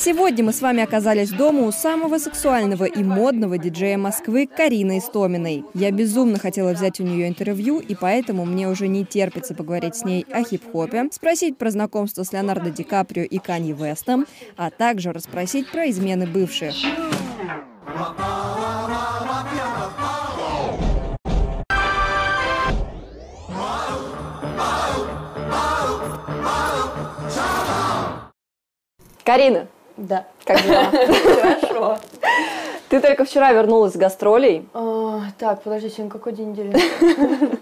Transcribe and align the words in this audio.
Сегодня 0.00 0.44
мы 0.44 0.52
с 0.52 0.60
вами 0.60 0.80
оказались 0.80 1.30
дома 1.30 1.62
у 1.62 1.72
самого 1.72 2.18
сексуального 2.18 2.84
и 2.84 3.02
модного 3.02 3.58
диджея 3.58 3.98
Москвы 3.98 4.46
Карины 4.46 4.98
Истоминой. 4.98 5.64
Я 5.74 5.90
безумно 5.90 6.38
хотела 6.38 6.72
взять 6.72 7.00
у 7.00 7.02
нее 7.02 7.26
интервью, 7.26 7.80
и 7.80 7.96
поэтому 7.96 8.44
мне 8.44 8.68
уже 8.68 8.86
не 8.86 9.04
терпится 9.04 9.56
поговорить 9.56 9.96
с 9.96 10.04
ней 10.04 10.24
о 10.32 10.44
хип-хопе, 10.44 11.08
спросить 11.10 11.58
про 11.58 11.72
знакомство 11.72 12.22
с 12.22 12.32
Леонардо 12.32 12.70
Ди 12.70 12.84
Каприо 12.84 13.24
и 13.24 13.38
Канье 13.38 13.74
Вестом, 13.74 14.26
а 14.56 14.70
также 14.70 15.12
расспросить 15.12 15.68
про 15.68 15.90
измены 15.90 16.28
бывших. 16.28 16.76
Карина, 29.24 29.66
Да. 29.98 30.24
как 30.44 30.62
дела? 30.62 30.84
Хорошо. 30.90 31.98
Ты 32.88 33.00
только 33.00 33.24
вчера 33.24 33.52
вернулась 33.52 33.92
с 33.92 33.96
гастролей. 33.96 34.66
А, 34.72 35.20
так, 35.38 35.62
подожди, 35.62 35.88
сегодня 35.90 36.10
какой 36.10 36.32
день 36.32 36.52
недели? 36.52 36.76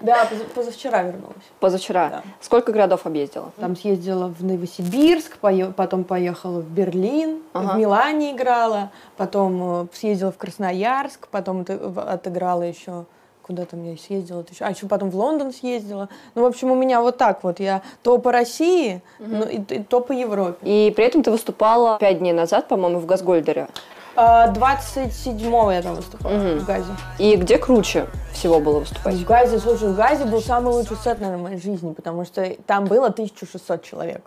Да, 0.00 0.26
поза- 0.26 0.44
позавчера 0.54 1.02
вернулась. 1.02 1.34
Позавчера. 1.58 2.08
Да. 2.08 2.22
Сколько 2.40 2.70
городов 2.70 3.04
объездила? 3.04 3.50
Там 3.58 3.74
съездила 3.74 4.28
в 4.28 4.44
Новосибирск, 4.44 5.38
пое- 5.42 5.72
потом 5.72 6.04
поехала 6.04 6.60
в 6.60 6.70
Берлин, 6.70 7.42
Ага. 7.52 7.72
в 7.74 7.78
Милане 7.78 8.30
играла, 8.30 8.92
потом 9.16 9.82
э, 9.82 9.86
съездила 9.92 10.30
в 10.30 10.36
Красноярск, 10.36 11.26
потом 11.26 11.66
отыграла 11.96 12.62
еще 12.62 13.06
куда 13.48 13.64
там 13.64 13.82
я 13.82 13.96
съездила, 13.96 14.44
еще, 14.48 14.64
а 14.64 14.70
еще 14.70 14.86
потом 14.86 15.10
в 15.10 15.16
Лондон 15.16 15.52
съездила. 15.54 16.10
Ну, 16.34 16.42
в 16.42 16.44
общем, 16.44 16.70
у 16.70 16.74
меня 16.74 17.00
вот 17.00 17.16
так 17.16 17.42
вот. 17.42 17.60
Я 17.60 17.80
то 18.02 18.18
по 18.18 18.30
России, 18.30 19.00
ну, 19.18 19.44
и, 19.46 19.56
и 19.56 19.82
то 19.82 20.00
по 20.00 20.12
Европе. 20.12 20.58
И 20.62 20.92
при 20.94 21.06
этом 21.06 21.22
ты 21.22 21.30
выступала 21.30 21.96
пять 21.98 22.18
дней 22.18 22.34
назад, 22.34 22.68
по-моему, 22.68 22.98
в 23.00 23.06
Газгольдере. 23.06 23.68
А, 24.16 24.52
27-го 24.52 25.72
я 25.72 25.80
там 25.80 25.94
выступала 25.94 26.32
Мгм. 26.34 26.58
в 26.58 26.66
Газе. 26.66 26.90
И 27.18 27.36
где 27.36 27.56
круче 27.56 28.06
всего 28.34 28.60
было 28.60 28.80
выступать? 28.80 29.14
В 29.14 29.24
Газе, 29.24 29.58
слушай, 29.60 29.88
в 29.88 29.96
Газе 29.96 30.26
был 30.26 30.42
самый 30.42 30.74
лучший 30.74 30.98
сет, 30.98 31.18
наверное, 31.18 31.38
в 31.38 31.42
моей 31.42 31.60
жизни, 31.60 31.94
потому 31.94 32.26
что 32.26 32.46
там 32.66 32.84
было 32.84 33.06
1600 33.06 33.82
человек. 33.82 34.20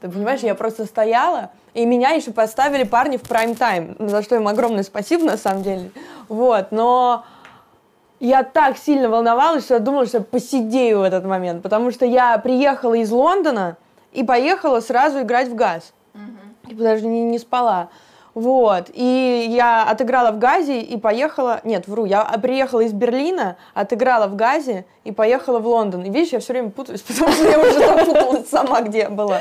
Ты 0.00 0.08
понимаешь, 0.08 0.40
я 0.40 0.54
просто 0.54 0.84
стояла, 0.84 1.50
и 1.74 1.84
меня 1.84 2.10
еще 2.10 2.30
поставили 2.30 2.84
парни 2.84 3.16
в 3.16 3.22
прайм-тайм, 3.22 3.96
за 4.08 4.22
что 4.22 4.36
им 4.36 4.46
огромное 4.46 4.84
спасибо, 4.84 5.24
на 5.24 5.36
самом 5.36 5.64
деле. 5.64 5.90
Вот, 6.28 6.70
но 6.70 7.24
я 8.20 8.42
так 8.42 8.76
сильно 8.76 9.08
волновалась, 9.08 9.64
что 9.64 9.74
я 9.74 9.80
думала, 9.80 10.06
что 10.06 10.18
я 10.18 10.24
посидею 10.24 11.00
в 11.00 11.02
этот 11.02 11.24
момент, 11.24 11.62
потому 11.62 11.90
что 11.90 12.04
я 12.04 12.36
приехала 12.38 12.94
из 12.94 13.10
Лондона 13.10 13.78
и 14.12 14.22
поехала 14.22 14.80
сразу 14.80 15.22
играть 15.22 15.48
в 15.48 15.54
газ. 15.54 15.92
Типа 16.68 16.82
даже 16.82 17.06
не, 17.06 17.22
не 17.22 17.38
спала. 17.38 17.88
Вот. 18.34 18.90
И 18.92 19.46
я 19.48 19.82
отыграла 19.84 20.30
в 20.30 20.38
Газе 20.38 20.80
и 20.80 20.96
поехала... 20.96 21.60
Нет, 21.64 21.88
вру. 21.88 22.04
Я 22.04 22.24
приехала 22.40 22.80
из 22.80 22.92
Берлина, 22.92 23.56
отыграла 23.74 24.28
в 24.28 24.36
Газе 24.36 24.84
и 25.02 25.10
поехала 25.10 25.58
в 25.58 25.66
Лондон. 25.66 26.04
И 26.04 26.10
видишь, 26.10 26.32
я 26.32 26.40
все 26.40 26.52
время 26.52 26.70
путаюсь, 26.70 27.00
потому 27.08 27.32
что 27.32 27.48
я 27.48 27.58
уже 27.58 27.72
запуталась 27.72 28.48
сама, 28.48 28.82
где 28.82 28.98
я 29.00 29.10
была. 29.10 29.40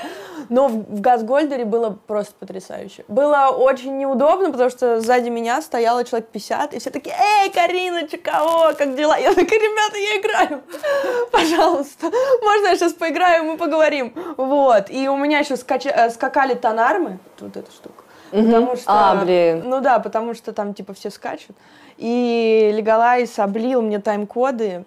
Но 0.49 0.67
в, 0.67 0.97
в 0.97 1.01
Газгольдере 1.01 1.63
было 1.63 1.97
просто 2.07 2.33
потрясающе. 2.39 3.05
Было 3.07 3.49
очень 3.49 3.97
неудобно, 3.97 4.51
потому 4.51 4.69
что 4.69 4.99
сзади 4.99 5.29
меня 5.29 5.61
стояло 5.61 6.03
человек 6.03 6.29
50, 6.29 6.73
и 6.73 6.79
все 6.79 6.89
такие, 6.89 7.15
эй, 7.15 7.51
Карина, 7.51 8.07
кого, 8.21 8.73
как 8.77 8.95
дела? 8.95 9.15
Я 9.17 9.29
такая, 9.33 9.59
ребята, 9.59 9.97
я 9.97 10.19
играю. 10.19 10.61
Пожалуйста, 11.31 12.11
можно 12.41 12.67
я 12.67 12.75
сейчас 12.75 12.93
поиграю, 12.93 13.43
мы 13.43 13.57
поговорим. 13.57 14.13
Вот. 14.37 14.89
И 14.89 15.07
у 15.07 15.17
меня 15.17 15.39
еще 15.39 15.53
скача- 15.53 15.93
э, 15.93 16.09
скакали 16.09 16.55
тонармы, 16.55 17.19
вот 17.39 17.55
эта 17.55 17.71
штука. 17.71 18.03
Потому 18.31 18.75
что, 18.75 18.83
А, 18.87 19.15
блин. 19.15 19.63
Ну 19.65 19.81
да, 19.81 19.99
потому 19.99 20.33
что 20.33 20.53
там 20.53 20.73
типа 20.73 20.93
все 20.93 21.09
скачут. 21.09 21.55
И 21.97 22.71
Легалайс 22.73 23.37
облил 23.39 23.81
мне 23.81 23.99
тайм-коды 23.99 24.85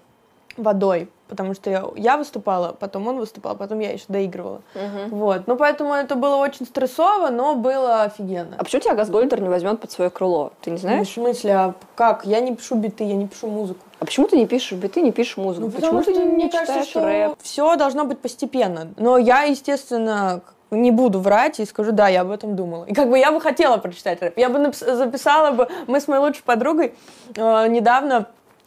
водой, 0.56 1.09
потому 1.32 1.54
что 1.54 1.70
я, 1.70 1.84
я 1.97 2.19
выступала, 2.19 2.76
потом 2.78 3.09
он 3.09 3.16
выступал, 3.16 3.56
потом 3.56 3.78
я 3.78 3.91
еще 3.93 4.04
доигрывала. 4.09 4.60
Вот. 5.09 5.47
Ну 5.47 5.56
поэтому 5.56 5.94
это 5.94 6.15
было 6.15 6.37
очень 6.37 6.66
стрессово, 6.66 7.31
но 7.31 7.54
было 7.54 8.03
офигенно. 8.03 8.56
А 8.59 8.65
почему 8.65 8.82
тебя 8.82 8.94
Газгольдер 8.94 9.41
не 9.41 9.48
возьмет 9.48 9.81
под 9.81 9.91
свое 9.91 10.10
крыло? 10.10 10.53
Ты 10.60 10.72
не 10.72 10.76
В 10.76 10.81
знаешь? 10.81 11.09
смысле, 11.09 11.53
а 11.54 11.75
как? 11.94 12.26
Я 12.26 12.41
не 12.41 12.54
пишу 12.54 12.75
биты, 12.75 13.04
я 13.04 13.15
не 13.15 13.28
пишу 13.28 13.47
музыку. 13.47 13.81
А 13.98 14.04
почему 14.04 14.26
ты 14.26 14.37
не 14.37 14.47
пишешь 14.47 14.72
биты, 14.72 15.00
не 15.00 15.10
пишешь 15.10 15.38
музыку? 15.38 15.71
почему 15.71 16.03
ты 16.03 16.12
не 16.12 16.50
читаешь 16.50 16.94
рэп? 16.94 17.37
все 17.41 17.76
должно 17.76 18.04
быть 18.04 18.19
постепенно. 18.19 18.88
Но 18.98 19.16
я, 19.16 19.44
естественно, 19.44 20.42
не 20.71 20.91
буду 20.91 21.19
врать 21.19 21.60
и 21.60 21.65
скажу, 21.65 21.92
да, 21.92 22.09
я 22.09 22.21
об 22.22 22.31
этом 22.31 22.56
думала. 22.56 22.84
И 22.84 22.92
как 22.92 23.09
бы 23.09 23.19
я 23.19 23.32
бы 23.32 23.41
хотела 23.41 23.78
прочитать 23.78 24.21
рэп. 24.21 24.37
Я 24.37 24.50
бы 24.50 24.72
записала 24.72 25.50
бы, 25.53 25.69
мы 25.87 25.98
с 25.98 26.09
моей 26.09 26.21
лучшей 26.21 26.42
подругой 26.42 26.94
э, 27.37 27.69
недавно 27.69 28.26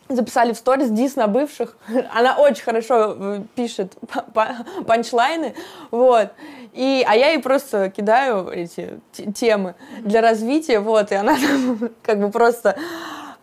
записали 0.09 0.53
в 0.53 0.57
сторис 0.57 0.89
дис 0.89 1.15
на 1.15 1.27
бывших. 1.27 1.77
Она 2.13 2.37
очень 2.37 2.63
хорошо 2.63 3.15
э, 3.17 3.41
пишет 3.55 3.93
па- 4.11 4.25
па- 4.33 4.57
панчлайны, 4.87 5.55
вот. 5.91 6.29
И, 6.73 7.05
а 7.07 7.15
я 7.15 7.29
ей 7.29 7.39
просто 7.39 7.89
кидаю 7.89 8.49
эти 8.49 8.99
темы 9.33 9.75
для 10.01 10.21
развития, 10.21 10.79
вот, 10.79 11.11
и 11.11 11.15
она 11.15 11.37
как 12.03 12.19
бы 12.19 12.29
просто 12.29 12.77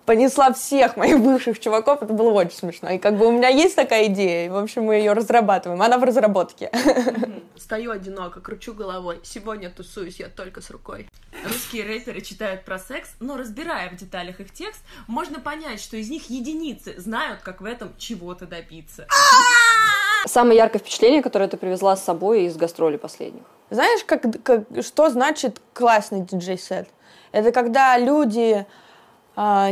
понесла 0.06 0.52
всех 0.52 0.96
моих 0.96 1.20
бывших 1.20 1.58
чуваков, 1.60 2.02
это 2.02 2.12
было 2.12 2.30
очень 2.32 2.56
смешно. 2.56 2.90
И 2.90 2.98
как 2.98 3.16
бы 3.16 3.26
у 3.26 3.32
меня 3.32 3.48
есть 3.48 3.76
такая 3.76 4.06
идея, 4.06 4.46
и, 4.46 4.48
в 4.48 4.56
общем, 4.56 4.84
мы 4.84 4.96
ее 4.96 5.12
разрабатываем. 5.12 5.80
Она 5.80 5.98
в 5.98 6.04
разработке. 6.04 6.70
Стою 7.56 7.92
одиноко, 7.92 8.40
кручу 8.40 8.74
головой. 8.74 9.20
Сегодня 9.22 9.70
тусуюсь 9.70 10.18
я 10.18 10.28
только 10.28 10.60
с 10.60 10.70
рукой. 10.70 11.08
Русские 11.44 11.84
рэперы 11.84 12.20
читают 12.20 12.64
про 12.64 12.78
секс, 12.78 13.10
но 13.20 13.36
разбирая 13.36 13.90
в 13.90 13.96
деталях 13.96 14.40
их 14.40 14.52
текст, 14.52 14.80
можно 15.06 15.38
понять, 15.38 15.80
что 15.80 15.96
из 15.96 16.10
них 16.10 16.28
единицы 16.28 16.94
знают, 16.98 17.40
как 17.42 17.60
в 17.60 17.64
этом 17.64 17.94
чего-то 17.98 18.46
добиться. 18.46 19.06
Самое 20.26 20.56
яркое 20.56 20.80
впечатление, 20.80 21.22
которое 21.22 21.48
ты 21.48 21.56
привезла 21.56 21.96
с 21.96 22.04
собой 22.04 22.44
из 22.44 22.56
гастролей 22.56 22.98
последних? 22.98 23.42
Знаешь, 23.70 24.04
как, 24.04 24.22
как- 24.44 24.64
что 24.82 25.10
значит 25.10 25.60
классный 25.72 26.20
диджей-сет? 26.20 26.88
Это 27.32 27.50
когда 27.50 27.96
люди, 27.98 28.66
а, 29.36 29.70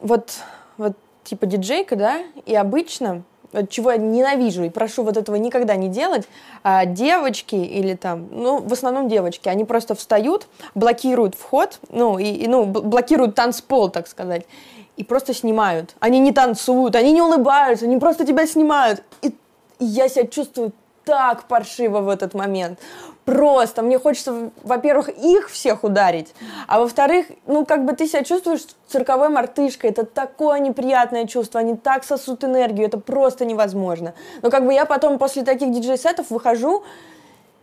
вот, 0.00 0.32
вот 0.76 0.96
типа 1.24 1.46
диджейка, 1.46 1.96
да, 1.96 2.18
и 2.44 2.54
обычно, 2.54 3.22
вот 3.52 3.70
чего 3.70 3.92
я 3.92 3.96
ненавижу 3.98 4.64
и 4.64 4.70
прошу 4.70 5.02
вот 5.02 5.16
этого 5.16 5.36
никогда 5.36 5.76
не 5.76 5.88
делать, 5.88 6.28
а, 6.62 6.84
девочки 6.84 7.54
или 7.54 7.94
там, 7.94 8.28
ну, 8.30 8.58
в 8.58 8.72
основном 8.72 9.08
девочки, 9.08 9.48
они 9.48 9.64
просто 9.64 9.94
встают, 9.94 10.46
блокируют 10.74 11.34
вход, 11.34 11.78
ну, 11.90 12.18
и, 12.18 12.24
и, 12.24 12.48
ну, 12.48 12.64
бл- 12.64 12.82
блокируют 12.82 13.34
танцпол, 13.34 13.88
так 13.90 14.06
сказать, 14.08 14.46
и 14.96 15.04
просто 15.04 15.34
снимают. 15.34 15.94
Они 16.00 16.18
не 16.18 16.32
танцуют, 16.32 16.96
они 16.96 17.12
не 17.12 17.22
улыбаются, 17.22 17.84
они 17.84 17.98
просто 17.98 18.24
тебя 18.24 18.46
снимают. 18.46 19.02
И 19.22 19.34
я 19.78 20.08
себя 20.08 20.26
чувствую 20.26 20.72
так 21.06 21.44
паршиво 21.44 22.00
в 22.00 22.08
этот 22.08 22.34
момент. 22.34 22.78
Просто 23.24 23.82
мне 23.82 23.98
хочется, 23.98 24.50
во-первых, 24.62 25.08
их 25.08 25.48
всех 25.50 25.82
ударить, 25.84 26.34
а 26.68 26.78
во-вторых, 26.78 27.26
ну, 27.46 27.64
как 27.64 27.84
бы 27.84 27.92
ты 27.94 28.06
себя 28.06 28.22
чувствуешь 28.22 28.66
цирковой 28.86 29.30
мартышкой, 29.30 29.90
это 29.90 30.04
такое 30.04 30.60
неприятное 30.60 31.26
чувство, 31.26 31.60
они 31.60 31.76
так 31.76 32.04
сосут 32.04 32.44
энергию, 32.44 32.86
это 32.86 32.98
просто 32.98 33.44
невозможно. 33.44 34.14
Но 34.42 34.50
как 34.50 34.64
бы 34.64 34.72
я 34.74 34.84
потом 34.84 35.18
после 35.18 35.42
таких 35.42 35.72
диджей-сетов 35.72 36.30
выхожу, 36.30 36.84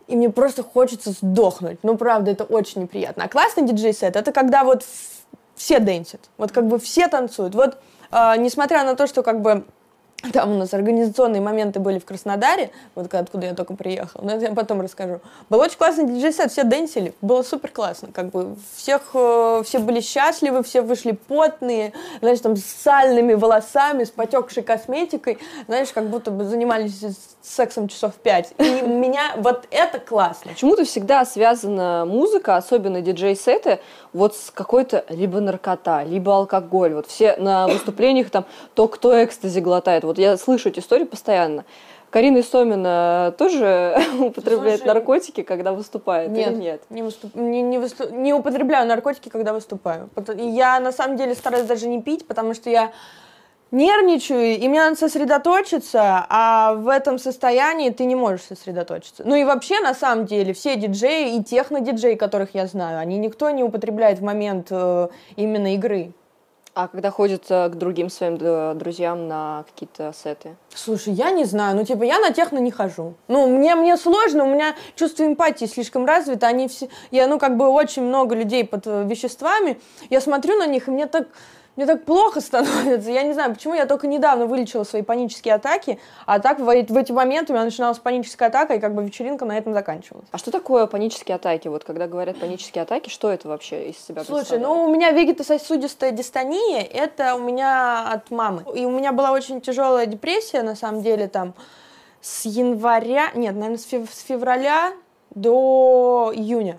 и 0.06 0.16
мне 0.16 0.28
просто 0.28 0.62
хочется 0.62 1.12
сдохнуть. 1.12 1.78
Ну, 1.82 1.96
правда, 1.96 2.30
это 2.30 2.44
очень 2.44 2.82
неприятно. 2.82 3.24
А 3.24 3.28
классный 3.28 3.64
диджей-сет— 3.64 4.16
это 4.16 4.32
когда 4.32 4.64
вот 4.64 4.84
все 5.54 5.78
дэнсят, 5.78 6.20
вот 6.36 6.52
как 6.52 6.66
бы 6.66 6.78
все 6.78 7.08
танцуют. 7.08 7.54
Вот, 7.54 7.78
а, 8.10 8.36
несмотря 8.36 8.84
на 8.84 8.96
то, 8.96 9.06
что 9.06 9.22
как 9.22 9.40
бы 9.40 9.64
там 10.32 10.52
у 10.52 10.58
нас 10.58 10.74
организационные 10.74 11.40
моменты 11.40 11.80
были 11.80 11.98
в 11.98 12.04
Краснодаре, 12.04 12.70
вот 12.94 13.12
откуда 13.12 13.46
я 13.46 13.54
только 13.54 13.74
приехала, 13.74 14.22
но 14.22 14.32
это 14.32 14.46
я 14.46 14.52
потом 14.52 14.80
расскажу. 14.80 15.20
Был 15.50 15.60
очень 15.60 15.76
классный 15.76 16.06
диджей-сет, 16.06 16.50
все 16.50 16.64
дэнсили, 16.64 17.14
было 17.20 17.42
супер 17.42 17.70
классно, 17.70 18.08
как 18.12 18.30
бы 18.30 18.56
всех, 18.76 19.02
э, 19.14 19.62
все 19.64 19.78
были 19.78 20.00
счастливы, 20.00 20.62
все 20.62 20.82
вышли 20.82 21.12
потные, 21.12 21.92
знаешь, 22.20 22.40
там 22.40 22.56
с 22.56 22.64
сальными 22.64 23.34
волосами, 23.34 24.04
с 24.04 24.10
потекшей 24.10 24.62
косметикой, 24.62 25.38
знаешь, 25.66 25.90
как 25.92 26.08
будто 26.08 26.30
бы 26.30 26.44
занимались 26.44 27.02
сексом 27.42 27.88
часов 27.88 28.14
пять. 28.14 28.52
И 28.58 28.82
меня, 28.82 29.34
вот 29.36 29.66
это 29.70 29.98
классно. 29.98 30.52
Почему-то 30.52 30.84
всегда 30.84 31.24
связана 31.24 32.04
музыка, 32.06 32.56
особенно 32.56 33.00
диджей-сеты, 33.00 33.80
вот 34.12 34.36
с 34.36 34.50
какой-то 34.50 35.04
либо 35.08 35.40
наркота, 35.40 36.04
либо 36.04 36.34
алкоголь. 36.34 36.94
Вот 36.94 37.06
все 37.06 37.36
на 37.36 37.66
выступлениях 37.66 38.30
там 38.30 38.46
то, 38.74 38.88
кто 38.88 39.22
экстази 39.24 39.60
глотает. 39.60 40.04
Вот 40.04 40.13
я 40.18 40.36
слышу 40.36 40.68
эти 40.68 40.80
истории 40.80 41.04
постоянно. 41.04 41.64
Карина 42.10 42.38
Истомина 42.38 43.34
тоже 43.36 43.96
употребляет 44.20 44.80
Слушай, 44.80 44.94
наркотики, 44.94 45.42
когда 45.42 45.72
выступает 45.72 46.30
Нет, 46.30 46.52
или 46.52 46.58
нет? 46.60 46.82
Не, 46.88 47.02
выступ- 47.02 47.34
не, 47.34 47.60
не, 47.60 47.78
высту- 47.78 48.14
не 48.14 48.32
употребляю 48.32 48.86
наркотики, 48.86 49.28
когда 49.28 49.52
выступаю. 49.52 50.08
Я 50.36 50.78
на 50.78 50.92
самом 50.92 51.16
деле 51.16 51.34
стараюсь 51.34 51.66
даже 51.66 51.88
не 51.88 52.00
пить, 52.00 52.24
потому 52.26 52.54
что 52.54 52.70
я 52.70 52.92
нервничаю, 53.72 54.56
и 54.56 54.68
мне 54.68 54.80
надо 54.80 54.96
сосредоточиться, 54.96 56.24
а 56.28 56.74
в 56.74 56.88
этом 56.88 57.18
состоянии 57.18 57.90
ты 57.90 58.04
не 58.04 58.14
можешь 58.14 58.42
сосредоточиться. 58.42 59.24
Ну 59.26 59.34
и 59.34 59.44
вообще, 59.44 59.80
на 59.80 59.94
самом 59.94 60.26
деле, 60.26 60.54
все 60.54 60.76
диджеи 60.76 61.36
и 61.36 61.42
техно-диджеи, 61.42 62.14
которых 62.14 62.54
я 62.54 62.66
знаю, 62.66 63.00
они 63.00 63.18
никто 63.18 63.50
не 63.50 63.64
употребляет 63.64 64.20
в 64.20 64.22
момент 64.22 64.68
э, 64.70 65.08
именно 65.34 65.74
игры. 65.74 66.12
А 66.74 66.88
когда 66.88 67.12
ходят 67.12 67.44
э, 67.50 67.68
к 67.68 67.76
другим 67.76 68.10
своим 68.10 68.36
э, 68.40 68.74
друзьям 68.74 69.28
на 69.28 69.64
какие-то 69.68 70.12
сеты? 70.12 70.56
Слушай, 70.74 71.12
я 71.12 71.30
не 71.30 71.44
знаю, 71.44 71.76
ну 71.76 71.84
типа 71.84 72.02
я 72.02 72.18
на 72.18 72.32
техно 72.32 72.58
не 72.58 72.72
хожу. 72.72 73.14
Ну 73.28 73.46
мне 73.46 73.76
мне 73.76 73.96
сложно, 73.96 74.42
у 74.42 74.48
меня 74.48 74.74
чувство 74.96 75.24
эмпатии 75.24 75.66
слишком 75.66 76.04
развито, 76.04 76.48
они 76.48 76.66
все, 76.66 76.88
я 77.12 77.28
ну 77.28 77.38
как 77.38 77.56
бы 77.56 77.68
очень 77.68 78.02
много 78.02 78.34
людей 78.34 78.64
под 78.64 78.88
э, 78.88 79.04
веществами, 79.04 79.80
я 80.10 80.20
смотрю 80.20 80.58
на 80.58 80.66
них 80.66 80.88
и 80.88 80.90
мне 80.90 81.06
так 81.06 81.28
мне 81.76 81.86
так 81.86 82.04
плохо 82.04 82.40
становится. 82.40 83.10
Я 83.10 83.22
не 83.22 83.32
знаю, 83.32 83.54
почему 83.54 83.74
я 83.74 83.86
только 83.86 84.06
недавно 84.06 84.46
вылечила 84.46 84.84
свои 84.84 85.02
панические 85.02 85.54
атаки, 85.54 85.98
а 86.26 86.38
так 86.38 86.58
в, 86.58 86.64
в 86.64 86.70
эти 86.70 87.12
моменты 87.12 87.52
у 87.52 87.56
меня 87.56 87.64
начиналась 87.64 87.98
паническая 87.98 88.48
атака, 88.48 88.74
и 88.74 88.80
как 88.80 88.94
бы 88.94 89.04
вечеринка 89.04 89.44
на 89.44 89.56
этом 89.58 89.74
заканчивалась. 89.74 90.26
А 90.30 90.38
что 90.38 90.50
такое 90.50 90.86
панические 90.86 91.36
атаки? 91.36 91.68
Вот 91.68 91.84
когда 91.84 92.06
говорят 92.06 92.38
панические 92.38 92.82
атаки, 92.82 93.08
что 93.08 93.30
это 93.30 93.48
вообще 93.48 93.90
из 93.90 93.98
себя 93.98 94.24
Слушай, 94.24 94.58
ну 94.58 94.84
у 94.84 94.94
меня 94.94 95.10
вегетососудистая 95.10 96.12
дистония, 96.12 96.82
это 96.82 97.34
у 97.34 97.40
меня 97.40 98.08
от 98.08 98.30
мамы. 98.30 98.64
И 98.74 98.84
у 98.84 98.90
меня 98.90 99.12
была 99.12 99.32
очень 99.32 99.60
тяжелая 99.60 100.06
депрессия, 100.06 100.62
на 100.62 100.76
самом 100.76 101.02
деле, 101.02 101.28
там, 101.28 101.54
с 102.20 102.44
января, 102.46 103.30
нет, 103.34 103.54
наверное, 103.54 103.78
с 103.78 104.20
февраля 104.20 104.92
до 105.34 106.32
июня. 106.34 106.78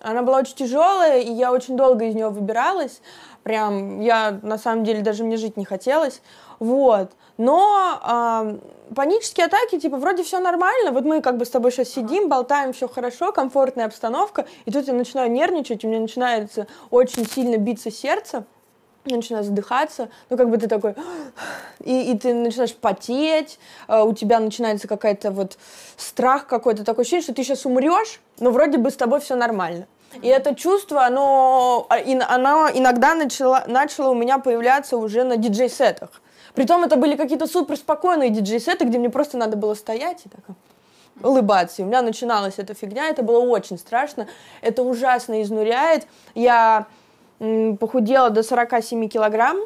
Она 0.00 0.22
была 0.22 0.38
очень 0.38 0.54
тяжелая, 0.54 1.20
и 1.20 1.30
я 1.30 1.52
очень 1.52 1.76
долго 1.76 2.06
из 2.06 2.14
нее 2.14 2.30
выбиралась. 2.30 3.02
Прям 3.42 4.00
я, 4.00 4.38
на 4.42 4.58
самом 4.58 4.84
деле, 4.84 5.00
даже 5.00 5.24
мне 5.24 5.36
жить 5.36 5.56
не 5.56 5.64
хотелось. 5.64 6.20
Вот. 6.58 7.12
Но 7.38 8.00
э, 8.04 8.94
панические 8.94 9.46
атаки, 9.46 9.78
типа, 9.78 9.96
вроде 9.96 10.22
все 10.22 10.40
нормально. 10.40 10.92
Вот 10.92 11.04
мы 11.04 11.22
как 11.22 11.38
бы 11.38 11.44
с 11.44 11.50
тобой 11.50 11.72
сейчас 11.72 11.88
сидим, 11.88 12.28
болтаем, 12.28 12.72
все 12.72 12.86
хорошо, 12.88 13.32
комфортная 13.32 13.86
обстановка. 13.86 14.46
И 14.66 14.70
тут 14.70 14.86
я 14.86 14.92
начинаю 14.92 15.30
нервничать, 15.30 15.84
у 15.84 15.88
меня 15.88 16.00
начинается 16.00 16.66
очень 16.90 17.26
сильно 17.26 17.56
биться 17.56 17.90
сердце 17.90 18.44
я 19.06 19.16
начинаю 19.16 19.44
задыхаться, 19.44 20.10
ну, 20.28 20.36
как 20.36 20.50
бы 20.50 20.58
ты 20.58 20.68
такой, 20.68 20.94
и, 21.80 22.12
и 22.12 22.18
ты 22.18 22.34
начинаешь 22.34 22.74
потеть, 22.74 23.58
э, 23.88 24.02
у 24.02 24.12
тебя 24.12 24.40
начинается 24.40 24.88
какая-то 24.88 25.30
вот 25.30 25.56
страх 25.96 26.46
какой-то, 26.46 26.84
такое 26.84 27.02
ощущение, 27.02 27.22
что 27.22 27.34
ты 27.34 27.42
сейчас 27.42 27.64
умрешь, 27.64 28.20
но 28.38 28.50
вроде 28.50 28.78
бы 28.78 28.90
с 28.90 28.96
тобой 28.96 29.20
все 29.20 29.36
нормально. 29.36 29.86
И 30.22 30.28
это 30.28 30.54
чувство, 30.54 31.04
оно, 31.04 31.86
а, 31.88 31.96
оно 32.34 32.68
иногда 32.72 33.14
начало, 33.14 33.64
начало 33.66 34.10
у 34.10 34.14
меня 34.14 34.38
появляться 34.38 34.96
уже 34.96 35.24
на 35.24 35.36
диджей-сетах. 35.36 36.10
Притом 36.54 36.82
это 36.82 36.96
были 36.96 37.16
какие-то 37.16 37.46
супер 37.46 37.76
спокойные 37.76 38.30
диджей-сеты, 38.30 38.84
где 38.84 38.98
мне 38.98 39.08
просто 39.08 39.38
надо 39.38 39.56
было 39.56 39.74
стоять 39.74 40.26
и 40.26 40.28
так 40.28 40.56
улыбаться. 41.22 41.82
И 41.82 41.84
у 41.84 41.88
меня 41.88 42.02
начиналась 42.02 42.54
эта 42.58 42.74
фигня, 42.74 43.08
это 43.08 43.22
было 43.22 43.40
очень 43.40 43.78
страшно, 43.78 44.26
это 44.62 44.82
ужасно 44.82 45.42
изнуряет. 45.42 46.06
Я 46.34 46.86
похудела 47.38 48.30
до 48.30 48.42
47 48.42 49.08
килограмм, 49.08 49.58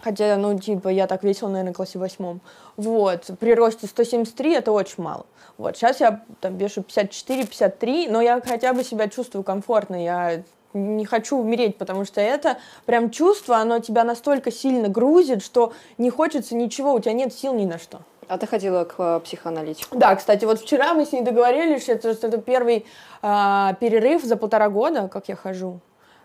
хотя, 0.00 0.36
ну, 0.36 0.58
типа, 0.58 0.88
я 0.88 1.06
так 1.06 1.22
весила, 1.24 1.48
наверное, 1.48 1.72
в 1.72 1.76
классе 1.76 1.98
восьмом. 1.98 2.40
Вот, 2.76 3.30
при 3.40 3.54
росте 3.54 3.86
173 3.86 4.54
это 4.54 4.72
очень 4.72 5.02
мало. 5.02 5.26
Вот, 5.56 5.76
сейчас 5.76 6.00
я 6.00 6.22
там 6.40 6.56
вешу 6.56 6.82
54-53, 6.82 8.10
но 8.10 8.20
я 8.20 8.40
хотя 8.40 8.72
бы 8.72 8.84
себя 8.84 9.08
чувствую 9.08 9.42
комфортно, 9.42 10.02
я 10.02 10.42
не 10.74 11.04
хочу 11.04 11.38
умереть, 11.38 11.76
потому 11.76 12.04
что 12.04 12.20
это 12.20 12.58
прям 12.86 13.10
чувство, 13.10 13.56
оно 13.56 13.78
тебя 13.78 14.04
настолько 14.04 14.52
сильно 14.52 14.88
грузит, 14.88 15.42
что 15.42 15.72
не 15.96 16.10
хочется 16.10 16.54
ничего, 16.54 16.92
у 16.92 17.00
тебя 17.00 17.12
нет 17.12 17.32
сил 17.32 17.54
ни 17.54 17.64
на 17.64 17.78
что. 17.78 18.00
А 18.28 18.36
ты 18.36 18.46
ходила 18.46 18.84
к 18.84 18.94
э, 18.98 19.20
психоаналитику? 19.24 19.96
Да, 19.96 20.14
кстати, 20.14 20.44
вот 20.44 20.60
вчера 20.60 20.92
мы 20.92 21.06
с 21.06 21.12
ней 21.12 21.22
договорились, 21.22 21.82
что 21.82 21.92
это, 21.92 22.12
что 22.12 22.26
это 22.26 22.38
первый 22.38 22.84
э, 23.22 23.68
перерыв 23.80 24.22
за 24.22 24.36
полтора 24.36 24.68
года, 24.68 25.08
как 25.08 25.28
я 25.28 25.36
хожу. 25.36 25.80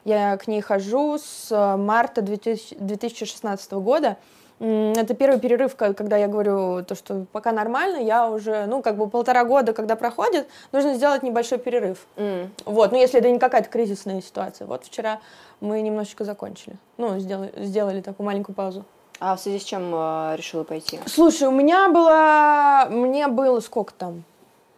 Я 0.05 0.37
к 0.37 0.47
ней 0.47 0.61
хожу 0.61 1.17
с 1.17 1.47
э, 1.51 1.77
марта 1.77 2.21
2000, 2.21 2.75
2016 2.75 3.71
года. 3.73 4.17
Это 4.59 5.13
первый 5.13 5.39
перерыв, 5.39 5.75
когда 5.75 6.15
я 6.15 6.27
говорю 6.27 6.85
то, 6.85 6.95
что 6.95 7.25
пока 7.31 7.51
нормально, 7.51 7.97
я 7.97 8.29
уже, 8.29 8.65
ну, 8.65 8.81
как 8.81 8.95
бы 8.97 9.09
полтора 9.09 9.43
года, 9.43 9.73
когда 9.73 9.95
проходит, 9.95 10.47
нужно 10.71 10.93
сделать 10.93 11.21
небольшой 11.21 11.57
перерыв. 11.57 12.05
Mm. 12.15 12.49
Вот, 12.65 12.91
ну, 12.91 12.97
если 12.97 13.19
это 13.19 13.29
не 13.29 13.39
какая-то 13.39 13.67
кризисная 13.67 14.21
ситуация. 14.21 14.65
Вот 14.67 14.85
вчера 14.85 15.19
мы 15.59 15.81
немножечко 15.81 16.23
закончили. 16.23 16.77
Ну, 16.97 17.19
сделали, 17.19 17.51
сделали 17.57 18.01
такую 18.01 18.25
маленькую 18.25 18.55
паузу. 18.55 18.85
А 19.19 19.35
в 19.35 19.39
связи 19.39 19.59
с 19.59 19.63
чем 19.63 19.91
э, 19.93 20.35
решила 20.37 20.63
пойти? 20.63 20.99
Слушай, 21.07 21.47
у 21.47 21.51
меня 21.51 21.89
было, 21.89 22.87
мне 22.89 23.27
было 23.27 23.59
сколько 23.59 23.93
там, 23.93 24.23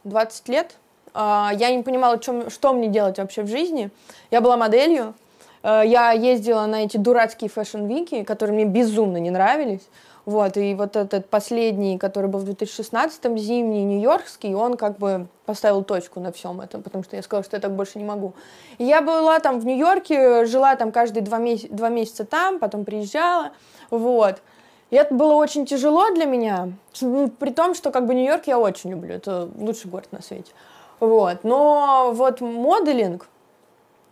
20 0.03 0.49
лет. 0.49 0.75
Э, 1.15 1.49
я 1.53 1.75
не 1.75 1.81
понимала, 1.81 2.19
чем, 2.19 2.49
что 2.51 2.73
мне 2.73 2.89
делать 2.89 3.17
вообще 3.17 3.41
в 3.41 3.47
жизни. 3.47 3.89
Я 4.29 4.41
была 4.41 4.57
моделью, 4.57 5.15
Э, 5.65 5.81
я 5.83 6.11
ездила 6.11 6.67
на 6.67 6.83
эти 6.83 6.97
дурацкие 6.97 7.49
fashion 7.49 7.89
week 7.89 8.12
и, 8.12 8.23
которые 8.23 8.53
мне 8.55 8.65
безумно 8.65 9.17
не 9.17 9.31
нравились. 9.31 9.81
Вот, 10.25 10.57
и 10.57 10.73
вот 10.73 10.95
этот 10.95 11.29
последний, 11.29 11.99
который 11.99 12.27
был 12.27 12.39
в 12.39 12.49
2016-м, 12.49 13.37
зимний, 13.37 13.83
нью-йоркский, 13.83 14.55
он 14.55 14.75
как 14.75 14.97
бы 14.97 15.27
поставил 15.45 15.83
точку 15.83 16.19
на 16.19 16.31
всем 16.31 16.61
этом, 16.61 16.81
потому 16.81 17.03
что 17.03 17.15
я 17.15 17.21
сказала, 17.21 17.43
что 17.43 17.57
я 17.57 17.61
так 17.61 17.75
больше 17.75 17.99
не 17.99 18.05
могу. 18.05 18.33
И 18.79 18.85
я 18.85 19.01
была 19.01 19.39
там 19.39 19.59
в 19.59 19.65
Нью-Йорке, 19.65 20.45
жила 20.45 20.75
там 20.75 20.91
каждые 20.91 21.21
два, 21.23 21.37
меся- 21.37 21.67
два 21.69 21.89
месяца 21.89 22.25
там, 22.25 22.57
потом 22.57 22.85
приезжала, 22.85 23.51
вот. 23.91 24.41
И 24.89 24.95
это 24.95 25.13
было 25.13 25.35
очень 25.35 25.67
тяжело 25.67 26.09
для 26.09 26.25
меня, 26.25 26.69
ну, 27.01 27.27
при 27.29 27.51
том, 27.51 27.75
что 27.75 27.91
как 27.91 28.07
бы 28.07 28.15
Нью-Йорк 28.15 28.47
я 28.47 28.57
очень 28.57 28.91
люблю, 28.91 29.13
это 29.13 29.47
лучший 29.59 29.91
город 29.91 30.07
на 30.11 30.23
свете. 30.23 30.51
Вот. 30.99 31.43
Но 31.43 32.11
вот 32.13 32.41
моделинг, 32.41 33.27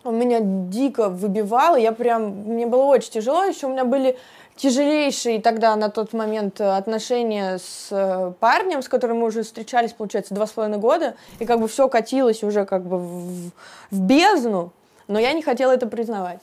он 0.04 0.18
меня 0.18 0.40
дико 0.42 1.10
выбивал, 1.10 1.76
я 1.76 1.92
прям, 1.92 2.30
мне 2.30 2.66
было 2.66 2.84
очень 2.84 3.12
тяжело, 3.12 3.44
еще 3.44 3.68
у 3.68 3.70
меня 3.70 3.86
были 3.86 4.18
тяжелейшие 4.56 5.42
тогда 5.42 5.76
на 5.76 5.90
тот 5.90 6.14
момент 6.14 6.62
отношения 6.62 7.58
с 7.58 7.88
э, 7.92 8.34
парнем, 8.40 8.82
с 8.82 8.90
которым 8.90 9.20
мы 9.20 9.28
уже 9.28 9.44
встречались, 9.44 9.94
получается, 9.94 10.36
два 10.36 10.46
с 10.46 10.52
половиной 10.52 10.78
года, 10.78 11.16
и 11.40 11.46
как 11.46 11.60
бы 11.60 11.68
все 11.68 11.88
катилось 11.88 12.44
уже 12.44 12.66
как 12.66 12.84
бы 12.84 12.98
в, 12.98 13.52
в 13.92 14.00
бездну, 14.00 14.72
но 15.08 15.20
я 15.20 15.34
не 15.34 15.42
хотела 15.42 15.72
это 15.72 15.88
признавать. 15.88 16.42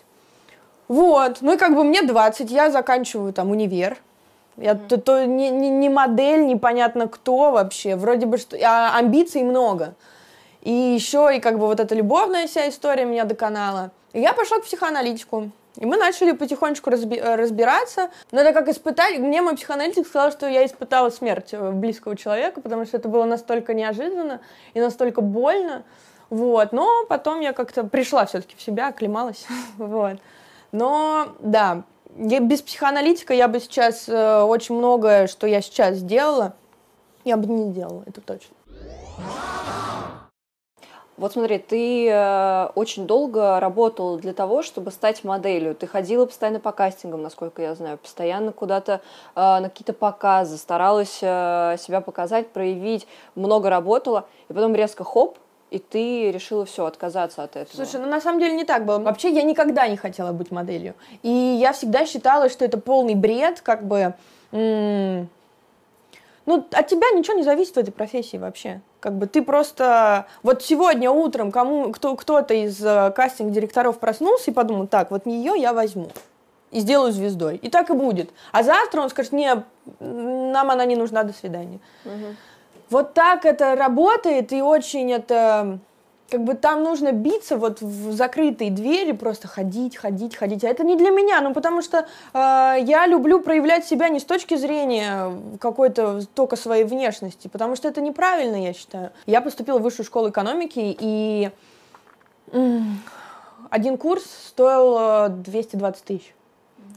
Вот, 0.88 1.38
ну 1.40 1.54
и 1.54 1.56
как 1.56 1.74
бы 1.74 1.84
мне 1.84 2.02
20, 2.02 2.50
я 2.50 2.70
заканчиваю 2.70 3.32
там 3.32 3.50
универ, 3.50 3.98
я 4.56 4.72
mm-hmm. 4.72 4.88
то, 4.88 5.00
то 5.00 5.24
не, 5.24 5.50
не, 5.50 5.68
не 5.68 5.88
модель, 5.88 6.46
непонятно 6.46 7.06
кто 7.06 7.52
вообще, 7.52 7.94
вроде 7.94 8.26
бы 8.26 8.38
что, 8.38 8.56
а 8.62 8.98
амбиций 8.98 9.44
много. 9.44 9.94
И 10.62 10.70
еще 10.70 11.30
и 11.34 11.40
как 11.40 11.58
бы 11.58 11.66
вот 11.66 11.80
эта 11.80 11.94
любовная 11.94 12.46
вся 12.46 12.68
история 12.68 13.04
меня 13.04 13.24
доконала. 13.24 13.90
И 14.12 14.20
я 14.20 14.32
пошла 14.32 14.58
к 14.58 14.64
психоаналитику. 14.64 15.50
И 15.76 15.86
мы 15.86 15.96
начали 15.96 16.32
потихонечку 16.32 16.90
разби- 16.90 17.20
э, 17.20 17.36
разбираться. 17.36 18.10
Но 18.32 18.40
это 18.40 18.52
как 18.52 18.68
испытать. 18.68 19.18
Мне 19.18 19.40
мой 19.40 19.56
психоаналитик 19.56 20.06
сказал, 20.06 20.32
что 20.32 20.48
я 20.48 20.66
испытала 20.66 21.10
смерть 21.10 21.50
э, 21.52 21.70
близкого 21.70 22.16
человека, 22.16 22.60
потому 22.60 22.84
что 22.84 22.96
это 22.96 23.08
было 23.08 23.24
настолько 23.24 23.72
неожиданно 23.72 24.40
и 24.74 24.80
настолько 24.80 25.20
больно. 25.20 25.84
Вот. 26.28 26.72
Но 26.72 27.06
потом 27.08 27.40
я 27.40 27.52
как-то 27.52 27.84
пришла 27.84 28.26
все-таки 28.26 28.56
в 28.56 28.62
себя, 28.62 28.88
оклемалась. 28.88 29.46
вот. 29.78 30.18
Но 30.72 31.28
да, 31.38 31.84
я, 32.16 32.40
без 32.40 32.62
психоаналитика 32.62 33.32
я 33.32 33.48
бы 33.48 33.60
сейчас 33.60 34.08
э, 34.08 34.42
очень 34.42 34.74
многое, 34.74 35.26
что 35.26 35.46
я 35.46 35.60
сейчас 35.62 35.96
сделала, 35.96 36.54
я 37.24 37.36
бы 37.36 37.46
не 37.46 37.72
делала, 37.72 38.02
это 38.06 38.20
точно. 38.20 38.54
Вот 41.20 41.34
смотри, 41.34 41.58
ты 41.58 42.08
э, 42.08 42.68
очень 42.74 43.06
долго 43.06 43.60
работал 43.60 44.16
для 44.16 44.32
того, 44.32 44.62
чтобы 44.62 44.90
стать 44.90 45.22
моделью. 45.22 45.74
Ты 45.74 45.86
ходила 45.86 46.24
постоянно 46.24 46.60
по 46.60 46.72
кастингам, 46.72 47.20
насколько 47.20 47.60
я 47.60 47.74
знаю, 47.74 47.98
постоянно 47.98 48.52
куда-то 48.52 49.02
э, 49.36 49.40
на 49.40 49.68
какие-то 49.68 49.92
показы, 49.92 50.56
старалась 50.56 51.18
э, 51.20 51.76
себя 51.78 52.00
показать, 52.00 52.48
проявить, 52.48 53.06
много 53.34 53.68
работала, 53.68 54.26
и 54.48 54.54
потом 54.54 54.74
резко 54.74 55.04
хоп, 55.04 55.36
и 55.70 55.78
ты 55.78 56.32
решила 56.32 56.64
все 56.64 56.86
отказаться 56.86 57.42
от 57.42 57.54
этого. 57.54 57.76
Слушай, 57.76 58.00
ну 58.00 58.08
на 58.08 58.22
самом 58.22 58.40
деле 58.40 58.54
не 58.54 58.64
так 58.64 58.86
было. 58.86 58.98
Вообще 58.98 59.28
я 59.28 59.42
никогда 59.42 59.86
не 59.88 59.98
хотела 59.98 60.32
быть 60.32 60.50
моделью. 60.50 60.94
И 61.22 61.28
я 61.28 61.74
всегда 61.74 62.06
считала, 62.06 62.48
что 62.48 62.64
это 62.64 62.78
полный 62.78 63.14
бред, 63.14 63.60
как 63.60 63.86
бы. 63.86 64.14
Ну, 66.46 66.66
от 66.72 66.86
тебя 66.88 67.10
ничего 67.10 67.36
не 67.36 67.42
зависит 67.42 67.74
в 67.74 67.78
этой 67.78 67.92
профессии 67.92 68.36
вообще. 68.36 68.80
Как 69.00 69.16
бы 69.16 69.26
ты 69.26 69.42
просто... 69.42 70.26
Вот 70.42 70.62
сегодня 70.62 71.10
утром 71.10 71.52
кому, 71.52 71.92
кто, 71.92 72.16
кто-то 72.16 72.54
из 72.54 72.84
э, 72.84 73.12
кастинг-директоров 73.14 73.98
проснулся 73.98 74.50
и 74.50 74.54
подумал, 74.54 74.86
так, 74.86 75.10
вот 75.10 75.26
нее 75.26 75.54
я 75.56 75.72
возьму 75.72 76.08
и 76.70 76.80
сделаю 76.80 77.12
звездой. 77.12 77.56
И 77.56 77.68
так 77.68 77.90
и 77.90 77.94
будет. 77.94 78.30
А 78.52 78.62
завтра 78.62 79.00
он 79.02 79.10
скажет, 79.10 79.32
не, 79.32 79.64
нам 79.98 80.70
она 80.70 80.84
не 80.84 80.96
нужна, 80.96 81.24
до 81.24 81.32
свидания. 81.32 81.80
Угу. 82.04 82.36
Вот 82.90 83.14
так 83.14 83.44
это 83.44 83.76
работает, 83.76 84.52
и 84.52 84.62
очень 84.62 85.12
это 85.12 85.78
как 86.30 86.44
бы 86.44 86.54
там 86.54 86.82
нужно 86.82 87.12
биться 87.12 87.56
вот 87.56 87.80
в 87.82 88.12
закрытые 88.12 88.70
двери, 88.70 89.12
просто 89.12 89.48
ходить, 89.48 89.96
ходить, 89.96 90.36
ходить. 90.36 90.64
А 90.64 90.68
это 90.68 90.84
не 90.84 90.96
для 90.96 91.10
меня, 91.10 91.40
ну 91.40 91.52
потому 91.52 91.82
что 91.82 92.06
э, 92.32 92.76
я 92.82 93.06
люблю 93.06 93.40
проявлять 93.40 93.84
себя 93.84 94.08
не 94.08 94.20
с 94.20 94.24
точки 94.24 94.56
зрения 94.56 95.32
какой-то 95.60 96.22
только 96.34 96.56
своей 96.56 96.84
внешности, 96.84 97.48
потому 97.48 97.76
что 97.76 97.88
это 97.88 98.00
неправильно, 98.00 98.62
я 98.62 98.72
считаю. 98.72 99.10
Я 99.26 99.40
поступила 99.40 99.78
в 99.78 99.82
высшую 99.82 100.06
школу 100.06 100.30
экономики, 100.30 100.96
и 100.98 101.50
один 103.70 103.98
курс 103.98 104.24
стоил 104.48 105.28
220 105.28 106.04
тысяч. 106.04 106.34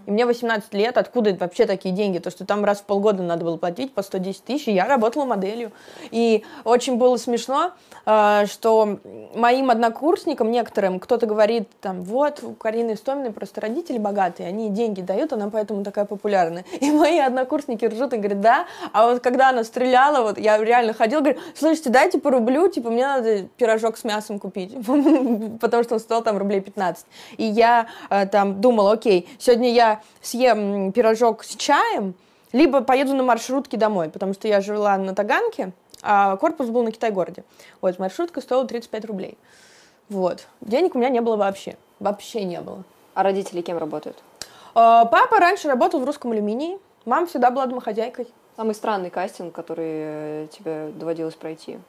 И 0.05 0.11
мне 0.11 0.25
18 0.25 0.73
лет, 0.73 0.97
откуда 0.97 1.33
вообще 1.35 1.65
такие 1.65 1.93
деньги? 1.93 2.17
То, 2.17 2.29
что 2.29 2.45
там 2.45 2.65
раз 2.65 2.79
в 2.79 2.83
полгода 2.83 3.23
надо 3.23 3.45
было 3.45 3.57
платить 3.57 3.93
по 3.93 4.01
110 4.01 4.43
тысяч, 4.43 4.67
я 4.67 4.85
работала 4.85 5.25
моделью. 5.25 5.71
И 6.11 6.43
очень 6.63 6.97
было 6.97 7.17
смешно, 7.17 7.71
э, 8.05 8.45
что 8.47 8.99
моим 9.35 9.69
однокурсникам 9.69 10.51
некоторым 10.51 10.99
кто-то 10.99 11.25
говорит, 11.25 11.69
там, 11.81 12.03
вот, 12.03 12.43
у 12.43 12.53
Карины 12.53 12.93
Истоминой 12.93 13.31
просто 13.31 13.61
родители 13.61 13.97
богатые, 13.97 14.49
они 14.49 14.69
деньги 14.69 15.01
дают, 15.01 15.33
она 15.33 15.49
поэтому 15.49 15.83
такая 15.83 16.05
популярная. 16.05 16.65
И 16.79 16.91
мои 16.91 17.19
однокурсники 17.19 17.85
ржут 17.85 18.13
и 18.13 18.17
говорят, 18.17 18.41
да, 18.41 18.65
а 18.91 19.07
вот 19.07 19.21
когда 19.23 19.49
она 19.49 19.63
стреляла, 19.63 20.23
вот 20.23 20.37
я 20.37 20.57
реально 20.57 20.93
ходила, 20.93 21.21
говорю, 21.21 21.39
слушайте, 21.55 21.89
дайте 21.89 22.19
по 22.19 22.29
рублю, 22.29 22.67
типа, 22.67 22.89
мне 22.89 23.05
надо 23.05 23.43
пирожок 23.57 23.97
с 23.97 24.03
мясом 24.03 24.39
купить, 24.39 24.75
потому 25.61 25.83
что 25.83 25.95
он 25.95 25.99
стоил 25.99 26.21
там 26.21 26.37
рублей 26.37 26.61
15. 26.61 27.05
И 27.37 27.43
я 27.43 27.87
э, 28.09 28.25
там 28.27 28.59
думала, 28.59 28.93
окей, 28.93 29.29
сегодня 29.39 29.71
я 29.71 29.92
съем 30.21 30.91
пирожок 30.91 31.43
с 31.43 31.55
чаем, 31.55 32.15
либо 32.51 32.81
поеду 32.81 33.15
на 33.15 33.23
маршрутке 33.23 33.77
домой, 33.77 34.09
потому 34.09 34.33
что 34.33 34.47
я 34.47 34.61
жила 34.61 34.97
на 34.97 35.13
Таганке, 35.15 35.71
а 36.01 36.35
корпус 36.37 36.67
был 36.67 36.83
на 36.83 36.91
Китай-городе. 36.91 37.43
Вот, 37.81 37.99
маршрутка 37.99 38.41
стоила 38.41 38.65
35 38.65 39.05
рублей. 39.05 39.37
Вот. 40.09 40.47
Денег 40.61 40.95
у 40.95 40.99
меня 40.99 41.09
не 41.09 41.21
было 41.21 41.35
вообще. 41.35 41.77
Вообще 41.99 42.43
не 42.43 42.61
было. 42.61 42.83
А 43.13 43.23
родители 43.23 43.61
кем 43.61 43.77
работают? 43.77 44.21
А, 44.75 45.05
папа 45.05 45.39
раньше 45.39 45.67
работал 45.67 45.99
в 45.99 46.05
русском 46.05 46.31
алюминии. 46.31 46.77
Мама 47.05 47.25
всегда 47.25 47.51
была 47.51 47.65
домохозяйкой. 47.65 48.27
Самый 48.55 48.75
странный 48.75 49.09
кастинг, 49.09 49.53
который 49.53 49.85
э, 49.87 50.47
тебе 50.51 50.91
доводилось 50.93 51.35
пройти? 51.35 51.79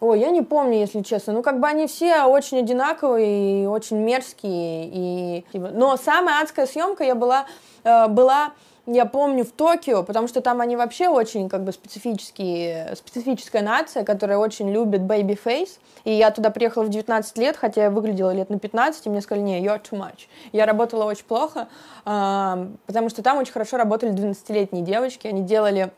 Ой, 0.00 0.18
я 0.18 0.30
не 0.30 0.40
помню, 0.40 0.78
если 0.78 1.02
честно. 1.02 1.34
Ну, 1.34 1.42
как 1.42 1.60
бы 1.60 1.68
они 1.68 1.86
все 1.86 2.24
очень 2.24 2.58
одинаковые 2.58 3.64
и 3.64 3.66
очень 3.66 3.98
мерзкие. 3.98 4.88
И... 4.92 5.44
Типа, 5.52 5.70
но 5.74 5.96
самая 5.98 6.42
адская 6.42 6.66
съемка 6.66 7.04
я 7.04 7.14
была, 7.14 7.44
э, 7.84 8.08
была 8.08 8.52
я 8.86 9.04
помню, 9.04 9.44
в 9.44 9.52
Токио, 9.52 10.02
потому 10.02 10.26
что 10.26 10.40
там 10.40 10.60
они 10.60 10.74
вообще 10.74 11.08
очень 11.08 11.48
как 11.48 11.64
бы 11.64 11.72
специфические, 11.72 12.94
специфическая 12.96 13.62
нация, 13.62 14.04
которая 14.04 14.38
очень 14.38 14.70
любит 14.72 15.02
face. 15.02 15.78
И 16.04 16.12
я 16.12 16.30
туда 16.30 16.50
приехала 16.50 16.84
в 16.84 16.88
19 16.88 17.38
лет, 17.38 17.56
хотя 17.56 17.84
я 17.84 17.90
выглядела 17.90 18.30
лет 18.32 18.48
на 18.48 18.58
15, 18.58 19.06
и 19.06 19.10
мне 19.10 19.20
сказали, 19.20 19.44
не, 19.44 19.64
you're 19.64 19.80
too 19.82 19.98
much. 19.98 20.28
Я 20.52 20.66
работала 20.66 21.04
очень 21.04 21.24
плохо, 21.24 21.68
э, 22.06 22.66
потому 22.86 23.10
что 23.10 23.22
там 23.22 23.36
очень 23.36 23.52
хорошо 23.52 23.76
работали 23.76 24.12
12-летние 24.12 24.82
девочки, 24.82 25.26
они 25.26 25.42
делали 25.42 25.92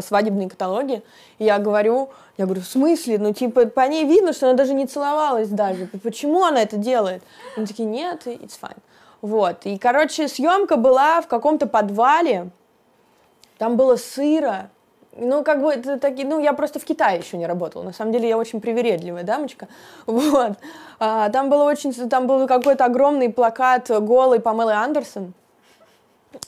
свадебные 0.00 0.48
каталоги. 0.48 1.02
И 1.38 1.44
я 1.44 1.58
говорю, 1.58 2.10
я 2.36 2.44
говорю, 2.44 2.62
в 2.62 2.66
смысле? 2.66 3.18
Ну, 3.18 3.32
типа, 3.32 3.66
по 3.66 3.86
ней 3.88 4.04
видно, 4.04 4.32
что 4.32 4.46
она 4.46 4.56
даже 4.56 4.74
не 4.74 4.86
целовалась 4.86 5.48
даже. 5.48 5.88
Почему 6.02 6.44
она 6.44 6.62
это 6.62 6.76
делает? 6.76 7.22
Они 7.56 7.66
такие, 7.66 7.88
нет, 7.88 8.26
it's 8.26 8.58
fine. 8.60 8.76
Вот. 9.22 9.64
И, 9.64 9.78
короче, 9.78 10.28
съемка 10.28 10.76
была 10.76 11.20
в 11.20 11.26
каком-то 11.26 11.66
подвале. 11.66 12.50
Там 13.58 13.76
было 13.76 13.96
сыро. 13.96 14.70
Ну, 15.18 15.42
как 15.44 15.62
бы, 15.62 15.72
это 15.72 15.98
такие, 15.98 16.28
ну, 16.28 16.38
я 16.40 16.52
просто 16.52 16.78
в 16.78 16.84
Китае 16.84 17.18
еще 17.20 17.38
не 17.38 17.46
работала. 17.46 17.82
На 17.82 17.92
самом 17.92 18.12
деле, 18.12 18.28
я 18.28 18.36
очень 18.36 18.60
привередливая 18.60 19.22
дамочка. 19.22 19.68
Вот. 20.06 20.52
А, 20.98 21.28
там 21.30 21.48
было 21.48 21.64
очень, 21.64 21.92
там 22.08 22.26
был 22.26 22.46
какой-то 22.46 22.84
огромный 22.84 23.30
плакат 23.30 23.90
голый 23.90 24.40
Памелы 24.40 24.72
Андерсон. 24.72 25.32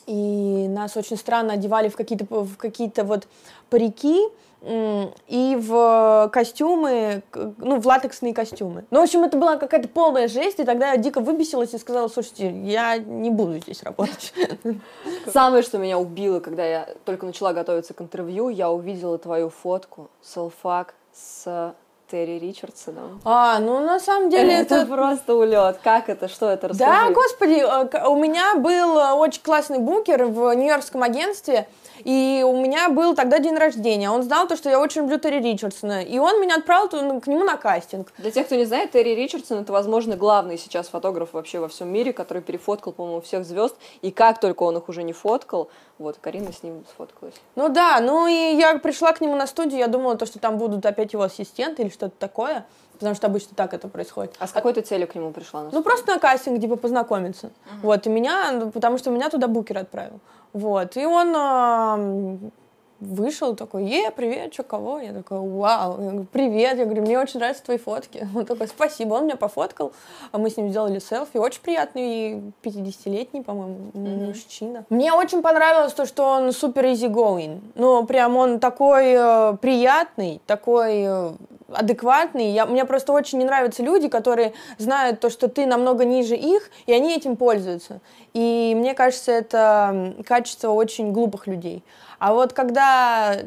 И 0.05 0.67
нас 0.69 0.97
очень 0.97 1.17
странно 1.17 1.53
одевали 1.53 1.89
в 1.89 1.95
какие-то, 1.95 2.25
в 2.25 2.57
какие-то 2.57 3.03
вот 3.03 3.27
парики, 3.69 4.29
и 4.61 5.57
в 5.57 6.29
костюмы, 6.33 7.23
ну, 7.33 7.79
в 7.79 7.87
латексные 7.87 8.33
костюмы. 8.33 8.83
Ну, 8.91 8.99
в 8.99 9.03
общем, 9.03 9.23
это 9.23 9.37
была 9.37 9.55
какая-то 9.55 9.87
полная 9.87 10.27
жесть, 10.27 10.59
и 10.59 10.65
тогда 10.65 10.91
я 10.91 10.97
дико 10.97 11.21
выбесилась 11.21 11.73
и 11.73 11.77
сказала, 11.77 12.09
слушайте, 12.09 12.51
я 12.65 12.97
не 12.97 13.29
буду 13.29 13.57
здесь 13.59 13.83
работать. 13.83 14.33
Самое, 15.27 15.63
что 15.63 15.77
меня 15.77 15.97
убило, 15.97 16.41
когда 16.41 16.65
я 16.65 16.89
только 17.05 17.25
начала 17.25 17.53
готовиться 17.53 17.93
к 17.93 18.01
интервью, 18.01 18.49
я 18.49 18.69
увидела 18.69 19.17
твою 19.17 19.49
фотку, 19.49 20.09
селфак 20.21 20.93
с 21.13 21.73
Терри 22.09 22.39
Ричардсоном. 22.39 23.21
А, 23.23 23.59
ну 23.59 23.79
на 23.79 23.99
самом 23.99 24.29
деле 24.29 24.53
это... 24.53 24.75
Это 24.75 24.85
просто 24.85 25.35
улет. 25.35 25.79
Как 25.83 26.09
это? 26.09 26.27
Что 26.27 26.49
это? 26.49 26.69
Расскажи. 26.69 26.91
Да, 26.91 27.09
господи, 27.11 27.59
э, 27.59 28.07
у 28.07 28.15
меня 28.15 28.55
был 28.55 28.97
э, 28.97 29.11
очень 29.11 29.41
классный 29.41 29.79
букер 29.79 30.25
в 30.25 30.53
нью-йоркском 30.53 31.03
агентстве, 31.03 31.67
и 32.03 32.43
у 32.47 32.61
меня 32.61 32.89
был 32.89 33.15
тогда 33.15 33.39
день 33.39 33.55
рождения. 33.55 34.09
Он 34.09 34.23
знал 34.23 34.47
то, 34.47 34.55
что 34.55 34.69
я 34.69 34.79
очень 34.79 35.01
люблю 35.01 35.19
Терри 35.19 35.41
Ричардсона. 35.41 36.03
И 36.03 36.17
он 36.17 36.41
меня 36.41 36.55
отправил 36.55 36.89
к 37.19 37.27
нему 37.27 37.43
на 37.43 37.57
кастинг. 37.57 38.11
Для 38.17 38.31
тех, 38.31 38.45
кто 38.45 38.55
не 38.55 38.65
знает, 38.65 38.91
Терри 38.91 39.15
Ричардсон 39.15 39.59
это, 39.59 39.73
возможно, 39.73 40.15
главный 40.15 40.57
сейчас 40.57 40.87
фотограф 40.87 41.33
вообще 41.33 41.59
во 41.59 41.67
всем 41.67 41.91
мире, 41.91 42.13
который 42.13 42.41
перефоткал, 42.41 42.93
по-моему, 42.93 43.21
всех 43.21 43.45
звезд. 43.45 43.75
И 44.01 44.11
как 44.11 44.39
только 44.39 44.63
он 44.63 44.77
их 44.77 44.89
уже 44.89 45.03
не 45.03 45.13
фоткал, 45.13 45.69
вот, 45.99 46.17
Карина 46.19 46.51
с 46.51 46.63
ним 46.63 46.85
сфоткалась. 46.89 47.35
Ну 47.55 47.69
да, 47.69 47.99
ну 47.99 48.25
и 48.25 48.55
я 48.55 48.79
пришла 48.79 49.11
к 49.11 49.21
нему 49.21 49.35
на 49.35 49.45
студию, 49.45 49.79
я 49.79 49.87
думала, 49.87 50.15
то, 50.15 50.25
что 50.25 50.39
там 50.39 50.57
будут 50.57 50.85
опять 50.85 51.13
его 51.13 51.23
ассистенты 51.23 51.83
или 51.83 51.89
что-то 51.89 52.15
такое. 52.17 52.65
Потому 52.93 53.15
что 53.15 53.27
обычно 53.27 53.55
так 53.55 53.73
это 53.73 53.87
происходит. 53.87 54.35
А 54.39 54.47
с 54.47 54.51
какой 54.51 54.73
то 54.73 54.81
целью 54.81 55.07
к 55.07 55.15
нему 55.15 55.31
пришла? 55.31 55.63
На 55.63 55.69
ну, 55.71 55.81
просто 55.81 56.13
на 56.13 56.19
кастинг, 56.19 56.59
типа, 56.59 56.75
познакомиться. 56.75 57.47
Uh-huh. 57.47 57.81
Вот, 57.83 58.05
и 58.05 58.09
меня, 58.09 58.51
ну, 58.51 58.71
потому 58.71 58.97
что 58.97 59.09
меня 59.09 59.29
туда 59.29 59.47
букер 59.47 59.77
отправил. 59.77 60.19
Вот, 60.51 60.97
и 60.97 61.05
он 61.05 62.51
вышел 62.99 63.55
такой, 63.55 63.85
е, 63.85 64.11
привет, 64.11 64.53
что, 64.53 64.63
кого? 64.63 64.99
Я 64.99 65.13
такой, 65.13 65.39
вау, 65.39 66.01
я 66.01 66.09
говорю, 66.09 66.27
привет, 66.31 66.77
я 66.77 66.85
говорю, 66.85 67.01
мне 67.03 67.19
очень 67.19 67.39
нравятся 67.39 67.63
твои 67.63 67.77
фотки. 67.77 68.27
Он 68.35 68.45
такой, 68.45 68.67
спасибо, 68.67 69.13
он 69.13 69.25
меня 69.25 69.35
пофоткал, 69.35 69.93
а 70.31 70.37
мы 70.37 70.49
с 70.49 70.57
ним 70.57 70.69
сделали 70.69 70.99
селфи, 70.99 71.37
очень 71.37 71.61
приятный 71.61 72.53
50-летний, 72.63 73.41
по-моему, 73.41 73.91
mm-hmm. 73.93 74.25
мужчина. 74.27 74.85
Мне 74.89 75.13
очень 75.13 75.41
понравилось 75.41 75.93
то, 75.93 76.05
что 76.05 76.23
он 76.23 76.51
супер 76.51 76.85
easy 76.85 77.09
going, 77.09 77.61
ну, 77.75 78.05
прям 78.05 78.35
он 78.35 78.59
такой 78.59 79.13
э, 79.15 79.57
приятный, 79.61 80.41
такой 80.45 81.03
э, 81.05 81.31
адекватный. 81.71 82.51
Я, 82.51 82.65
мне 82.65 82.85
просто 82.85 83.13
очень 83.13 83.39
не 83.39 83.45
нравятся 83.45 83.83
люди, 83.83 84.07
которые 84.07 84.53
знают 84.77 85.19
то, 85.19 85.29
что 85.29 85.47
ты 85.47 85.65
намного 85.65 86.05
ниже 86.05 86.35
их, 86.35 86.69
и 86.85 86.93
они 86.93 87.15
этим 87.15 87.35
пользуются. 87.35 88.01
И 88.33 88.73
мне 88.75 88.93
кажется, 88.93 89.31
это 89.31 90.15
качество 90.25 90.71
очень 90.71 91.11
глупых 91.11 91.47
людей. 91.47 91.83
А 92.19 92.33
вот 92.33 92.53
когда 92.53 93.39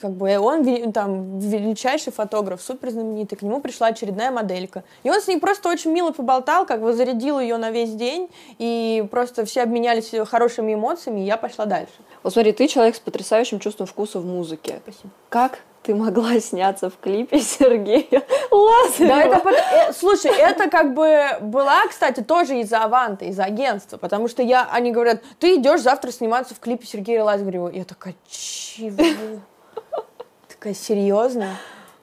как 0.00 0.12
бы 0.12 0.38
он 0.38 0.92
там 0.92 1.40
величайший 1.40 2.12
фотограф, 2.12 2.62
супер 2.62 2.90
знаменитый, 2.90 3.36
к 3.36 3.42
нему 3.42 3.60
пришла 3.60 3.88
очередная 3.88 4.30
моделька. 4.30 4.84
И 5.02 5.10
он 5.10 5.20
с 5.20 5.26
ней 5.26 5.38
просто 5.38 5.68
очень 5.68 5.90
мило 5.90 6.12
поболтал, 6.12 6.64
как 6.64 6.80
бы 6.80 6.92
зарядил 6.92 7.40
ее 7.40 7.56
на 7.56 7.70
весь 7.70 7.92
день, 7.92 8.28
и 8.58 9.04
просто 9.10 9.44
все 9.44 9.62
обменялись 9.62 10.12
хорошими 10.28 10.74
эмоциями, 10.74 11.20
и 11.20 11.24
я 11.24 11.36
пошла 11.36 11.66
дальше. 11.66 11.92
Вот 12.22 12.32
смотри, 12.32 12.52
ты 12.52 12.68
человек 12.68 12.94
с 12.94 13.00
потрясающим 13.00 13.58
чувством 13.58 13.86
вкуса 13.86 14.20
в 14.20 14.26
музыке. 14.26 14.80
Спасибо. 14.84 15.10
Как 15.28 15.58
ты 15.82 15.94
могла 15.94 16.38
сняться 16.40 16.90
в 16.90 16.98
клипе 16.98 17.40
Сергея 17.40 18.22
Лазарева. 18.50 19.08
Да, 19.08 19.22
это, 19.22 19.48
э, 19.48 19.92
слушай, 19.92 20.30
это 20.30 20.68
как 20.68 20.94
бы 20.94 21.26
была, 21.40 21.86
кстати, 21.88 22.20
тоже 22.20 22.60
из-за 22.60 22.84
Аванта, 22.84 23.24
из-за 23.26 23.44
агентства, 23.44 23.96
потому 23.96 24.28
что 24.28 24.42
я, 24.42 24.68
они 24.70 24.92
говорят, 24.92 25.22
ты 25.38 25.56
идешь 25.56 25.80
завтра 25.80 26.10
сниматься 26.10 26.54
в 26.54 26.60
клипе 26.60 26.86
Сергея 26.86 27.24
Лазарева. 27.24 27.68
Я 27.68 27.84
такая, 27.84 28.14
чего? 28.28 29.40
Такая, 30.48 30.74
серьезно? 30.74 31.56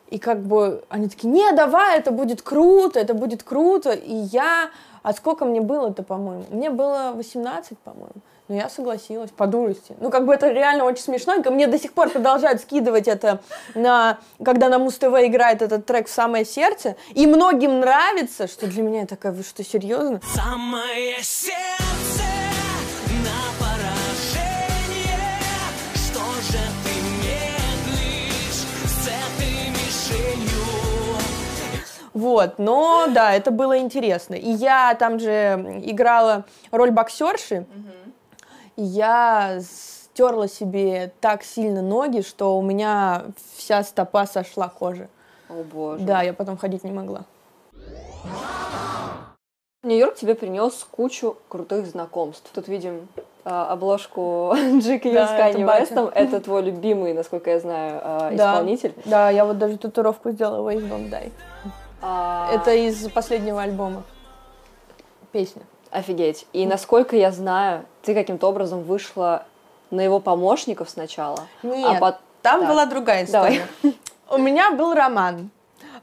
И 0.09 0.19
как 0.19 0.41
бы 0.41 0.83
они 0.89 1.09
такие, 1.09 1.27
не, 1.27 1.51
давай, 1.51 1.99
это 1.99 2.11
будет 2.11 2.41
круто, 2.41 2.99
это 2.99 3.13
будет 3.13 3.43
круто. 3.43 3.91
И 3.91 4.13
я, 4.13 4.69
а 5.03 5.13
сколько 5.13 5.45
мне 5.45 5.61
было-то, 5.61 6.01
по-моему? 6.01 6.45
Мне 6.49 6.69
было 6.69 7.11
18, 7.13 7.77
по-моему. 7.79 8.21
Но 8.47 8.55
я 8.55 8.69
согласилась 8.69 9.29
по 9.31 9.45
дурости. 9.45 9.93
Ну, 9.99 10.09
как 10.09 10.25
бы 10.25 10.33
это 10.33 10.49
реально 10.49 10.85
очень 10.85 11.03
смешно. 11.03 11.35
И 11.35 11.49
мне 11.49 11.67
до 11.67 11.77
сих 11.77 11.91
пор 11.91 12.09
продолжают 12.09 12.61
скидывать 12.61 13.09
это, 13.09 13.41
на, 13.75 14.19
когда 14.43 14.69
на 14.69 14.79
Муз-ТВ 14.79 15.03
играет 15.25 15.61
этот 15.61 15.85
трек 15.85 16.07
в 16.07 16.11
самое 16.11 16.45
сердце. 16.45 16.95
И 17.13 17.27
многим 17.27 17.81
нравится, 17.81 18.47
что 18.47 18.67
для 18.67 18.83
меня 18.83 19.05
такая, 19.05 19.33
вы 19.33 19.43
что, 19.43 19.65
серьезно? 19.65 20.21
Самое 20.33 21.21
сердце 21.21 22.23
на 23.09 23.59
поражение. 23.59 25.19
Что 25.93 26.23
же 26.49 26.63
ты 26.85 26.93
медлишь 27.19 28.63
с 28.85 29.07
этой 29.09 29.71
мишенью? 29.71 30.63
Вот, 32.13 32.59
но 32.59 33.07
да, 33.09 33.33
это 33.33 33.51
было 33.51 33.77
интересно. 33.77 34.35
И 34.35 34.51
я 34.51 34.95
там 34.95 35.19
же 35.19 35.81
играла 35.83 36.45
роль 36.71 36.91
боксерши. 36.91 37.55
Mm-hmm 37.55 38.06
я 38.77 39.59
стерла 39.61 40.47
себе 40.47 41.11
так 41.19 41.43
сильно 41.43 41.81
ноги, 41.81 42.21
что 42.21 42.57
у 42.57 42.61
меня 42.61 43.25
вся 43.57 43.83
стопа 43.83 44.25
сошла 44.25 44.69
кожи. 44.69 45.09
О 45.49 45.63
боже. 45.63 46.03
Да, 46.03 46.21
я 46.21 46.33
потом 46.33 46.57
ходить 46.57 46.83
не 46.83 46.91
могла. 46.91 47.25
Нью-Йорк 49.83 50.15
тебе 50.15 50.35
принес 50.35 50.85
кучу 50.89 51.37
крутых 51.49 51.85
знакомств. 51.85 52.49
Тут 52.53 52.67
видим 52.67 53.07
э, 53.45 53.49
обложку 53.49 54.53
Джека 54.79 55.11
да, 55.11 55.27
с 55.27 55.29
Канни 55.29 55.63
Вестом. 55.63 56.09
Это 56.13 56.41
твой 56.41 56.63
любимый, 56.63 57.13
насколько 57.13 57.51
я 57.51 57.59
знаю, 57.59 58.01
э, 58.03 58.35
да. 58.35 58.51
исполнитель. 58.51 58.93
Да, 59.05 59.29
я 59.29 59.45
вот 59.45 59.57
даже 59.57 59.77
татуировку 59.77 60.31
сделала 60.31 60.69
Ways 60.69 60.89
Don't 60.89 61.09
Die. 61.09 61.31
А... 62.01 62.49
Это 62.51 62.73
из 62.73 63.09
последнего 63.09 63.61
альбома. 63.61 64.03
Песня. 65.31 65.61
Офигеть. 65.91 66.45
И 66.53 66.65
насколько 66.65 67.15
я 67.15 67.31
знаю, 67.31 67.85
ты 68.03 68.13
каким-то 68.13 68.47
образом 68.47 68.83
вышла 68.83 69.45
на 69.91 70.01
его 70.01 70.19
помощников 70.19 70.89
сначала. 70.89 71.47
А 71.63 71.67
Нет, 71.67 71.97
а 71.97 71.99
под... 71.99 72.15
там 72.41 72.61
так. 72.61 72.69
была 72.69 72.85
другая 72.85 73.25
история. 73.25 73.67
Давай. 73.81 73.97
У 74.29 74.37
меня 74.37 74.71
был 74.71 74.93
роман 74.93 75.49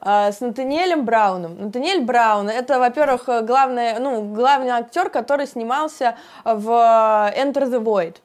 э, 0.01 0.33
с 0.33 0.41
Натаниэлем 0.41 1.05
Брауном. 1.05 1.57
Натаниэль 1.61 2.03
Браун 2.03 2.49
это, 2.49 2.79
во-первых, 2.79 3.27
главный, 3.45 3.99
ну, 3.99 4.23
главный 4.35 4.71
актер, 4.71 5.11
который 5.11 5.47
снимался 5.47 6.17
в 6.45 6.69
Enter 7.37 7.69
the 7.69 7.83
Void. 7.83 8.17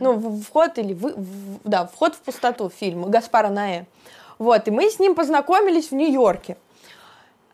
Ну, 0.00 0.40
вход 0.40 0.78
или 0.78 0.94
вы, 0.94 1.14
в, 1.16 1.60
да, 1.64 1.86
вход 1.86 2.14
в 2.14 2.20
пустоту 2.20 2.70
фильм 2.70 3.10
Гаспара 3.10 3.48
Наэ. 3.48 3.84
Вот, 4.38 4.68
и 4.68 4.70
мы 4.70 4.88
с 4.88 5.00
ним 5.00 5.14
познакомились 5.16 5.90
в 5.90 5.94
Нью-Йорке. 5.94 6.56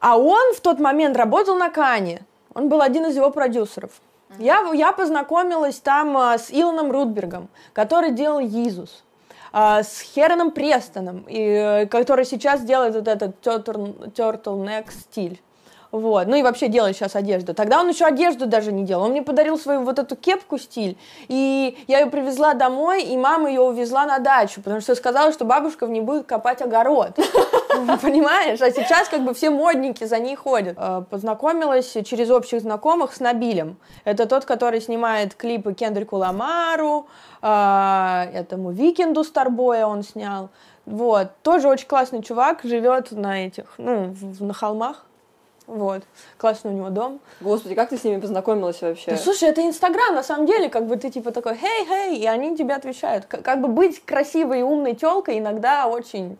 А 0.00 0.18
он 0.18 0.52
в 0.52 0.60
тот 0.60 0.78
момент 0.78 1.16
работал 1.16 1.56
на 1.56 1.70
Кане. 1.70 2.22
Он 2.54 2.68
был 2.68 2.80
один 2.80 3.06
из 3.06 3.16
его 3.16 3.30
продюсеров. 3.30 3.90
Я, 4.38 4.68
я 4.72 4.92
познакомилась 4.92 5.76
там 5.76 6.16
а, 6.16 6.38
с 6.38 6.50
Илоном 6.50 6.90
Рудбергом, 6.90 7.48
который 7.72 8.10
делал 8.10 8.40
Иисус. 8.40 9.04
А, 9.52 9.84
с 9.84 10.00
Хероном 10.00 10.50
Престоном, 10.50 11.20
и, 11.28 11.38
э, 11.38 11.86
который 11.86 12.24
сейчас 12.24 12.62
делает 12.62 12.96
вот 12.96 13.06
этот 13.06 13.36
turtle, 13.40 14.12
turtleneck 14.12 14.90
стиль. 14.90 15.40
Вот. 15.94 16.26
Ну 16.26 16.34
и 16.34 16.42
вообще 16.42 16.66
делает 16.66 16.96
сейчас 16.96 17.14
одежду. 17.14 17.54
Тогда 17.54 17.78
он 17.78 17.88
еще 17.88 18.04
одежду 18.04 18.46
даже 18.46 18.72
не 18.72 18.82
делал. 18.84 19.04
Он 19.04 19.12
мне 19.12 19.22
подарил 19.22 19.56
свою 19.56 19.82
вот 19.82 20.00
эту 20.00 20.16
кепку 20.16 20.58
стиль. 20.58 20.98
И 21.28 21.78
я 21.86 22.00
ее 22.00 22.06
привезла 22.06 22.54
домой, 22.54 23.04
и 23.04 23.16
мама 23.16 23.48
ее 23.48 23.60
увезла 23.60 24.04
на 24.04 24.18
дачу, 24.18 24.60
потому 24.60 24.80
что 24.80 24.96
сказала, 24.96 25.32
что 25.32 25.44
бабушка 25.44 25.86
в 25.86 25.90
ней 25.90 26.00
будет 26.00 26.26
копать 26.26 26.62
огород. 26.62 27.10
Понимаешь? 28.02 28.60
А 28.60 28.72
сейчас 28.72 29.08
как 29.08 29.24
бы 29.24 29.34
все 29.34 29.50
модники 29.50 30.02
за 30.02 30.18
ней 30.18 30.34
ходят. 30.34 30.76
Э, 30.76 31.04
познакомилась 31.08 31.96
через 32.04 32.28
общих 32.28 32.62
знакомых 32.62 33.14
с 33.14 33.20
Набилем. 33.20 33.76
Это 34.02 34.26
тот, 34.26 34.46
который 34.46 34.80
снимает 34.80 35.36
клипы 35.36 35.74
Кендрику 35.74 36.16
Ламару, 36.16 37.06
э, 37.40 38.30
этому 38.34 38.72
Викенду 38.72 39.22
Старбоя 39.22 39.86
он 39.86 40.02
снял. 40.02 40.50
Вот. 40.86 41.28
Тоже 41.42 41.68
очень 41.68 41.86
классный 41.86 42.20
чувак, 42.20 42.62
живет 42.64 43.12
на 43.12 43.46
этих, 43.46 43.74
ну, 43.78 44.12
на 44.40 44.52
холмах. 44.52 45.04
Вот. 45.66 46.02
Классный 46.36 46.72
у 46.72 46.74
него 46.74 46.90
дом. 46.90 47.20
Господи, 47.40 47.74
как 47.74 47.88
ты 47.88 47.96
с 47.96 48.04
ними 48.04 48.20
познакомилась 48.20 48.82
вообще? 48.82 49.12
Да, 49.12 49.16
слушай, 49.16 49.48
это 49.48 49.66
Инстаграм, 49.66 50.14
на 50.14 50.22
самом 50.22 50.46
деле, 50.46 50.68
как 50.68 50.86
бы 50.86 50.96
ты 50.96 51.10
типа 51.10 51.30
такой, 51.30 51.56
хей, 51.56 51.86
хей, 51.86 52.16
и 52.18 52.26
они 52.26 52.56
тебе 52.56 52.74
отвечают. 52.74 53.24
Как, 53.26 53.42
как 53.42 53.60
бы 53.60 53.68
быть 53.68 54.04
красивой 54.04 54.60
и 54.60 54.62
умной 54.62 54.94
телкой 54.94 55.38
иногда 55.38 55.86
очень, 55.86 56.38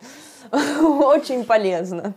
очень 0.51 1.43
полезно. 1.43 2.13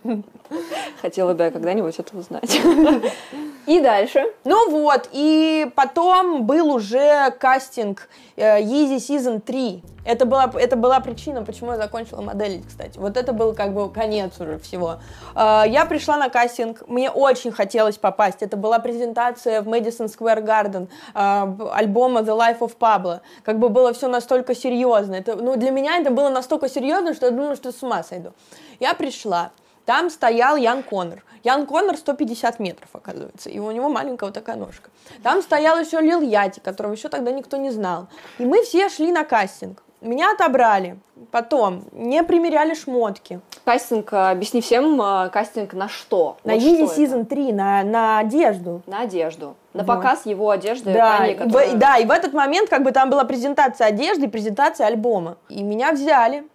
Хотела 1.00 1.35
бы 1.35 1.45
я 1.45 1.50
когда-нибудь 1.50 1.99
это 1.99 2.17
узнать. 2.17 2.61
И 3.69 3.81
дальше? 3.81 4.25
Ну 4.45 4.71
вот, 4.71 5.11
и 5.13 5.71
потом 5.77 6.47
был 6.47 6.73
уже 6.73 7.31
кастинг 7.39 8.09
э, 8.37 8.63
Yeezy 8.63 8.97
Season 8.97 9.41
3. 9.41 9.83
Это 10.07 10.25
была, 10.25 10.51
это 10.55 10.75
была 10.75 11.01
причина, 11.01 11.45
почему 11.45 11.73
я 11.73 11.77
закончила 11.77 12.23
моделить, 12.23 12.67
кстати. 12.67 12.99
Вот 12.99 13.19
это 13.19 13.35
был 13.35 13.55
как 13.55 13.75
бы 13.75 13.93
конец 13.93 14.41
уже 14.41 14.59
всего. 14.59 15.01
Э, 15.35 15.65
я 15.67 15.85
пришла 15.85 16.17
на 16.17 16.31
кастинг, 16.31 16.89
мне 16.89 17.11
очень 17.11 17.53
хотелось 17.53 17.99
попасть. 17.99 18.43
Это 18.43 18.57
была 18.57 18.79
презентация 18.79 19.61
в 19.61 19.69
Madison 19.69 20.07
Square 20.07 20.47
Garden 20.47 20.89
э, 21.15 21.71
альбома 21.75 22.21
The 22.21 22.39
Life 22.39 22.61
of 22.61 22.73
Pablo. 22.81 23.21
Как 23.45 23.59
бы 23.59 23.69
было 23.69 23.93
все 23.93 24.09
настолько 24.09 24.55
серьезно. 24.55 25.17
Это, 25.17 25.37
ну, 25.37 25.57
для 25.57 25.71
меня 25.71 25.99
это 25.99 26.11
было 26.11 26.31
настолько 26.31 26.71
серьезно, 26.71 27.13
что 27.13 27.27
я 27.27 27.33
думала, 27.33 27.55
что 27.55 27.71
с 27.71 27.83
ума 27.83 28.03
сойду. 28.03 28.33
Я 28.81 28.95
пришла, 28.95 29.51
там 29.88 30.11
стоял 30.11 30.57
Ян 30.57 30.83
Коннор. 30.83 31.25
Ян 31.45 31.64
Коннор 31.64 31.97
150 31.97 32.59
метров, 32.59 32.90
оказывается, 32.92 33.49
и 33.49 33.59
у 33.59 33.71
него 33.71 33.88
маленькая 33.88 34.26
вот 34.26 34.35
такая 34.35 34.57
ножка. 34.57 34.90
Там 35.23 35.40
стоял 35.40 35.80
еще 35.80 35.99
Лил 36.02 36.21
Яти, 36.21 36.61
которого 36.61 36.92
еще 36.92 37.09
тогда 37.09 37.33
никто 37.33 37.57
не 37.57 37.70
знал. 37.70 38.09
И 38.37 38.44
мы 38.44 38.62
все 38.64 38.90
шли 38.90 39.11
на 39.11 39.24
кастинг. 39.24 39.83
Меня 40.03 40.33
отобрали. 40.33 40.98
Потом 41.31 41.85
не 41.92 42.22
примеряли 42.22 42.74
шмотки. 42.74 43.40
Кастинг, 43.64 44.12
а, 44.12 44.33
объясни 44.33 44.61
всем, 44.61 45.01
а, 45.01 45.31
кастинг 45.31 45.72
на 45.72 45.88
что? 45.88 46.37
На 46.44 46.53
вот 46.53 46.62
Yeezy 46.62 46.94
Season 46.94 47.24
3, 47.24 47.53
на, 47.55 47.83
на 47.83 48.18
одежду. 48.18 48.83
На 48.87 49.01
одежду. 49.01 49.57
На 49.72 49.85
вот. 49.85 49.96
показ 49.96 50.27
его 50.27 50.51
одежды. 50.51 50.92
Да, 50.92 51.16
Кани, 51.16 51.35
которая... 51.35 51.74
да, 51.77 51.96
и 51.96 52.05
в 52.05 52.11
этот 52.11 52.35
момент 52.35 52.68
как 52.68 52.83
бы 52.83 52.92
там 52.92 53.09
была 53.09 53.24
презентация 53.24 53.87
одежды, 53.87 54.29
презентация 54.29 54.87
альбома. 54.87 55.38
И 55.48 55.62
меня 55.62 55.92
взяли. 55.92 56.46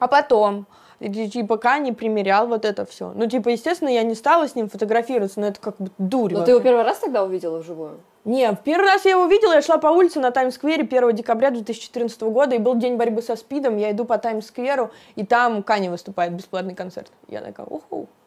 А 0.00 0.08
потом 0.08 0.66
и, 1.00 1.28
типа, 1.28 1.58
Кани 1.58 1.92
примерял 1.92 2.46
вот 2.46 2.64
это 2.64 2.86
все. 2.86 3.12
Ну, 3.14 3.26
типа, 3.26 3.50
естественно, 3.50 3.88
я 3.88 4.02
не 4.02 4.14
стала 4.14 4.48
с 4.48 4.54
ним 4.54 4.68
фотографироваться, 4.68 5.40
но 5.40 5.48
это 5.48 5.60
как 5.60 5.76
бы 5.78 5.90
дурь. 5.98 6.32
Но 6.32 6.44
ты 6.44 6.52
его 6.52 6.60
первый 6.60 6.84
раз 6.84 6.98
тогда 6.98 7.22
увидела 7.22 7.58
вживую? 7.58 8.00
Не, 8.24 8.50
в 8.50 8.56
первый 8.56 8.86
раз 8.90 9.04
я 9.04 9.12
его 9.12 9.26
видела, 9.26 9.52
я 9.52 9.62
шла 9.62 9.78
по 9.78 9.86
улице 9.86 10.18
на 10.18 10.32
Таймс-сквере 10.32 10.82
1 10.82 11.14
декабря 11.14 11.50
2014 11.50 12.22
года, 12.22 12.56
и 12.56 12.58
был 12.58 12.74
день 12.74 12.96
борьбы 12.96 13.22
со 13.22 13.36
СПИДом, 13.36 13.76
я 13.76 13.92
иду 13.92 14.04
по 14.04 14.18
Таймс-скверу, 14.18 14.90
и 15.14 15.24
там 15.24 15.62
Кани 15.62 15.88
выступает, 15.88 16.32
бесплатный 16.32 16.74
концерт. 16.74 17.12
Я 17.28 17.40
такая, 17.40 17.66
уху. 17.66 18.08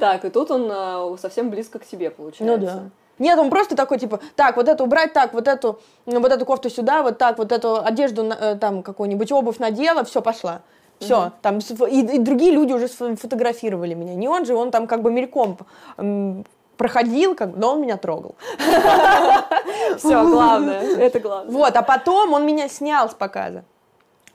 Так, 0.00 0.24
и 0.24 0.30
тут 0.30 0.50
он 0.50 0.68
э, 0.70 1.16
совсем 1.20 1.50
близко 1.50 1.78
к 1.78 1.86
тебе, 1.86 2.10
получается. 2.10 2.44
Ну 2.44 2.58
да. 2.58 2.82
Нет, 3.18 3.38
он 3.38 3.50
просто 3.50 3.76
такой, 3.76 3.98
типа, 3.98 4.20
так, 4.36 4.56
вот 4.56 4.68
это 4.68 4.82
убрать, 4.82 5.12
так, 5.12 5.32
вот 5.34 5.48
эту, 5.48 5.80
вот 6.06 6.32
эту 6.32 6.44
кофту 6.44 6.70
сюда, 6.70 7.02
вот 7.02 7.18
так, 7.18 7.38
вот 7.38 7.52
эту 7.52 7.84
одежду, 7.84 8.24
э, 8.24 8.56
там, 8.56 8.82
какую-нибудь 8.82 9.30
обувь 9.32 9.58
надела, 9.58 10.04
все, 10.04 10.22
пошла. 10.22 10.62
Все, 10.98 11.26
угу. 11.26 11.32
там 11.42 11.58
и, 11.58 12.00
и 12.16 12.18
другие 12.18 12.52
люди 12.52 12.72
уже 12.72 12.88
фотографировали 12.88 13.94
меня. 13.94 14.14
Не 14.14 14.28
он 14.28 14.44
же, 14.44 14.54
он 14.54 14.70
там 14.70 14.86
как 14.86 15.02
бы 15.02 15.10
мельком 15.10 15.58
проходил, 16.76 17.34
как, 17.34 17.56
но 17.56 17.72
он 17.74 17.82
меня 17.82 17.96
трогал. 17.96 18.36
Все, 19.98 20.24
главное, 20.24 20.80
это 20.98 21.20
главное. 21.20 21.52
Вот, 21.52 21.76
а 21.76 21.82
потом 21.82 22.32
он 22.32 22.46
меня 22.46 22.68
снял 22.68 23.10
с 23.10 23.14
показа. 23.14 23.64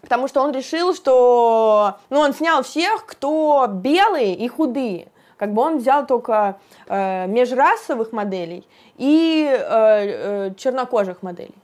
Потому 0.01 0.27
что 0.27 0.41
он 0.41 0.51
решил, 0.51 0.93
что... 0.93 1.95
Ну, 2.09 2.19
он 2.19 2.33
снял 2.33 2.61
всех, 2.61 3.05
кто 3.05 3.67
белые 3.69 4.35
и 4.35 4.47
худые. 4.49 5.07
Как 5.37 5.53
бы 5.53 5.61
он 5.61 5.77
взял 5.77 6.05
только 6.05 6.57
э, 6.87 7.25
межрасовых 7.27 8.11
моделей 8.11 8.67
и 8.97 9.47
э, 9.49 9.57
э, 9.59 10.53
чернокожих 10.55 11.23
моделей. 11.23 11.55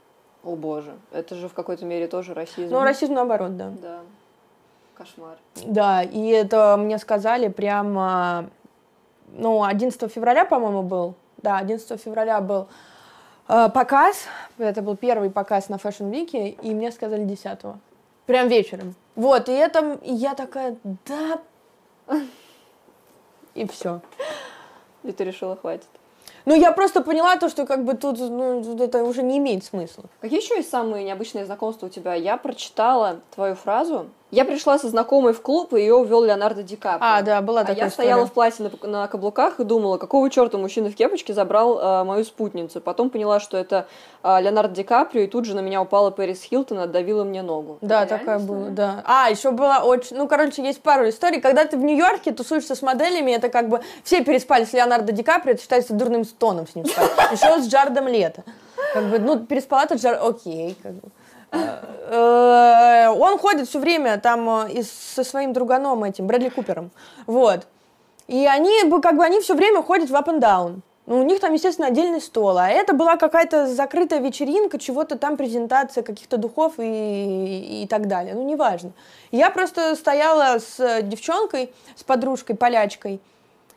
О 0.42 0.56
боже, 0.56 0.92
это 1.12 1.34
же 1.34 1.48
в 1.48 1.52
какой-то 1.52 1.84
мере 1.84 2.06
тоже 2.08 2.32
расизм. 2.32 2.72
Ну, 2.72 2.80
расизм 2.80 3.12
наоборот, 3.12 3.58
да. 3.58 3.72
Да. 3.82 4.00
Кошмар. 5.00 5.38
Да, 5.64 6.02
и 6.02 6.28
это 6.28 6.76
мне 6.78 6.98
сказали 6.98 7.48
прямо, 7.48 8.50
ну, 9.32 9.64
11 9.64 10.12
февраля, 10.12 10.44
по-моему, 10.44 10.82
был. 10.82 11.14
Да, 11.38 11.56
11 11.56 11.98
февраля 11.98 12.42
был 12.42 12.68
э, 13.48 13.70
показ. 13.72 14.26
Это 14.58 14.82
был 14.82 14.96
первый 14.96 15.30
показ 15.30 15.70
на 15.70 15.76
Fashion 15.76 16.10
Week, 16.10 16.36
и 16.62 16.74
мне 16.74 16.92
сказали 16.92 17.24
10 17.24 17.46
-го. 17.62 17.76
Прям 18.26 18.48
вечером. 18.48 18.94
Вот, 19.16 19.48
и 19.48 19.52
это, 19.52 19.98
и 20.02 20.12
я 20.12 20.34
такая, 20.34 20.76
да, 21.06 21.40
и 23.54 23.66
все. 23.66 24.02
И 25.02 25.12
ты 25.12 25.24
решила, 25.24 25.56
хватит. 25.56 25.88
Ну, 26.44 26.54
я 26.54 26.72
просто 26.72 27.00
поняла 27.00 27.36
то, 27.36 27.48
что 27.48 27.64
как 27.64 27.84
бы 27.84 27.94
тут 27.94 28.18
ну, 28.18 28.60
это 28.78 29.02
уже 29.04 29.22
не 29.22 29.38
имеет 29.38 29.64
смысла. 29.64 30.04
Какие 30.20 30.40
еще 30.40 30.56
есть 30.56 30.70
самые 30.70 31.04
необычные 31.04 31.46
знакомства 31.46 31.86
у 31.86 31.88
тебя? 31.88 32.14
Я 32.14 32.36
прочитала 32.36 33.20
твою 33.34 33.54
фразу, 33.54 34.10
я 34.30 34.44
пришла 34.44 34.78
со 34.78 34.88
знакомой 34.88 35.32
в 35.32 35.42
клуб, 35.42 35.74
и 35.74 35.80
ее 35.80 35.94
увел 35.94 36.22
Леонардо 36.22 36.62
Ди 36.62 36.76
Каприо. 36.76 36.98
А, 37.00 37.22
да, 37.22 37.40
была 37.42 37.62
такая 37.62 37.76
а 37.76 37.78
я 37.78 37.88
история. 37.88 38.08
стояла 38.08 38.26
в 38.26 38.32
платье 38.32 38.70
на, 38.82 38.88
на 38.88 39.06
каблуках 39.08 39.58
и 39.60 39.64
думала, 39.64 39.98
какого 39.98 40.30
черта 40.30 40.58
мужчина 40.58 40.90
в 40.90 40.94
кепочке 40.94 41.34
забрал 41.34 41.78
э, 41.78 42.04
мою 42.04 42.24
спутницу. 42.24 42.80
Потом 42.80 43.10
поняла, 43.10 43.40
что 43.40 43.56
это 43.56 43.86
э, 44.22 44.40
Леонардо 44.40 44.74
Ди 44.74 44.82
Каприо, 44.84 45.22
и 45.22 45.26
тут 45.26 45.44
же 45.44 45.54
на 45.56 45.60
меня 45.60 45.82
упала 45.82 46.10
Пэрис 46.10 46.42
Хилтон, 46.42 46.78
отдавила 46.78 47.24
мне 47.24 47.42
ногу. 47.42 47.78
Да, 47.80 48.04
это 48.04 48.18
такая 48.18 48.38
была, 48.38 48.68
да. 48.68 49.02
А, 49.04 49.30
еще 49.30 49.50
была 49.50 49.80
очень... 49.80 50.16
Ну, 50.16 50.28
короче, 50.28 50.62
есть 50.62 50.82
пару 50.82 51.08
историй. 51.08 51.40
Когда 51.40 51.64
ты 51.64 51.76
в 51.76 51.82
Нью-Йорке 51.82 52.32
тусуешься 52.32 52.74
с 52.74 52.82
моделями, 52.82 53.32
это 53.32 53.48
как 53.48 53.68
бы... 53.68 53.80
Все 54.04 54.24
переспали 54.24 54.64
с 54.64 54.72
Леонардо 54.72 55.12
Ди 55.12 55.22
Каприо, 55.22 55.54
это 55.54 55.62
считается 55.62 55.94
дурным 55.94 56.24
стоном 56.24 56.68
с 56.68 56.74
ним 56.74 56.86
спать. 56.86 57.10
Еще 57.32 57.60
с 57.60 57.68
Джардом 57.68 58.06
Лето. 58.06 58.44
Как 58.94 59.04
бы, 59.04 59.18
ну, 59.18 59.38
переспала 59.38 59.86
ты 59.86 59.96
Джар... 59.96 60.18
Окей, 60.22 60.76
как 60.82 60.92
бы. 60.92 61.08
Э, 61.52 63.08
он 63.08 63.38
ходит 63.38 63.68
все 63.68 63.78
время 63.78 64.18
там 64.18 64.48
э, 64.66 64.82
со 64.82 65.24
своим 65.24 65.52
друганом 65.52 66.04
этим, 66.04 66.26
Брэдли 66.26 66.48
Купером. 66.48 66.90
Вот. 67.26 67.66
И 68.26 68.46
они, 68.46 68.72
как 69.00 69.16
бы, 69.16 69.24
они 69.24 69.40
все 69.40 69.54
время 69.54 69.82
ходят 69.82 70.10
в 70.10 70.14
up 70.14 70.26
and 70.26 70.40
down. 70.40 70.80
Ну, 71.06 71.18
у 71.18 71.22
них 71.24 71.40
там, 71.40 71.52
естественно, 71.52 71.88
отдельный 71.88 72.20
стол. 72.20 72.56
А 72.58 72.68
это 72.68 72.94
была 72.94 73.16
какая-то 73.16 73.66
закрытая 73.66 74.20
вечеринка, 74.20 74.78
чего-то 74.78 75.18
там, 75.18 75.36
презентация 75.36 76.04
каких-то 76.04 76.36
духов 76.36 76.74
и, 76.78 77.82
и 77.82 77.86
так 77.88 78.06
далее. 78.06 78.34
Ну, 78.34 78.44
неважно. 78.44 78.92
Я 79.32 79.50
просто 79.50 79.96
стояла 79.96 80.58
с 80.60 81.02
девчонкой, 81.02 81.72
с 81.96 82.04
подружкой, 82.04 82.54
полячкой, 82.54 83.20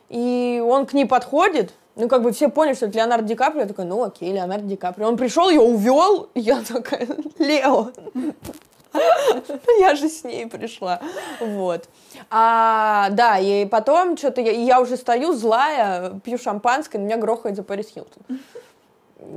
и 0.08 0.62
он 0.64 0.86
к 0.86 0.92
ней 0.92 1.06
подходит, 1.06 1.72
ну, 1.96 2.08
как 2.08 2.22
бы 2.22 2.32
все 2.32 2.48
поняли, 2.48 2.74
что 2.74 2.86
это 2.86 2.98
Леонардо 2.98 3.28
Ди 3.28 3.34
Каприо. 3.34 3.62
Я 3.62 3.68
такая, 3.68 3.86
ну, 3.86 4.02
окей, 4.02 4.32
Леонардо 4.32 4.66
Ди 4.66 4.76
Каприо. 4.76 5.08
Он 5.08 5.16
пришел, 5.16 5.48
ее 5.48 5.60
увел, 5.60 6.28
я 6.34 6.60
такая, 6.62 7.06
Лео, 7.38 7.90
я 9.78 9.94
же 9.94 10.08
с 10.08 10.24
ней 10.24 10.46
пришла. 10.46 11.00
Вот. 11.40 11.88
А, 12.30 13.10
да, 13.10 13.38
и 13.38 13.64
потом 13.66 14.16
что-то 14.16 14.40
я, 14.40 14.50
я 14.50 14.80
уже 14.80 14.96
стою 14.96 15.34
злая, 15.34 16.20
пью 16.24 16.38
шампанское, 16.38 16.98
меня 16.98 17.16
грохает 17.16 17.56
за 17.56 17.62
Парис 17.62 17.88
Хилтон. 17.88 18.40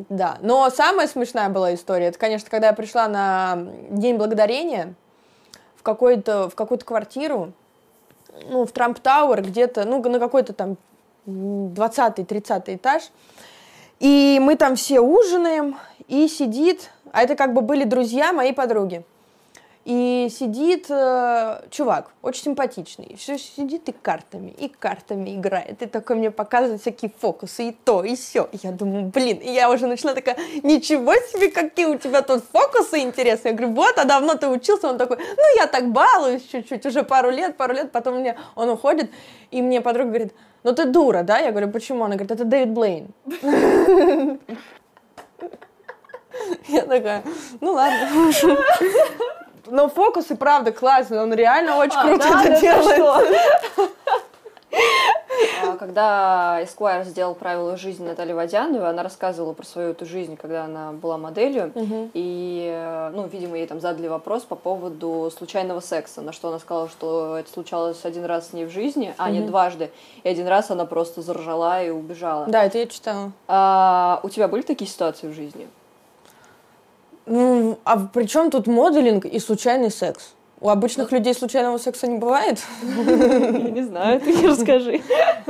Да, 0.10 0.38
но 0.42 0.70
самая 0.70 1.08
смешная 1.08 1.50
была 1.50 1.74
история, 1.74 2.08
это, 2.08 2.20
конечно, 2.20 2.50
когда 2.50 2.68
я 2.68 2.74
пришла 2.74 3.08
на 3.08 3.68
День 3.90 4.18
Благодарения 4.18 4.96
в, 5.76 5.84
какой-то, 5.84 6.50
в 6.50 6.56
какую-то 6.56 6.86
квартиру, 6.86 7.54
ну, 8.50 8.66
в 8.66 8.72
Трамп 8.72 9.00
Тауэр, 9.00 9.42
где-то, 9.44 9.86
ну, 9.86 10.02
на 10.04 10.20
какой-то 10.20 10.54
там 10.54 10.78
20-30 11.28 12.76
этаж, 12.76 13.04
и 14.00 14.40
мы 14.42 14.56
там 14.56 14.76
все 14.76 15.00
ужинаем, 15.00 15.78
и 16.08 16.28
сидит, 16.28 16.90
а 17.12 17.24
это 17.24 17.36
как 17.36 17.54
бы 17.54 17.62
были 17.62 17.84
друзья 17.84 18.32
моей 18.32 18.54
подруги, 18.54 19.04
и 19.88 20.28
сидит 20.30 20.88
э, 20.90 21.62
чувак, 21.70 22.12
очень 22.22 22.44
симпатичный, 22.44 23.16
все 23.18 23.38
сидит 23.38 23.88
и 23.88 23.94
картами, 23.94 24.54
и 24.58 24.68
картами 24.68 25.34
играет, 25.34 25.82
и 25.82 25.86
такой 25.86 26.18
мне 26.18 26.30
показывает 26.30 26.82
всякие 26.82 27.10
фокусы, 27.18 27.70
и 27.70 27.72
то, 27.72 28.04
и 28.04 28.18
все. 28.18 28.50
Я 28.52 28.72
думаю, 28.74 29.06
блин, 29.06 29.38
и 29.38 29.50
я 29.50 29.72
уже 29.72 29.88
начала 29.88 30.14
такая, 30.14 30.38
ничего 30.62 31.14
себе, 31.14 31.50
какие 31.50 31.86
у 31.86 31.98
тебя 31.98 32.22
тут 32.22 32.44
фокусы 32.52 33.00
интересные. 33.00 33.52
Я 33.52 33.58
говорю, 33.58 33.76
вот, 33.76 33.98
а 33.98 34.04
давно 34.04 34.36
ты 34.36 34.50
учился? 34.50 34.90
Он 34.90 34.98
такой, 34.98 35.20
ну, 35.20 35.44
я 35.56 35.68
так 35.68 35.90
балуюсь 35.90 36.44
чуть-чуть, 36.52 36.86
уже 36.86 37.04
пару 37.04 37.30
лет, 37.30 37.56
пару 37.56 37.74
лет, 37.74 37.94
потом 37.94 38.16
мне 38.16 38.38
он 38.56 38.70
уходит, 38.70 39.10
и 39.52 39.62
мне 39.62 39.80
подруга 39.80 40.10
говорит, 40.10 40.34
ну 40.68 40.76
ты 40.76 40.86
дура, 40.86 41.24
да? 41.24 41.38
Я 41.38 41.52
говорю, 41.52 41.70
почему? 41.70 42.04
Она 42.04 42.16
говорит, 42.16 42.32
это 42.32 42.44
Дэвид 42.44 42.74
Блейн. 42.74 43.08
Я 46.68 46.82
такая, 46.82 47.24
ну 47.62 47.72
ладно. 47.72 48.10
Но 49.68 49.88
фокус 49.88 50.30
и 50.30 50.36
правда 50.36 50.74
классный, 50.74 51.22
он 51.22 51.34
реально 51.34 51.78
очень 51.78 51.98
а, 51.98 52.04
круто 52.04 52.28
это 52.44 52.60
делает. 52.60 53.42
А, 55.64 55.78
когда 55.78 56.62
Esquire 56.64 57.04
сделал 57.06 57.36
правила 57.36 57.78
жизни 57.78 58.08
Натальи 58.08 58.34
Водяновой, 58.34 58.90
она 58.90 59.04
рассказывала 59.04 59.54
про 59.54 59.66
свою 59.66 59.92
эту 59.92 60.06
жизнь, 60.06 60.38
когда 60.38 60.66
она 60.66 60.92
была 60.92 61.18
моделью, 61.18 61.72
угу. 61.74 62.10
и, 62.14 62.70
э, 62.74 63.12
ну, 63.14 63.28
видимо, 63.28 63.58
ей 63.58 63.68
там 63.68 63.80
задали 63.80 64.08
вопрос 64.08 64.44
по 64.44 64.56
поводу 64.56 65.32
случайного 65.36 65.80
секса, 65.80 66.22
на 66.22 66.32
что 66.32 66.50
она 66.50 66.60
сказала, 66.60 66.90
что 66.90 67.38
это 67.38 67.52
случалось 67.52 68.00
один 68.04 68.26
раз 68.26 68.50
с 68.50 68.54
ней 68.54 68.66
в 68.66 68.70
жизни, 68.70 69.14
а 69.18 69.26
угу. 69.26 69.34
не 69.34 69.42
дважды, 69.42 69.92
и 70.24 70.30
один 70.30 70.48
раз 70.48 70.72
она 70.72 70.86
просто 70.86 71.22
заржала 71.22 71.84
и 71.84 71.90
убежала. 71.90 72.46
Да, 72.48 72.64
это 72.64 72.78
я 72.78 72.88
читала. 72.88 73.32
А, 73.48 74.20
у 74.24 74.30
тебя 74.30 74.48
были 74.48 74.62
такие 74.62 74.90
ситуации 74.90 75.28
в 75.28 75.34
жизни? 75.34 75.68
Ну, 77.26 77.78
а 77.84 78.00
при 78.00 78.26
чем 78.26 78.50
тут 78.50 78.68
моделинг 78.68 79.26
и 79.26 79.40
случайный 79.40 79.92
секс? 79.92 80.34
У 80.60 80.70
обычных 80.70 81.12
людей 81.12 81.36
случайного 81.36 81.78
секса 81.78 82.08
не 82.08 82.18
бывает? 82.18 82.60
Я 82.82 83.04
не 83.70 83.84
знаю, 83.84 84.20
ты 84.20 84.48
расскажи. 84.48 85.02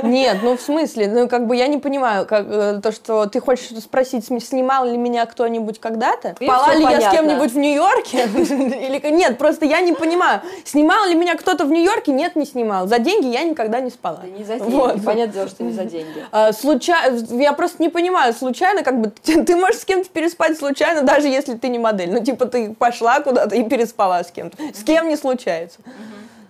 Нет, 0.02 0.38
ну 0.42 0.54
в 0.58 0.60
смысле, 0.60 1.08
ну 1.08 1.28
как 1.28 1.46
бы 1.46 1.56
я 1.56 1.66
не 1.66 1.78
понимаю, 1.78 2.26
как, 2.26 2.46
э, 2.46 2.80
то, 2.82 2.92
что 2.92 3.24
ты 3.24 3.40
хочешь 3.40 3.68
спросить, 3.82 4.26
снимал 4.26 4.84
ли 4.84 4.98
меня 4.98 5.24
кто-нибудь 5.24 5.80
когда-то? 5.80 6.34
Спала 6.36 6.74
ли 6.74 6.82
я 6.82 7.00
с 7.00 7.10
кем-нибудь 7.10 7.52
в 7.52 7.56
Нью-Йорке? 7.56 8.24
Или 8.34 9.10
нет, 9.10 9.38
просто 9.38 9.64
я 9.64 9.80
не 9.80 9.94
понимаю, 9.94 10.42
снимал 10.64 11.08
ли 11.08 11.14
меня 11.14 11.36
кто-то 11.36 11.64
в 11.64 11.70
Нью-Йорке? 11.70 12.12
Нет, 12.12 12.36
не 12.36 12.44
снимал. 12.44 12.86
За 12.86 12.98
деньги 12.98 13.28
я 13.28 13.44
никогда 13.44 13.80
не 13.80 13.90
спала. 13.90 14.18
Да 14.22 14.28
не 14.28 14.44
за 14.44 14.58
деньги, 14.58 14.74
вот. 14.74 15.02
понятное 15.02 15.34
дело, 15.34 15.48
что 15.48 15.64
не 15.64 15.72
за 15.72 15.84
деньги. 15.84 16.22
А, 16.32 16.52
случайно, 16.52 17.18
я 17.30 17.54
просто 17.54 17.82
не 17.82 17.88
понимаю, 17.88 18.34
случайно, 18.34 18.82
как 18.82 19.00
бы, 19.00 19.10
ты 19.22 19.56
можешь 19.56 19.80
с 19.80 19.84
кем-то 19.86 20.10
переспать 20.10 20.58
случайно, 20.58 21.00
даже 21.00 21.28
если 21.28 21.54
ты 21.54 21.68
не 21.68 21.78
модель. 21.78 22.12
Ну, 22.12 22.22
типа, 22.22 22.44
ты 22.44 22.74
пошла 22.74 23.20
куда-то 23.20 23.56
и 23.56 23.64
переспала 23.64 24.22
с 24.22 24.30
кем-то. 24.30 24.58
С 24.74 24.84
кем 24.84 24.97
кем 24.98 25.08
не 25.08 25.16
случается. 25.16 25.80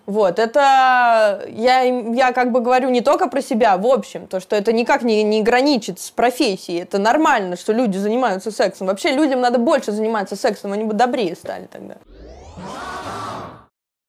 Вот, 0.07 0.39
это 0.39 1.45
я, 1.51 1.83
я 1.83 2.33
как 2.33 2.51
бы 2.51 2.61
говорю 2.61 2.89
не 2.89 3.03
только 3.03 3.29
про 3.29 3.43
себя, 3.43 3.77
в 3.77 3.87
общем, 3.87 4.27
то, 4.27 4.41
что 4.41 4.57
это 4.57 4.73
никак 4.73 5.03
не, 5.03 5.23
не 5.23 5.43
граничит 5.43 6.01
с 6.01 6.11
профессией, 6.11 6.81
это 6.81 6.97
нормально, 6.97 7.57
что 7.57 7.75
люди 7.75 7.99
занимаются 7.99 8.51
сексом. 8.51 8.87
Вообще 8.87 9.11
людям 9.11 9.43
надо 9.43 9.59
больше 9.59 9.93
заниматься 9.93 10.35
сексом, 10.35 10.73
они 10.73 10.85
бы 10.85 10.95
добрее 10.95 11.37
стали 11.37 11.67
тогда. 11.67 11.97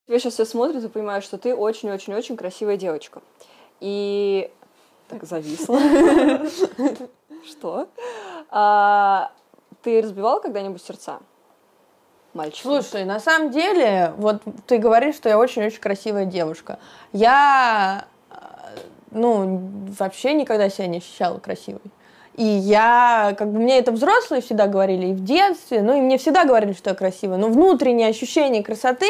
Тебя 0.07 0.19
сейчас 0.19 0.35
все 0.35 0.45
смотрят 0.45 0.81
и 0.81 0.87
понимают, 0.87 1.25
что 1.25 1.37
ты 1.37 1.53
очень-очень-очень 1.53 2.37
красивая 2.37 2.77
девочка. 2.77 3.21
И 3.81 4.49
так 5.09 5.25
зависла. 5.25 5.79
Что? 7.45 7.89
А, 8.49 9.31
ты 9.83 10.01
разбивала 10.01 10.39
когда-нибудь 10.39 10.81
сердца? 10.81 11.19
Мальчик. 12.33 12.61
Слушай, 12.61 13.05
на 13.05 13.19
самом 13.19 13.51
деле, 13.51 14.13
вот 14.17 14.41
ты 14.67 14.77
говоришь, 14.77 15.15
что 15.15 15.29
я 15.29 15.37
очень-очень 15.37 15.79
красивая 15.79 16.25
девушка. 16.25 16.79
Я, 17.13 18.05
э, 18.31 18.35
ну, 19.11 19.61
вообще 19.97 20.33
никогда 20.33 20.69
себя 20.69 20.87
не 20.87 20.97
ощущала 20.97 21.39
красивой. 21.39 21.81
И 22.39 22.45
я, 22.45 23.35
как 23.37 23.51
бы, 23.51 23.59
мне 23.59 23.79
это 23.79 23.91
взрослые 23.91 24.41
всегда 24.41 24.67
говорили 24.67 25.07
и 25.07 25.13
в 25.13 25.25
детстве, 25.25 25.81
ну, 25.81 25.97
и 25.97 25.99
мне 25.99 26.17
всегда 26.17 26.45
говорили, 26.45 26.71
что 26.71 26.91
я 26.91 26.95
красивая. 26.95 27.37
Но 27.37 27.49
внутреннее 27.49 28.07
ощущение 28.07 28.63
красоты 28.63 29.09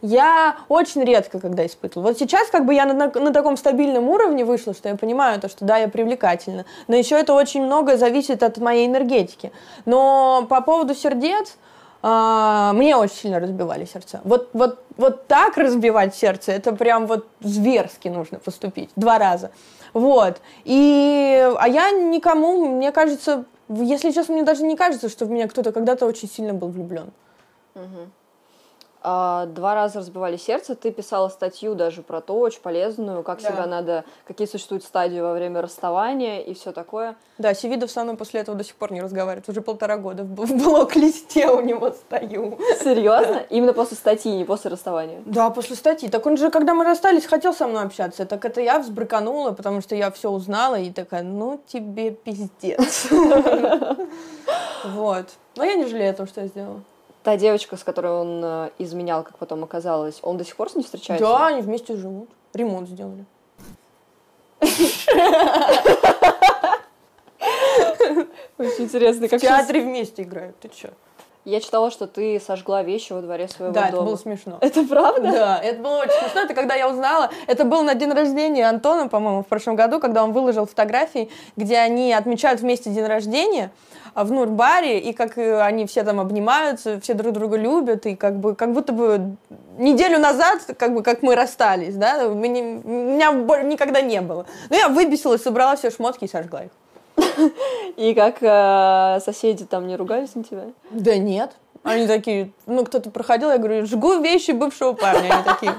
я 0.00 0.58
очень 0.68 1.02
редко 1.02 1.40
когда 1.40 1.66
испытывала. 1.66 2.10
Вот 2.10 2.18
сейчас, 2.20 2.48
как 2.50 2.66
бы, 2.66 2.74
я 2.74 2.86
на, 2.86 2.94
на, 2.94 3.08
на 3.08 3.32
таком 3.32 3.56
стабильном 3.56 4.08
уровне 4.08 4.44
вышла, 4.44 4.74
что 4.74 4.88
я 4.88 4.94
понимаю 4.94 5.40
то, 5.40 5.48
что 5.48 5.64
да, 5.64 5.78
я 5.78 5.88
привлекательна. 5.88 6.66
Но 6.86 6.94
еще 6.94 7.16
это 7.16 7.34
очень 7.34 7.64
много 7.64 7.96
зависит 7.96 8.44
от 8.44 8.58
моей 8.58 8.86
энергетики. 8.86 9.50
Но 9.84 10.46
по 10.48 10.60
поводу 10.60 10.94
сердец, 10.94 11.56
а, 12.02 12.72
мне 12.74 12.96
очень 12.96 13.16
сильно 13.16 13.40
разбивали 13.40 13.84
сердца. 13.84 14.20
Вот, 14.24 14.50
вот, 14.52 14.84
вот 14.96 15.26
так 15.26 15.56
разбивать 15.56 16.14
сердце, 16.14 16.52
это 16.52 16.72
прям 16.72 17.06
вот 17.06 17.26
зверски 17.40 18.08
нужно 18.08 18.38
поступить, 18.38 18.90
два 18.96 19.18
раза. 19.18 19.50
Вот. 19.94 20.40
И, 20.64 21.52
а 21.58 21.68
я 21.68 21.90
никому, 21.90 22.68
мне 22.68 22.92
кажется, 22.92 23.44
если 23.68 24.10
честно, 24.12 24.34
мне 24.34 24.44
даже 24.44 24.62
не 24.62 24.76
кажется, 24.76 25.08
что 25.08 25.26
в 25.26 25.30
меня 25.30 25.48
кто-то 25.48 25.72
когда-то 25.72 26.06
очень 26.06 26.28
сильно 26.28 26.54
был 26.54 26.68
влюблен. 26.68 27.10
Угу. 27.74 28.10
А, 29.10 29.46
два 29.46 29.74
раза 29.74 30.00
разбивали 30.00 30.36
сердце. 30.36 30.74
Ты 30.74 30.90
писала 30.90 31.30
статью 31.30 31.74
даже 31.74 32.02
про 32.02 32.20
то, 32.20 32.38
очень 32.38 32.60
полезную, 32.60 33.22
как 33.22 33.40
да. 33.40 33.48
себя 33.48 33.66
надо, 33.66 34.04
какие 34.26 34.46
существуют 34.46 34.84
стадии 34.84 35.18
во 35.18 35.32
время 35.32 35.62
расставания 35.62 36.40
и 36.40 36.52
все 36.52 36.72
такое. 36.72 37.16
Да, 37.38 37.54
Севидов 37.54 37.90
со 37.90 38.04
мной 38.04 38.18
после 38.18 38.40
этого 38.40 38.54
до 38.54 38.64
сих 38.64 38.74
пор 38.74 38.92
не 38.92 39.00
разговаривает. 39.00 39.48
Уже 39.48 39.62
полтора 39.62 39.96
года 39.96 40.24
в 40.24 40.54
блок-листе 40.54 41.48
у 41.48 41.62
него 41.62 41.90
стою. 41.92 42.58
Серьезно? 42.84 43.46
Именно 43.48 43.72
после 43.72 43.96
статьи, 43.96 44.30
не 44.30 44.44
после 44.44 44.70
расставания? 44.70 45.22
Да, 45.24 45.48
после 45.48 45.76
статьи. 45.76 46.10
Так 46.10 46.26
он 46.26 46.36
же, 46.36 46.50
когда 46.50 46.74
мы 46.74 46.84
расстались, 46.84 47.24
хотел 47.24 47.54
со 47.54 47.66
мной 47.66 47.84
общаться. 47.84 48.26
Так 48.26 48.44
это 48.44 48.60
я 48.60 48.78
взбрыканула, 48.78 49.52
потому 49.52 49.80
что 49.80 49.94
я 49.94 50.10
все 50.10 50.28
узнала 50.30 50.78
и 50.78 50.90
такая, 50.90 51.22
ну 51.22 51.62
тебе 51.66 52.10
пиздец. 52.10 53.08
Вот. 54.84 55.26
Но 55.56 55.64
я 55.64 55.74
не 55.74 55.86
жалею 55.86 56.12
о 56.12 56.14
том, 56.14 56.28
что 56.28 56.40
я 56.40 56.46
сделала 56.46 56.82
та 57.22 57.36
девочка, 57.36 57.76
с 57.76 57.84
которой 57.84 58.12
он 58.12 58.40
э, 58.44 58.70
изменял, 58.78 59.22
как 59.22 59.38
потом 59.38 59.64
оказалось, 59.64 60.18
он 60.22 60.36
до 60.36 60.44
сих 60.44 60.56
пор 60.56 60.70
с 60.70 60.74
ней 60.74 60.84
встречается? 60.84 61.26
Да, 61.26 61.46
они 61.48 61.62
вместе 61.62 61.96
живут. 61.96 62.28
Ремонт 62.54 62.88
сделали. 62.88 63.24
Очень 68.58 68.84
интересно, 68.84 69.28
как 69.28 69.40
В 69.40 69.42
театре 69.42 69.80
вместе 69.82 70.22
играют, 70.22 70.58
ты 70.58 70.68
чё? 70.68 70.88
Я 71.44 71.60
читала, 71.60 71.90
что 71.90 72.06
ты 72.06 72.40
сожгла 72.40 72.82
вещи 72.82 73.12
во 73.12 73.22
дворе 73.22 73.48
своего 73.48 73.72
да, 73.72 73.90
дома. 73.90 73.92
Да, 73.92 73.96
это 73.96 74.06
было 74.06 74.16
смешно. 74.16 74.58
Это 74.60 74.84
правда? 74.84 75.32
Да, 75.32 75.60
это 75.62 75.82
было 75.82 75.98
очень 75.98 76.12
смешно. 76.20 76.40
Это 76.42 76.54
когда 76.54 76.74
я 76.74 76.88
узнала, 76.88 77.30
это 77.46 77.64
был 77.64 77.82
на 77.82 77.94
день 77.94 78.12
рождения 78.12 78.68
Антона, 78.68 79.08
по-моему, 79.08 79.42
в 79.42 79.46
прошлом 79.46 79.76
году, 79.76 79.98
когда 80.00 80.24
он 80.24 80.32
выложил 80.32 80.66
фотографии, 80.66 81.30
где 81.56 81.78
они 81.78 82.12
отмечают 82.12 82.60
вместе 82.60 82.90
день 82.90 83.06
рождения 83.06 83.70
а, 84.14 84.24
в 84.24 84.32
Нурбаре, 84.32 84.98
и 84.98 85.12
как 85.12 85.38
э, 85.38 85.60
они 85.60 85.86
все 85.86 86.02
там 86.02 86.20
обнимаются, 86.20 87.00
все 87.00 87.14
друг 87.14 87.32
друга 87.32 87.56
любят, 87.56 88.04
и 88.06 88.16
как 88.16 88.38
бы 88.38 88.54
как 88.54 88.72
будто 88.72 88.92
бы 88.92 89.36
неделю 89.78 90.18
назад, 90.18 90.62
как 90.76 90.92
бы 90.92 91.02
как 91.02 91.22
мы 91.22 91.34
расстались, 91.34 91.94
да, 91.94 92.24
меня, 92.24 92.62
меня 92.82 93.32
никогда 93.62 94.00
не 94.00 94.20
было. 94.20 94.44
Но 94.70 94.76
я 94.76 94.88
выбесилась, 94.88 95.42
собрала 95.42 95.76
все 95.76 95.90
шмотки 95.90 96.24
и 96.24 96.28
сожгла 96.28 96.64
их. 96.64 96.70
И 97.96 98.14
как 98.14 98.38
э, 98.40 99.20
соседи 99.20 99.64
там 99.64 99.86
не 99.86 99.96
ругались 99.96 100.34
на 100.34 100.44
тебя? 100.44 100.64
Да 100.90 101.16
нет. 101.16 101.52
Они 101.82 102.06
такие, 102.06 102.52
ну, 102.66 102.84
кто-то 102.84 103.10
проходил, 103.10 103.50
я 103.50 103.58
говорю, 103.58 103.86
жгу 103.86 104.20
вещи 104.20 104.50
бывшего 104.50 104.92
парня. 104.92 105.32
Они 105.32 105.44
такие, 105.44 105.74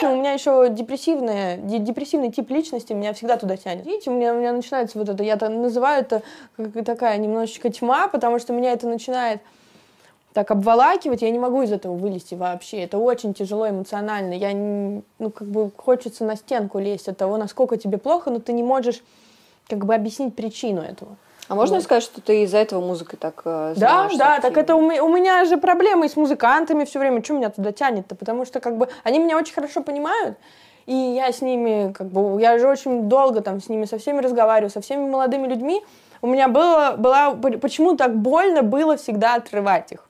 у 0.02 0.16
меня 0.16 0.32
еще 0.32 0.68
депрессивная, 0.70 1.56
депрессивный 1.56 2.30
тип 2.30 2.50
личности 2.50 2.92
меня 2.92 3.12
всегда 3.12 3.36
туда 3.36 3.56
тянет. 3.56 3.86
Видите, 3.86 4.10
у 4.10 4.14
меня, 4.14 4.34
у 4.34 4.38
меня 4.38 4.52
начинается 4.52 4.98
вот 4.98 5.08
это, 5.08 5.22
я 5.22 5.34
это 5.34 5.48
называю 5.48 6.02
это 6.02 6.22
как 6.56 6.84
такая 6.84 7.16
немножечко 7.18 7.70
тьма, 7.70 8.08
потому 8.08 8.38
что 8.38 8.52
меня 8.52 8.72
это 8.72 8.86
начинает 8.88 9.40
так 10.32 10.50
обволакивать, 10.50 11.22
я 11.22 11.30
не 11.30 11.38
могу 11.38 11.62
из 11.62 11.72
этого 11.72 11.96
вылезти 11.96 12.34
вообще. 12.34 12.82
Это 12.82 12.98
очень 12.98 13.34
тяжело 13.34 13.68
эмоционально. 13.68 14.34
Я, 14.34 14.52
ну, 14.54 15.30
как 15.30 15.48
бы 15.48 15.70
хочется 15.76 16.24
на 16.24 16.36
стенку 16.36 16.78
лезть 16.78 17.08
от 17.08 17.16
того, 17.16 17.38
насколько 17.38 17.76
тебе 17.76 17.98
плохо, 17.98 18.30
но 18.30 18.38
ты 18.38 18.52
не 18.52 18.62
можешь 18.62 19.02
как 19.68 19.84
бы 19.84 19.94
объяснить 19.94 20.34
причину 20.34 20.80
этого. 20.80 21.16
А 21.48 21.54
можно 21.54 21.76
вот. 21.76 21.84
сказать, 21.84 22.02
что 22.02 22.20
ты 22.20 22.42
из-за 22.42 22.58
этого 22.58 22.80
музыкой 22.84 23.18
так 23.18 23.40
э, 23.44 23.74
Да, 23.76 24.08
да, 24.16 24.34
активно? 24.34 24.40
так 24.42 24.56
это 24.56 24.74
у 24.74 24.82
меня, 24.82 25.02
у 25.02 25.08
меня 25.08 25.44
же 25.46 25.56
проблемы 25.56 26.08
с 26.08 26.16
музыкантами 26.16 26.84
все 26.84 26.98
время. 26.98 27.24
Что 27.24 27.34
меня 27.34 27.48
туда 27.48 27.72
тянет-то? 27.72 28.14
Потому 28.14 28.44
что 28.44 28.60
как 28.60 28.76
бы 28.76 28.88
они 29.02 29.18
меня 29.18 29.36
очень 29.36 29.54
хорошо 29.54 29.82
понимают, 29.82 30.36
и 30.84 30.94
я 30.94 31.32
с 31.32 31.40
ними, 31.40 31.92
как 31.92 32.08
бы, 32.08 32.40
я 32.40 32.58
же 32.58 32.68
очень 32.68 33.08
долго 33.08 33.40
там 33.40 33.60
с 33.60 33.68
ними, 33.68 33.86
со 33.86 33.98
всеми 33.98 34.20
разговариваю, 34.20 34.70
со 34.70 34.82
всеми 34.82 35.08
молодыми 35.08 35.46
людьми. 35.46 35.82
У 36.20 36.26
меня 36.26 36.48
было, 36.48 36.96
была, 36.98 37.30
почему 37.34 37.96
так 37.96 38.14
больно 38.14 38.62
было 38.62 38.96
всегда 38.96 39.36
отрывать 39.36 39.92
их. 39.92 40.07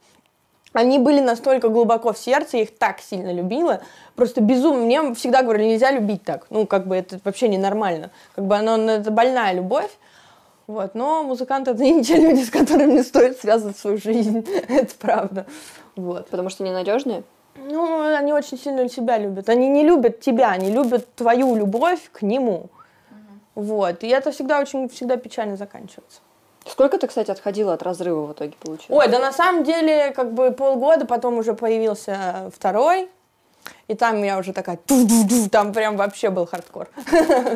Они 0.78 1.00
были 1.00 1.18
настолько 1.18 1.70
глубоко 1.70 2.12
в 2.12 2.18
сердце, 2.18 2.58
я 2.58 2.62
их 2.62 2.78
так 2.78 3.00
сильно 3.00 3.32
любила, 3.32 3.80
просто 4.14 4.40
безумно. 4.40 4.84
Мне 4.84 5.12
всегда 5.16 5.42
говорили, 5.42 5.70
нельзя 5.70 5.90
любить 5.90 6.22
так. 6.22 6.46
Ну, 6.50 6.68
как 6.68 6.86
бы 6.86 6.94
это 6.94 7.18
вообще 7.24 7.48
ненормально. 7.48 8.12
Как 8.36 8.46
бы 8.46 8.54
оно, 8.54 8.76
это 8.88 9.10
больная 9.10 9.54
любовь. 9.54 9.90
Вот. 10.68 10.94
Но 10.94 11.24
музыканты 11.24 11.72
это 11.72 11.82
не 11.82 12.04
те 12.04 12.14
люди, 12.14 12.44
с 12.44 12.50
которыми 12.50 12.92
не 12.92 13.02
стоит 13.02 13.40
связывать 13.40 13.76
свою 13.76 13.98
жизнь. 13.98 14.46
это 14.68 14.94
правда. 15.00 15.46
Вот. 15.96 16.28
Потому 16.28 16.48
что 16.48 16.62
ненадежные? 16.62 17.24
Ну, 17.56 18.14
они 18.14 18.32
очень 18.32 18.56
сильно 18.56 18.88
себя 18.88 19.18
любят. 19.18 19.48
Они 19.48 19.68
не 19.68 19.82
любят 19.82 20.20
тебя, 20.20 20.50
они 20.52 20.70
любят 20.70 21.12
твою 21.16 21.56
любовь 21.56 22.08
к 22.12 22.22
нему. 22.22 22.70
Угу. 23.56 23.64
Вот. 23.64 24.04
И 24.04 24.06
это 24.06 24.30
всегда 24.30 24.60
очень 24.60 24.88
всегда 24.88 25.16
печально 25.16 25.56
заканчивается. 25.56 26.20
Сколько 26.70 26.98
ты, 26.98 27.06
кстати, 27.06 27.30
отходила 27.30 27.74
от 27.74 27.82
разрыва 27.82 28.26
в 28.26 28.32
итоге 28.32 28.54
получилось? 28.60 29.04
Ой, 29.04 29.08
да 29.08 29.18
на 29.18 29.32
самом 29.32 29.64
деле, 29.64 30.12
как 30.12 30.32
бы 30.32 30.50
полгода, 30.50 31.06
потом 31.06 31.38
уже 31.38 31.54
появился 31.54 32.50
второй. 32.54 33.08
И 33.86 33.94
там 33.94 34.22
я 34.22 34.38
уже 34.38 34.52
такая, 34.52 34.78
там 35.50 35.72
прям 35.72 35.96
вообще 35.96 36.30
был 36.30 36.46
хардкор. 36.46 36.88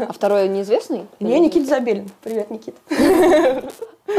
А 0.09 0.12
второй 0.12 0.48
неизвестный? 0.48 1.07
Не, 1.20 1.38
Никита 1.38 1.66
Забелин. 1.66 2.11
Привет, 2.22 2.51
Никита. 2.51 2.79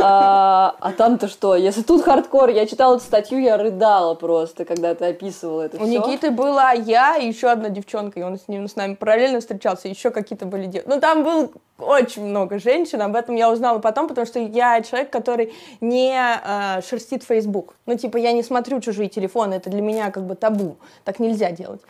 А, 0.02 0.76
а 0.80 0.92
там-то 0.92 1.28
что? 1.28 1.56
Если 1.56 1.82
тут 1.82 2.04
хардкор, 2.04 2.50
я 2.50 2.66
читала 2.66 2.96
эту 2.96 3.04
статью, 3.04 3.40
я 3.40 3.58
рыдала 3.58 4.16
просто, 4.16 4.66
когда 4.66 4.96
ты 4.96 5.06
описывала 5.06 5.64
это 5.64 5.78
У 5.78 5.86
все. 5.86 6.00
Никиты 6.00 6.32
была 6.32 6.72
я 6.72 7.18
и 7.18 7.28
еще 7.28 7.50
одна 7.50 7.70
девчонка, 7.70 8.20
и 8.20 8.24
он 8.24 8.38
с 8.38 8.48
ним 8.48 8.68
с 8.68 8.76
нами 8.76 8.96
параллельно 8.96 9.40
встречался, 9.40 9.88
еще 9.88 10.12
какие-то 10.12 10.46
были 10.46 10.66
девушки. 10.66 10.90
Ну, 10.90 11.00
там 11.00 11.24
был 11.24 11.54
очень 11.80 12.26
много 12.26 12.60
женщин, 12.60 13.02
об 13.02 13.16
этом 13.16 13.36
я 13.36 13.52
узнала 13.52 13.80
потом, 13.80 14.08
потому 14.08 14.26
что 14.26 14.40
я 14.40 14.82
человек, 14.82 15.10
который 15.10 15.54
не 15.82 16.16
э, 16.16 16.82
шерстит 16.82 17.24
Facebook. 17.24 17.76
Ну, 17.86 17.98
типа, 17.98 18.18
я 18.18 18.32
не 18.32 18.44
смотрю 18.44 18.80
чужие 18.80 19.10
телефоны, 19.10 19.56
это 19.56 19.70
для 19.70 19.82
меня 19.82 20.12
как 20.12 20.26
бы 20.26 20.36
табу, 20.36 20.78
так 21.04 21.20
нельзя 21.20 21.52
делать. 21.52 21.82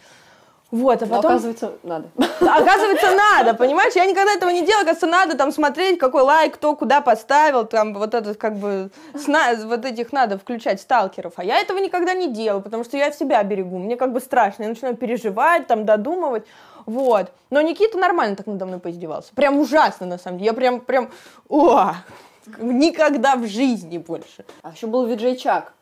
Вот, 0.74 1.04
а 1.04 1.06
потом... 1.06 1.22
Но, 1.22 1.30
оказывается, 1.30 1.74
надо. 1.84 2.10
Оказывается, 2.40 3.16
надо, 3.16 3.54
понимаешь? 3.54 3.94
Я 3.94 4.08
никогда 4.08 4.34
этого 4.34 4.50
не 4.50 4.66
делала, 4.66 4.82
оказывается, 4.82 5.06
надо 5.06 5.38
там 5.38 5.52
смотреть, 5.52 6.00
какой 6.00 6.24
лайк, 6.24 6.56
кто 6.56 6.76
куда 6.76 7.00
поставил, 7.00 7.66
там 7.66 7.94
вот 7.94 8.16
этот 8.16 8.40
как 8.40 8.56
бы, 8.56 8.90
сна... 9.16 9.54
вот 9.66 9.86
этих 9.86 10.12
надо 10.12 10.40
включать 10.40 10.82
сталкеров. 10.82 11.34
А 11.36 11.44
я 11.44 11.60
этого 11.60 11.78
никогда 11.78 12.16
не 12.16 12.34
делаю, 12.34 12.64
потому 12.64 12.84
что 12.84 12.98
я 12.98 13.12
себя 13.12 13.44
берегу, 13.44 13.78
мне 13.78 13.98
как 13.98 14.14
бы 14.14 14.20
страшно, 14.20 14.64
я 14.64 14.70
начинаю 14.70 14.98
переживать, 14.98 15.68
там 15.68 15.86
додумывать. 15.86 16.44
Вот. 16.88 17.32
Но 17.52 17.62
Никита 17.62 18.00
нормально 18.00 18.36
так 18.36 18.48
надо 18.48 18.66
мной 18.66 18.80
поиздевался. 18.80 19.32
Прям 19.36 19.60
ужасно, 19.60 20.08
на 20.08 20.18
самом 20.18 20.40
деле. 20.40 20.48
Я 20.48 20.54
прям, 20.54 20.80
прям, 20.80 21.12
о, 21.50 21.94
никогда 22.58 23.36
в 23.36 23.46
жизни 23.46 24.00
больше. 24.00 24.44
А 24.64 24.72
еще 24.72 24.88
был 24.88 25.06
Виджей 25.06 25.36
Чак. 25.36 25.74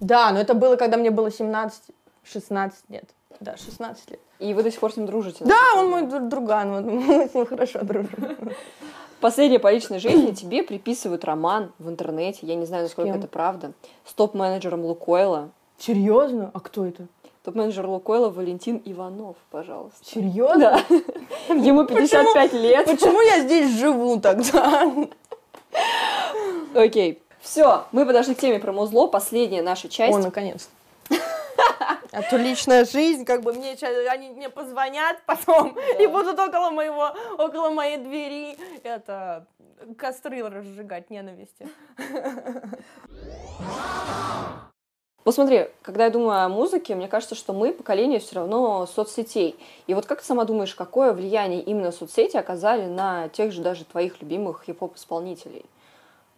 Да, 0.00 0.32
но 0.32 0.40
это 0.40 0.54
было, 0.54 0.76
когда 0.76 0.96
мне 0.96 1.10
было 1.10 1.28
17-16 1.28 2.72
лет. 2.88 3.10
Да, 3.40 3.56
16 3.56 4.10
лет. 4.10 4.20
И 4.38 4.54
вы 4.54 4.62
до 4.62 4.70
сих 4.70 4.80
пор 4.80 4.92
с 4.92 4.96
ним 4.96 5.06
дружите? 5.06 5.44
Да, 5.44 5.60
он 5.76 5.90
мой 5.90 6.06
друган, 6.28 6.72
вот, 6.72 6.84
мы 7.06 7.28
с 7.28 7.34
ним 7.34 7.46
хорошо 7.46 7.80
дружим. 7.82 8.36
Последнее 9.20 9.58
по 9.58 9.72
личной 9.72 9.98
жизни 9.98 10.32
тебе 10.32 10.62
приписывают 10.62 11.24
роман 11.24 11.72
в 11.78 11.88
интернете, 11.88 12.40
я 12.42 12.54
не 12.54 12.66
знаю, 12.66 12.84
насколько 12.84 13.10
это 13.10 13.26
правда, 13.26 13.72
с 14.04 14.12
топ-менеджером 14.12 14.84
Лукойла. 14.84 15.50
Серьезно? 15.76 16.50
А 16.54 16.60
кто 16.60 16.86
это? 16.86 17.06
Топ-менеджер 17.44 17.86
Лукойла 17.86 18.28
Валентин 18.28 18.80
Иванов, 18.84 19.36
пожалуйста. 19.50 20.04
Серьезно? 20.04 20.82
Да. 20.88 21.54
Ему 21.54 21.84
55 21.84 22.52
лет. 22.52 22.86
Почему 22.86 23.20
я 23.20 23.40
здесь 23.40 23.76
живу 23.76 24.20
тогда? 24.20 24.92
Окей. 26.74 27.22
Все, 27.40 27.84
мы 27.92 28.04
подошли 28.04 28.34
к 28.34 28.38
теме 28.38 28.58
про 28.58 28.72
музло, 28.72 29.06
последняя 29.06 29.62
наша 29.62 29.88
часть. 29.88 30.16
О, 30.16 30.20
наконец-то. 30.20 30.70
А 32.12 32.22
то 32.22 32.36
личная 32.36 32.84
жизнь, 32.84 33.24
как 33.24 33.42
бы 33.42 33.52
мне 33.52 33.76
они 34.10 34.30
мне 34.30 34.48
позвонят 34.48 35.18
потом 35.26 35.74
да. 35.98 36.02
и 36.02 36.06
будут 36.06 36.38
около 36.38 36.70
моего, 36.70 37.14
около 37.38 37.70
моей 37.70 37.98
двери, 37.98 38.56
это, 38.82 39.46
костры 39.98 40.42
разжигать 40.42 41.10
ненависти. 41.10 41.68
Посмотри, 45.24 45.66
когда 45.82 46.04
я 46.04 46.10
думаю 46.10 46.42
о 46.44 46.48
музыке, 46.48 46.94
мне 46.94 47.06
кажется, 47.06 47.34
что 47.34 47.52
мы 47.52 47.72
поколение 47.72 48.18
все 48.18 48.36
равно 48.36 48.86
соцсетей. 48.86 49.58
И 49.86 49.92
вот 49.92 50.06
как 50.06 50.22
ты 50.22 50.26
сама 50.26 50.46
думаешь, 50.46 50.74
какое 50.74 51.12
влияние 51.12 51.60
именно 51.60 51.92
соцсети 51.92 52.38
оказали 52.38 52.86
на 52.86 53.28
тех 53.28 53.52
же 53.52 53.60
даже 53.60 53.84
твоих 53.84 54.22
любимых 54.22 54.62
хип-хоп 54.64 54.96
исполнителей? 54.96 55.66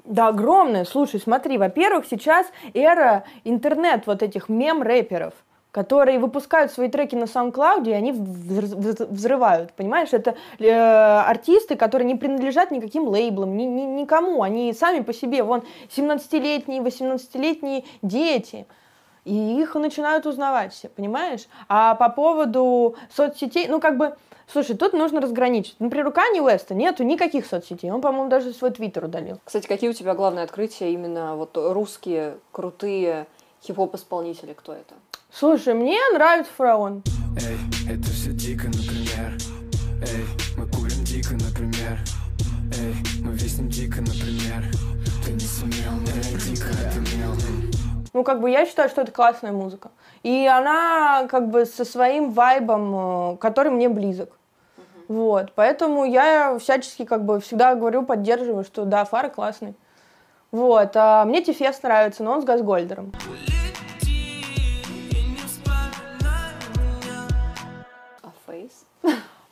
Да, 0.05 0.27
огромное. 0.27 0.85
Слушай, 0.85 1.21
смотри, 1.21 1.57
во-первых, 1.57 2.05
сейчас 2.11 2.49
эра 2.75 3.23
интернет 3.45 4.09
вот 4.09 4.25
этих 4.25 4.49
мем-рэперов 4.49 5.35
которые 5.73 6.19
выпускают 6.19 6.73
свои 6.73 6.89
треки 6.89 7.15
на 7.15 7.25
SoundCloud, 7.25 7.89
и 7.89 7.93
они 7.93 8.13
взрывают, 8.13 9.73
понимаешь? 9.73 10.09
Это 10.13 10.37
э, 10.59 10.71
артисты, 10.71 11.77
которые 11.77 12.07
не 12.07 12.17
принадлежат 12.17 12.71
никаким 12.71 13.07
лейблам, 13.09 13.57
ни, 13.57 13.65
ни, 13.65 13.83
никому, 13.83 14.43
они 14.43 14.73
сами 14.73 15.01
по 15.01 15.13
себе, 15.13 15.43
вон, 15.43 15.63
17-летние, 15.95 16.81
18-летние 16.81 17.85
дети, 18.03 18.67
и 19.25 19.61
их 19.61 19.75
начинают 19.75 20.27
узнавать 20.27 20.73
все, 20.73 20.89
понимаешь? 20.89 21.47
А 21.69 21.95
по 21.95 22.09
поводу 22.09 22.97
соцсетей, 23.15 23.69
ну, 23.69 23.81
как 23.81 23.97
бы, 23.97 24.17
Слушай, 24.53 24.77
тут 24.77 24.95
нужно 24.95 25.21
разграничить. 25.21 25.77
Например, 25.79 26.09
у 26.09 26.11
Кани 26.11 26.41
Уэста 26.41 26.75
нету 26.75 27.05
никаких 27.05 27.47
соцсетей. 27.47 27.89
Он, 27.93 28.01
по-моему, 28.01 28.29
даже 28.29 28.53
свой 28.53 28.73
твиттер 28.73 29.05
удалил. 29.05 29.39
Кстати, 29.45 29.69
какие 29.69 29.89
у 29.89 29.93
тебя 29.93 30.15
главные 30.15 30.43
открытия 30.43 30.93
именно 30.93 31.37
вот 31.37 31.51
русские 31.55 32.37
крутые 32.51 33.29
хип-хоп 33.63 33.95
исполнители? 33.95 34.53
Кто 34.53 34.73
это? 34.73 34.95
Слушай, 35.33 35.75
мне 35.75 35.99
нравится 36.13 36.51
фараон. 36.57 37.03
Эй, 37.37 37.95
это 37.95 38.03
все 38.11 38.33
дико, 38.33 38.67
например. 38.67 39.39
Эй, 40.03 40.27
мы 40.57 40.67
курим 40.67 41.05
дико, 41.05 41.35
например. 41.35 41.99
Эй, 42.77 42.95
мы 43.23 43.33
виснем 43.33 43.69
дико, 43.69 44.01
например. 44.01 44.65
Ты 45.25 45.33
не 45.33 45.41
сумел, 45.41 45.93
эй, 46.17 46.35
дико 46.41 46.67
отымел. 46.89 47.37
Ну, 48.13 48.25
как 48.25 48.41
бы 48.41 48.51
я 48.51 48.67
считаю, 48.67 48.89
что 48.89 49.03
это 49.03 49.13
классная 49.13 49.53
музыка. 49.53 49.93
И 50.25 50.47
она 50.47 51.29
как 51.31 51.49
бы 51.49 51.65
со 51.65 51.85
своим 51.85 52.33
вайбом, 52.33 53.35
э, 53.35 53.37
который 53.37 53.71
мне 53.71 53.89
близок. 53.89 54.33
Вот, 55.07 55.53
поэтому 55.55 56.05
я 56.05 56.59
всячески 56.59 57.05
как 57.05 57.25
бы 57.25 57.41
всегда 57.41 57.77
говорю, 57.77 58.03
поддерживаю, 58.03 58.65
что 58.65 58.85
да, 58.85 59.05
Фара 59.05 59.29
классный. 59.29 59.75
Вот, 60.51 60.91
а 60.95 61.25
мне 61.25 61.43
Тифес 61.43 61.81
нравится, 61.83 62.25
но 62.25 62.33
он 62.33 62.43
с 62.43 62.45
Газгольдером. 62.45 63.13
А 63.15 63.60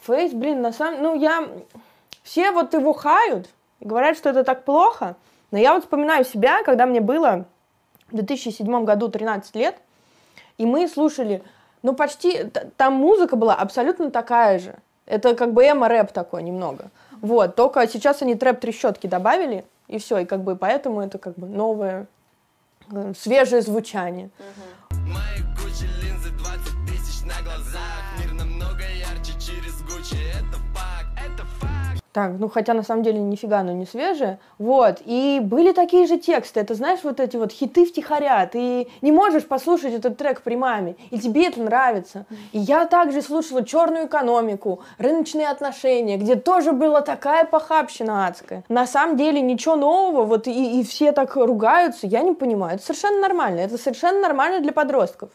Фейс, 0.09 0.33
блин, 0.33 0.63
на 0.63 0.73
самом... 0.73 1.03
Ну, 1.03 1.15
я... 1.15 1.47
Все 2.23 2.51
вот 2.51 2.73
его 2.73 2.95
хают, 2.95 3.49
говорят, 3.81 4.17
что 4.17 4.31
это 4.31 4.43
так 4.43 4.65
плохо, 4.65 5.17
но 5.51 5.59
я 5.59 5.75
вот 5.75 5.83
вспоминаю 5.85 6.25
себя, 6.25 6.63
когда 6.63 6.87
мне 6.87 7.01
было 7.01 7.45
в 8.11 8.17
2007 8.17 8.85
году 8.85 9.09
13 9.09 9.55
лет, 9.55 9.77
и 10.57 10.65
мы 10.65 10.89
слушали, 10.89 11.43
ну, 11.83 11.95
почти... 11.95 12.45
Там 12.79 12.95
музыка 12.95 13.37
была 13.37 13.55
абсолютно 13.55 14.11
такая 14.11 14.59
же. 14.59 14.77
Это 15.05 15.35
как 15.35 15.53
бы 15.53 15.63
эмо-рэп 15.65 16.13
такой 16.13 16.43
немного. 16.43 16.91
Вот, 17.21 17.55
только 17.55 17.87
сейчас 17.87 18.23
они 18.23 18.35
трэп-трещотки 18.35 19.07
добавили, 19.07 19.67
и 19.89 19.99
все, 19.99 20.19
и 20.19 20.25
как 20.25 20.43
бы 20.43 20.57
поэтому 20.57 21.03
это 21.03 21.19
как 21.19 21.35
бы 21.35 21.47
новое, 21.47 22.07
э, 22.91 23.13
свежее 23.19 23.61
звучание. 23.61 24.31
Так, 32.19 32.33
ну 32.41 32.49
хотя 32.49 32.75
на 32.75 32.83
самом 32.83 33.05
деле 33.05 33.21
нифига, 33.21 33.63
но 33.63 33.71
не 33.71 33.87
свежие. 33.87 34.41
Вот, 34.59 34.97
и 35.05 35.39
были 35.41 35.71
такие 35.71 36.05
же 36.09 36.19
тексты. 36.19 36.59
Это 36.59 36.75
знаешь, 36.75 36.99
вот 37.05 37.21
эти 37.21 37.37
вот 37.37 37.53
хиты 37.53 37.87
втихаря. 37.87 38.45
Ты 38.47 38.89
не 39.03 39.13
можешь 39.13 39.47
послушать 39.47 39.95
этот 39.95 40.17
трек 40.17 40.43
при 40.43 40.57
маме, 40.57 40.97
и 41.11 41.21
тебе 41.21 41.47
это 41.47 41.63
нравится. 41.63 42.27
И 42.51 42.59
я 42.59 42.87
также 42.87 43.23
слушала 43.23 43.65
черную 43.65 44.07
экономику, 44.07 44.81
рыночные 44.99 45.47
отношения, 45.47 46.17
где 46.17 46.35
тоже 46.35 46.73
была 46.73 47.03
такая 47.03 47.45
похабщина 47.45 48.27
адская. 48.27 48.65
На 48.69 48.89
самом 48.89 49.17
деле 49.17 49.41
ничего 49.41 49.77
нового, 49.77 50.25
вот 50.25 50.49
и, 50.49 50.81
и 50.81 50.83
все 50.83 51.13
так 51.13 51.37
ругаются, 51.37 52.09
я 52.09 52.23
не 52.23 52.35
понимаю. 52.35 52.75
Это 52.75 52.85
совершенно 52.85 53.21
нормально. 53.21 53.61
Это 53.61 53.79
совершенно 53.79 54.21
нормально 54.21 54.61
для 54.61 54.73
подростков. 54.73 55.31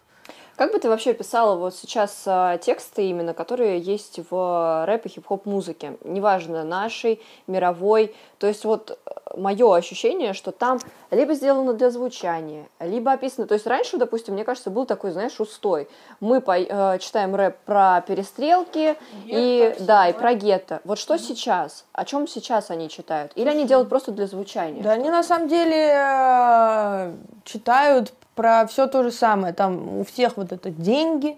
Как 0.56 0.72
бы 0.72 0.80
ты 0.80 0.88
вообще 0.88 1.12
описала 1.12 1.56
вот 1.56 1.76
сейчас 1.76 2.24
а, 2.28 2.58
тексты 2.58 3.10
именно, 3.10 3.34
которые 3.34 3.80
есть 3.80 4.20
в 4.30 4.86
рэп 4.86 5.08
и 5.08 5.10
хип-хоп 5.10 5.46
музыке? 5.46 5.98
Неважно, 6.04 6.64
нашей, 6.64 7.22
мировой. 7.48 8.16
То 8.38 8.48
есть 8.48 8.64
вот 8.64 8.92
э, 8.92 9.12
мое 9.36 9.76
ощущение, 9.76 10.34
что 10.34 10.52
там 10.52 10.80
либо 11.10 11.34
сделано 11.34 11.74
для 11.74 11.90
звучания, 11.90 12.68
либо 12.80 13.14
описано... 13.14 13.48
То 13.48 13.56
есть 13.56 13.66
раньше, 13.66 13.98
допустим, 13.98 14.36
мне 14.36 14.44
кажется, 14.44 14.70
был 14.70 14.86
такой, 14.86 15.12
знаешь, 15.12 15.40
устой. 15.40 15.88
Мы 16.20 16.40
по, 16.40 16.60
э, 16.60 17.00
читаем 17.00 17.34
рэп 17.36 17.58
про 17.66 18.02
перестрелки 18.02 18.96
и, 19.26 19.76
да, 19.80 20.10
и 20.10 20.14
про 20.14 20.36
гетто. 20.36 20.82
Вот 20.84 21.00
что 21.00 21.18
сейчас? 21.18 21.86
О 21.94 22.06
чем 22.06 22.28
сейчас 22.28 22.70
они 22.70 22.90
читают? 22.90 23.32
Или 23.36 23.50
они 23.50 23.66
делают 23.66 23.90
просто 23.90 24.12
для 24.12 24.28
звучания? 24.28 24.84
Да, 24.84 24.92
они 24.92 25.10
на 25.10 25.24
самом 25.24 25.48
деле 25.48 25.94
э, 25.96 27.14
читают 27.44 28.14
про 28.36 28.66
все 28.68 28.88
то 28.88 29.04
же 29.04 29.12
самое. 29.12 29.54
Там 29.54 30.00
у 30.00 30.04
всех 30.04 30.38
вот 30.38 30.52
это 30.52 30.70
деньги, 30.70 31.38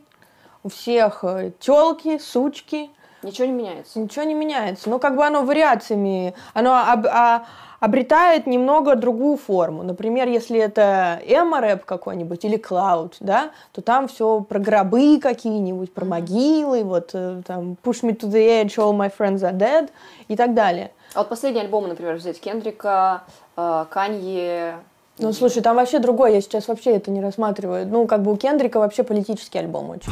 у 0.64 0.70
всех 0.70 1.24
э, 1.24 1.52
телки, 1.60 2.18
сучки. 2.20 2.90
Ничего 3.24 3.48
не 3.48 3.54
меняется. 3.54 4.00
Ничего 4.00 4.24
не 4.26 4.34
меняется. 4.34 4.90
Но 4.90 5.00
как 5.00 5.16
бы 5.16 5.26
оно 5.26 5.44
вариациями, 5.44 6.34
оно 6.54 6.76
об, 6.76 7.08
а, 7.08 7.46
обретает 7.80 8.48
немного 8.48 8.96
другую 8.96 9.38
форму. 9.38 9.84
Например, 9.84 10.28
если 10.28 10.60
это 10.60 11.20
эмо-рэп 11.24 11.86
какой-нибудь 11.86 12.44
или 12.46 12.58
клауд, 12.58 13.18
да, 13.20 13.52
то 13.72 13.82
там 13.82 14.08
все 14.08 14.42
про 14.42 14.60
гробы 14.60 15.20
какие-нибудь, 15.20 15.94
про 15.94 16.06
могилы, 16.06 16.84
вот 16.84 17.12
э, 17.14 17.42
там 17.46 17.78
push 17.84 18.02
me 18.04 18.18
to 18.18 18.30
the 18.30 18.64
edge, 18.64 18.78
all 18.78 18.96
my 18.96 19.12
friends 19.16 19.40
are 19.40 19.56
dead 19.56 19.90
и 20.28 20.36
так 20.36 20.54
далее. 20.54 20.92
А 21.14 21.20
вот 21.20 21.30
последний 21.30 21.62
альбом, 21.62 21.88
например, 21.88 22.16
взять 22.16 22.40
Кендрика, 22.40 23.24
э, 23.56 23.86
Канье, 23.90 24.80
ну, 25.17 25.32
слушай, 25.34 25.62
там 25.62 25.78
вообще 25.78 25.99
другое, 25.99 26.34
я 26.34 26.41
сейчас 26.41 26.67
вообще 26.67 26.91
это 26.91 27.10
не 27.10 27.21
рассматриваю. 27.21 27.88
Ну, 27.88 28.06
как 28.06 28.21
бы 28.21 28.34
у 28.34 28.38
Кендрика 28.38 28.80
вообще 28.80 29.04
политический 29.04 29.60
альбом 29.60 29.89
очень. 29.89 30.12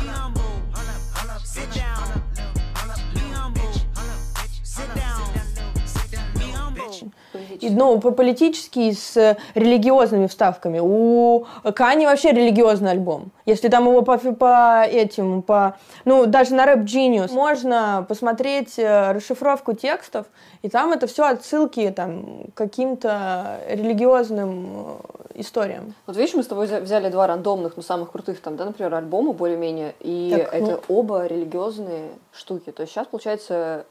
И, 7.63 7.69
ну, 7.69 7.99
политический 7.99 8.91
с 8.91 9.38
религиозными 9.56 10.28
вставками. 10.28 10.80
У 10.82 11.45
Кани 11.76 12.06
вообще 12.06 12.32
религиозный 12.32 12.91
альбом. 12.91 13.32
Если 13.45 13.69
там 13.69 13.88
его 13.88 14.02
по, 14.02 14.17
по 14.17 14.84
этим, 14.84 15.41
по, 15.41 15.78
ну, 16.04 16.26
даже 16.26 16.54
на 16.56 16.65
Rap 16.65 16.84
Genius 16.84 17.32
можно 17.34 18.06
посмотреть 18.08 18.78
э, 18.78 19.12
расшифровку 19.13 19.73
текстов, 19.73 20.26
и 20.62 20.69
там 20.69 20.91
это 20.91 21.08
все 21.08 21.23
отсылки 21.23 21.89
там, 21.95 22.47
к 22.54 22.58
каким-то 22.58 23.60
религиозным 23.69 24.97
э, 25.36 25.39
историям. 25.41 25.93
Вот 26.06 26.17
видишь, 26.17 26.34
мы 26.34 26.43
с 26.43 26.47
тобой 26.47 26.67
взяли 26.82 27.10
два 27.10 27.28
рандомных, 27.28 27.78
но 27.78 27.84
самых 27.84 28.12
крутых 28.12 28.41
там, 28.41 28.58
да, 28.58 28.65
например, 28.65 28.93
альбома 28.93 29.34
более-менее, 29.34 29.93
и 30.02 30.36
так, 30.38 30.54
это 30.54 30.65
ну... 30.65 30.80
оба 30.95 31.28
религиозные 31.28 32.10
штуки. 32.34 32.71
То 32.71 32.82
есть 32.82 32.93
сейчас, 32.93 33.08
получается, 33.08 33.86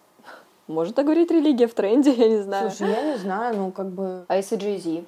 можно 0.73 0.95
так 0.95 1.05
говорить, 1.05 1.31
религия 1.31 1.67
в 1.67 1.75
тренде, 1.75 2.13
я 2.17 2.29
не 2.29 2.43
знаю. 2.43 2.71
Слушай, 2.71 2.93
я 2.93 3.03
не 3.03 3.19
знаю, 3.19 3.57
ну 3.57 3.71
как 3.71 3.89
бы... 3.91 4.25
А 4.29 4.37
если 4.37 4.59
Jay-Z? 4.59 5.05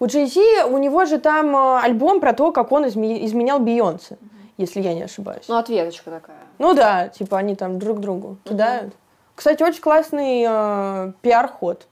У 0.00 0.06
Jay-Z, 0.06 0.64
у 0.64 0.78
него 0.78 1.04
же 1.04 1.18
там 1.18 1.56
э, 1.56 1.80
альбом 1.80 2.20
про 2.20 2.32
то, 2.32 2.52
как 2.52 2.70
он 2.72 2.84
изме- 2.84 3.24
изменял 3.24 3.58
Бейонсе, 3.58 4.14
mm-hmm. 4.14 4.50
если 4.56 4.80
я 4.80 4.94
не 4.94 5.02
ошибаюсь. 5.02 5.48
Ну, 5.48 5.56
ответочка 5.56 6.10
такая. 6.10 6.36
Ну 6.58 6.74
да, 6.74 7.08
типа 7.08 7.36
они 7.38 7.56
там 7.56 7.78
друг 7.78 7.98
другу 7.98 8.28
mm-hmm. 8.28 8.48
кидают. 8.48 8.94
Кстати, 9.34 9.62
очень 9.62 9.80
классный 9.80 10.44
э, 10.48 11.12
пиар-ход. 11.20 11.86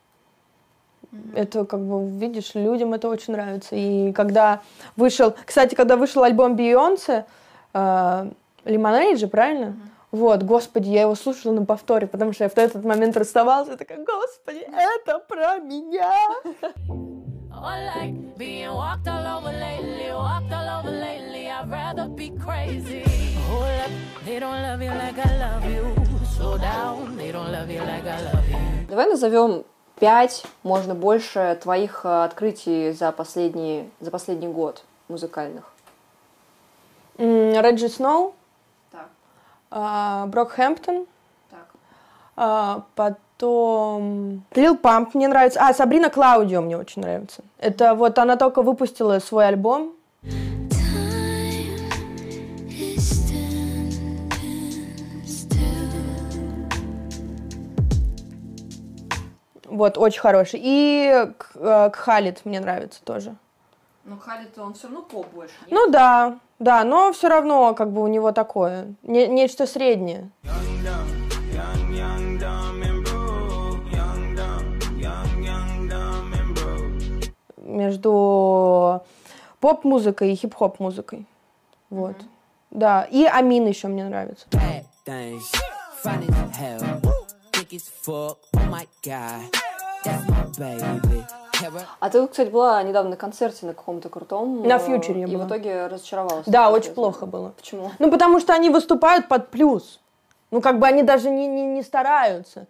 Mm-hmm. 1.13 1.37
Это 1.37 1.65
как 1.65 1.81
бы, 1.81 2.09
видишь, 2.09 2.55
людям 2.55 2.95
это 2.95 3.09
очень 3.09 3.33
нравится. 3.33 3.75
И 3.75 4.13
когда 4.13 4.61
вышел... 4.97 5.35
Кстати, 5.45 5.75
когда 5.75 5.97
вышел 5.97 6.23
альбом 6.23 6.55
Бейонсе, 6.55 7.27
э, 7.75 8.31
же, 8.65 9.27
правильно? 9.27 9.67
Mm-hmm. 9.67 9.96
Вот, 10.17 10.43
господи, 10.45 10.89
я 10.89 11.03
его 11.03 11.15
слушала 11.15 11.53
на 11.53 11.67
повторе, 11.67 12.07
потому 12.07 12.33
что 12.33 12.45
я 12.45 12.49
в 12.49 12.57
этот 12.57 12.83
момент 12.85 13.19
расставалась, 13.19 13.69
и 13.69 13.77
такая, 13.77 13.99
господи, 13.99 14.61
это 14.61 15.19
про 15.19 15.59
меня. 15.59 16.11
Давай 28.89 29.07
назовем 29.07 29.65
пять, 30.01 30.45
можно 30.63 30.95
больше, 30.95 31.59
твоих 31.63 32.07
э, 32.07 32.25
открытий 32.25 32.93
за 32.93 33.13
последний, 33.13 33.91
за 34.01 34.11
последний 34.11 34.49
год 34.49 34.83
музыкальных. 35.09 35.65
Реджи 37.19 37.91
Сноу. 37.91 38.35
Брокхэмптон. 39.71 41.07
Так. 41.51 41.67
А, 42.37 42.83
потом 42.95 44.45
Лил 44.55 44.77
Памп 44.77 45.15
мне 45.15 45.29
нравится. 45.29 45.61
А, 45.61 45.75
Сабрина 45.75 46.11
Клаудио 46.11 46.61
мне 46.63 46.77
очень 46.77 47.03
нравится. 47.03 47.43
Это 47.59 47.95
вот 47.95 48.19
она 48.19 48.37
только 48.37 48.63
выпустила 48.63 49.19
свой 49.19 49.49
альбом. 49.49 49.93
Вот, 59.65 59.99
очень 59.99 60.21
хороший. 60.21 60.61
И 60.63 61.33
Кхалит 61.93 62.45
мне 62.45 62.61
нравится 62.61 63.01
тоже. 63.05 63.37
Но 64.09 64.16
Халит, 64.19 64.57
он 64.57 64.73
все 64.75 64.87
равно 64.87 65.03
поп 65.03 65.27
больше, 65.35 65.53
нет? 65.62 65.71
Ну 65.73 65.90
да, 65.90 66.38
да, 66.61 66.85
но 66.85 67.12
все 67.12 67.29
равно 67.29 67.75
как 67.75 67.90
бы 67.90 68.03
у 68.05 68.07
него 68.07 68.31
такое, 68.31 68.95
не, 69.03 69.27
нечто 69.27 69.66
среднее. 69.66 70.31
Между 77.57 79.03
поп-музыкой 79.59 80.33
и 80.33 80.37
хип-хоп-музыкой. 80.37 81.27
Вот. 81.90 82.16
Mm-hmm. 82.16 82.29
Да, 82.71 83.03
и 83.11 83.25
Амин 83.25 83.66
еще 83.66 83.88
мне 83.88 84.05
нравится. 84.05 84.47
А 92.01 92.11
ты, 92.11 92.27
кстати, 92.27 92.49
была 92.51 92.83
недавно 92.83 93.11
на 93.11 93.16
концерте 93.16 93.66
на 93.66 93.75
каком-то 93.75 94.09
крутом. 94.09 94.62
На 94.62 94.79
фьючере 94.79 95.23
И 95.23 95.27
была. 95.27 95.45
в 95.45 95.49
итоге 95.49 95.87
разочаровалась. 95.87 96.45
Да, 96.47 96.71
очень 96.71 96.92
плохо 96.92 97.27
было. 97.27 97.53
Почему? 97.57 97.90
Ну, 97.99 98.11
потому 98.11 98.40
что 98.40 98.53
они 98.55 98.71
выступают 98.71 99.29
под 99.29 99.49
плюс. 99.49 100.01
Ну, 100.51 100.61
как 100.61 100.79
бы 100.79 100.87
они 100.87 101.03
даже 101.03 101.29
не, 101.31 101.47
не, 101.47 101.62
не 101.62 101.83
стараются. 101.83 102.66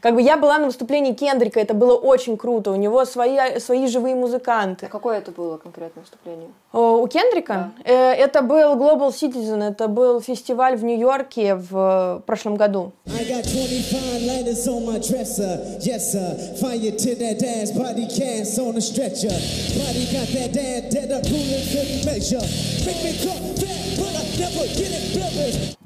Как 0.00 0.14
бы 0.14 0.22
я 0.22 0.36
была 0.36 0.58
на 0.58 0.66
выступлении 0.66 1.12
Кендрика, 1.12 1.60
это 1.60 1.74
было 1.74 1.94
очень 1.94 2.36
круто. 2.36 2.70
У 2.70 2.76
него 2.76 3.04
свои, 3.04 3.58
свои 3.58 3.86
живые 3.86 4.14
музыканты. 4.14 4.86
А 4.86 4.88
какое 4.88 5.18
это 5.18 5.30
было 5.30 5.56
конкретное 5.56 6.02
выступление? 6.02 6.48
О, 6.72 6.98
у 6.98 7.06
Кендрика? 7.06 7.72
Да. 7.84 7.90
Э, 7.90 8.12
это 8.12 8.42
был 8.42 8.74
Global 8.76 9.08
Citizen, 9.08 9.62
это 9.62 9.88
был 9.88 10.20
фестиваль 10.20 10.76
в 10.76 10.84
Нью-Йорке 10.84 11.54
в 11.54 12.22
прошлом 12.26 12.56
году. 12.56 12.92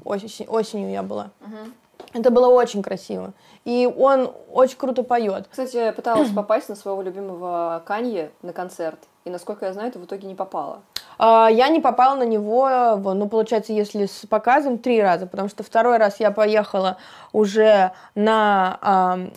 Осень, 0.03 0.45
осенью 0.47 0.91
я 0.91 1.03
была. 1.03 1.31
Uh-huh. 1.39 1.71
Это 2.13 2.29
было 2.29 2.47
очень 2.47 2.81
красиво. 2.81 3.33
И 3.63 3.89
он 3.97 4.33
очень 4.51 4.77
круто 4.77 5.03
поет. 5.03 5.47
Кстати, 5.49 5.77
я 5.77 5.93
пыталась 5.93 6.29
попасть 6.35 6.69
на 6.69 6.75
своего 6.75 7.01
любимого 7.01 7.81
Канье 7.85 8.31
на 8.41 8.53
концерт. 8.53 8.99
И, 9.23 9.29
насколько 9.29 9.65
я 9.65 9.73
знаю, 9.73 9.91
ты 9.91 9.99
в 9.99 10.05
итоге 10.05 10.27
не 10.27 10.35
попала. 10.35 10.81
А, 11.17 11.47
я 11.49 11.69
не 11.69 11.79
попала 11.79 12.15
на 12.15 12.23
него, 12.23 12.95
ну, 12.97 13.29
получается, 13.29 13.71
если 13.73 14.05
с 14.07 14.25
показом, 14.27 14.77
три 14.77 15.01
раза. 15.01 15.27
Потому 15.27 15.47
что 15.47 15.63
второй 15.63 15.97
раз 15.97 16.19
я 16.19 16.31
поехала 16.31 16.97
уже 17.31 17.91
на 18.15 18.79
uh, 18.81 19.33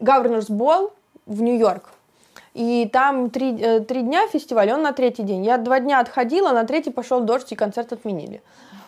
Governors 0.00 0.50
Ball 0.50 0.92
в 1.26 1.40
Нью-Йорк. 1.42 1.90
И 2.54 2.90
там 2.92 3.30
три, 3.30 3.56
э, 3.56 3.80
три 3.80 4.02
дня 4.02 4.26
фестиваль, 4.26 4.72
он 4.72 4.82
на 4.82 4.92
третий 4.92 5.22
день. 5.22 5.44
Я 5.44 5.58
два 5.58 5.78
дня 5.78 6.00
отходила, 6.00 6.50
на 6.50 6.64
третий 6.64 6.90
пошел 6.90 7.20
дождь, 7.20 7.52
и 7.52 7.54
концерт 7.54 7.92
отменили. 7.92 8.42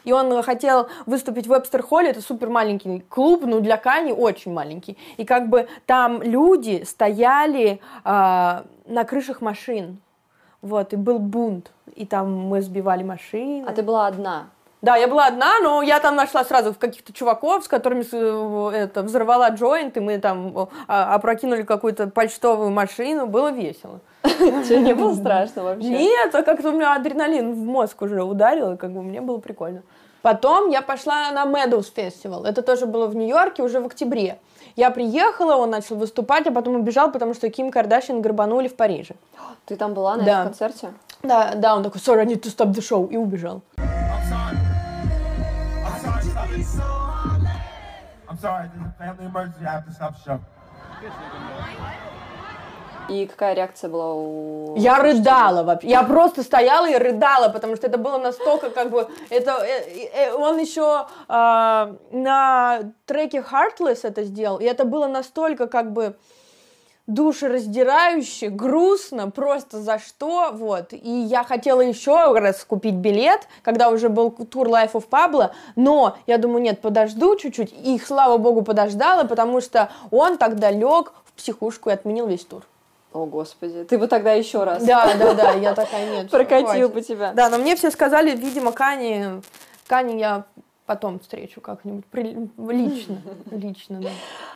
И 0.04 0.12
он 0.12 0.42
хотел 0.42 0.88
выступить 1.06 1.46
в 1.46 1.50
Вебстер-холле, 1.50 2.10
это 2.10 2.20
супер 2.20 2.48
маленький 2.48 3.00
клуб, 3.08 3.42
ну 3.44 3.60
для 3.60 3.76
Кани 3.76 4.12
очень 4.12 4.52
маленький. 4.52 4.96
И 5.16 5.24
как 5.24 5.48
бы 5.48 5.68
там 5.86 6.22
люди 6.22 6.82
стояли 6.84 7.80
э, 8.04 8.62
на 8.86 9.04
крышах 9.04 9.40
машин, 9.40 9.98
вот, 10.62 10.92
и 10.92 10.96
был 10.96 11.18
бунт, 11.18 11.72
и 11.94 12.06
там 12.06 12.32
мы 12.32 12.60
сбивали 12.60 13.02
машины. 13.02 13.64
А 13.66 13.72
ты 13.72 13.82
была 13.82 14.06
одна? 14.06 14.48
Да, 14.82 14.96
я 14.96 15.08
была 15.08 15.26
одна, 15.26 15.58
но 15.60 15.82
я 15.82 16.00
там 16.00 16.16
нашла 16.16 16.42
сразу 16.42 16.74
каких-то 16.74 17.12
чуваков, 17.12 17.64
с 17.64 17.68
которыми 17.68 18.02
э, 18.12 18.76
это, 18.84 19.02
взорвала 19.02 19.50
джойнт, 19.50 19.96
и 19.98 20.00
мы 20.00 20.18
там 20.18 20.68
а, 20.88 21.14
опрокинули 21.14 21.62
какую-то 21.62 22.06
почтовую 22.06 22.70
машину, 22.70 23.26
было 23.26 23.52
весело. 23.52 24.00
Тебе 24.22 24.80
не 24.80 24.94
было 24.94 25.14
страшно 25.14 25.64
вообще? 25.64 25.88
Нет, 25.88 26.34
а 26.34 26.42
как-то 26.42 26.70
у 26.70 26.72
меня 26.72 26.94
адреналин 26.94 27.52
в 27.52 27.58
мозг 27.66 28.00
уже 28.00 28.22
ударил, 28.22 28.72
и 28.72 28.76
как 28.78 28.92
бы 28.92 29.02
мне 29.02 29.20
было 29.20 29.36
прикольно. 29.38 29.82
Потом 30.22 30.70
я 30.70 30.80
пошла 30.82 31.30
на 31.30 31.44
Meadows 31.44 31.92
Festival. 31.94 32.46
Это 32.46 32.62
тоже 32.62 32.86
было 32.86 33.06
в 33.06 33.14
Нью-Йорке 33.16 33.62
уже 33.62 33.80
в 33.80 33.86
октябре. 33.86 34.38
Я 34.76 34.90
приехала, 34.90 35.56
он 35.56 35.70
начал 35.70 35.96
выступать, 35.96 36.46
а 36.46 36.52
потом 36.52 36.76
убежал, 36.76 37.10
потому 37.10 37.34
что 37.34 37.50
Ким 37.50 37.70
Кардашьян 37.70 38.22
горбанули 38.22 38.68
в 38.68 38.76
Париже. 38.76 39.14
Ты 39.66 39.76
там 39.76 39.92
была 39.92 40.16
на 40.16 40.24
Да. 40.24 40.32
этом 40.32 40.44
концерте? 40.44 40.92
Да, 41.22 41.52
да, 41.54 41.76
он 41.76 41.82
такой, 41.82 42.00
sorry, 42.00 42.20
I 42.20 42.26
need 42.26 42.40
to 42.40 42.48
stop 42.54 42.70
the 42.72 42.80
show, 42.80 43.06
и 43.10 43.16
убежал. 43.18 43.60
Sorry, 48.40 48.68
there's 48.74 48.86
a 48.86 48.94
family 48.98 49.26
emergency. 49.26 49.66
I 49.66 49.72
have 49.72 49.86
to 49.86 49.92
stop 49.92 50.14
the 50.16 50.22
show. 50.24 50.40
И 53.08 53.26
какая 53.26 53.54
реакция 53.54 53.90
была 53.90 54.14
у... 54.14 54.76
Я 54.76 55.02
рыдала 55.02 55.64
вообще. 55.64 55.88
Я 55.88 56.04
просто 56.04 56.44
стояла 56.44 56.88
и 56.88 56.96
рыдала, 56.96 57.48
потому 57.48 57.74
что 57.74 57.88
это 57.88 57.98
было 57.98 58.18
настолько 58.18 58.70
как 58.70 58.90
бы... 58.90 59.08
Это, 59.30 59.58
э, 59.64 60.06
э, 60.14 60.32
он 60.32 60.58
еще 60.58 61.06
э, 61.28 61.94
на 62.12 62.80
треке 63.06 63.38
Heartless 63.38 64.00
это 64.04 64.22
сделал, 64.22 64.58
и 64.58 64.64
это 64.64 64.84
было 64.84 65.08
настолько 65.08 65.66
как 65.66 65.92
бы 65.92 66.16
душераздирающе, 67.14 68.48
грустно, 68.48 69.30
просто 69.30 69.80
за 69.80 69.98
что, 69.98 70.50
вот. 70.52 70.92
И 70.92 71.10
я 71.10 71.44
хотела 71.44 71.80
еще 71.80 72.32
раз 72.38 72.64
купить 72.64 72.94
билет, 72.94 73.48
когда 73.62 73.90
уже 73.90 74.08
был 74.08 74.30
тур 74.30 74.68
Life 74.68 74.92
of 74.92 75.08
Pablo, 75.08 75.50
но 75.76 76.16
я 76.26 76.38
думаю, 76.38 76.62
нет, 76.62 76.80
подожду 76.80 77.36
чуть-чуть, 77.36 77.72
и, 77.72 77.98
слава 77.98 78.38
богу, 78.38 78.62
подождала, 78.62 79.24
потому 79.24 79.60
что 79.60 79.90
он 80.10 80.38
тогда 80.38 80.70
лег 80.70 81.12
в 81.24 81.32
психушку 81.32 81.90
и 81.90 81.92
отменил 81.92 82.26
весь 82.26 82.44
тур. 82.44 82.62
О, 83.12 83.26
господи. 83.26 83.84
Ты 83.84 83.98
бы 83.98 84.06
тогда 84.06 84.32
еще 84.32 84.62
раз 84.62 84.84
Да, 84.84 85.12
да, 85.18 85.34
да, 85.34 85.52
я 85.52 85.74
такая, 85.74 86.08
нет, 86.10 86.30
прокатил 86.30 86.88
бы 86.88 87.02
тебя. 87.02 87.32
Да, 87.32 87.48
но 87.48 87.58
мне 87.58 87.74
все 87.74 87.90
сказали, 87.90 88.36
видимо, 88.36 88.70
Кани, 88.72 89.42
Кани 89.88 90.20
я 90.20 90.44
потом 90.90 91.20
встречу 91.20 91.60
как-нибудь 91.60 92.04
при- 92.06 92.36
лично, 92.58 93.18
лично, 93.52 94.00
да. 94.00 94.08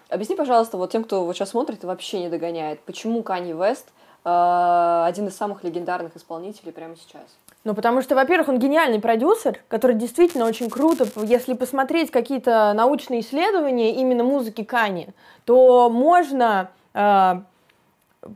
Объясни, 0.08 0.34
пожалуйста, 0.34 0.76
вот 0.76 0.90
тем, 0.90 1.04
кто 1.04 1.24
вот 1.24 1.36
сейчас 1.36 1.50
смотрит 1.50 1.84
и 1.84 1.86
вообще 1.86 2.18
не 2.18 2.28
догоняет, 2.28 2.80
почему 2.80 3.22
Канни 3.22 3.52
Вест 3.52 3.92
э, 4.24 5.04
один 5.06 5.28
из 5.28 5.36
самых 5.36 5.62
легендарных 5.62 6.16
исполнителей 6.16 6.72
прямо 6.72 6.96
сейчас? 6.96 7.22
Ну, 7.62 7.72
потому 7.76 8.02
что, 8.02 8.16
во-первых, 8.16 8.48
он 8.48 8.58
гениальный 8.58 8.98
продюсер, 8.98 9.60
который 9.68 9.94
действительно 9.94 10.46
очень 10.46 10.68
круто, 10.70 11.06
если 11.22 11.54
посмотреть 11.54 12.10
какие-то 12.10 12.72
научные 12.74 13.20
исследования 13.20 13.94
именно 13.94 14.24
музыки 14.24 14.64
Кани, 14.64 15.10
то 15.44 15.88
можно, 15.88 16.70
э, 16.94 17.34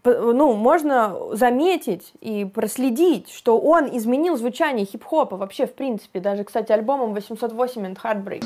ну, 0.04 0.54
можно 0.54 1.16
заметить 1.32 2.12
и 2.20 2.44
проследить, 2.44 3.30
что 3.30 3.58
он 3.58 3.96
изменил 3.96 4.36
звучание 4.36 4.86
хип-хопа 4.86 5.36
вообще, 5.36 5.66
в 5.66 5.74
принципе, 5.74 6.20
даже, 6.20 6.44
кстати, 6.44 6.72
альбомом 6.72 7.14
808 7.14 7.86
and 7.86 7.96
Heartbreak. 8.02 8.44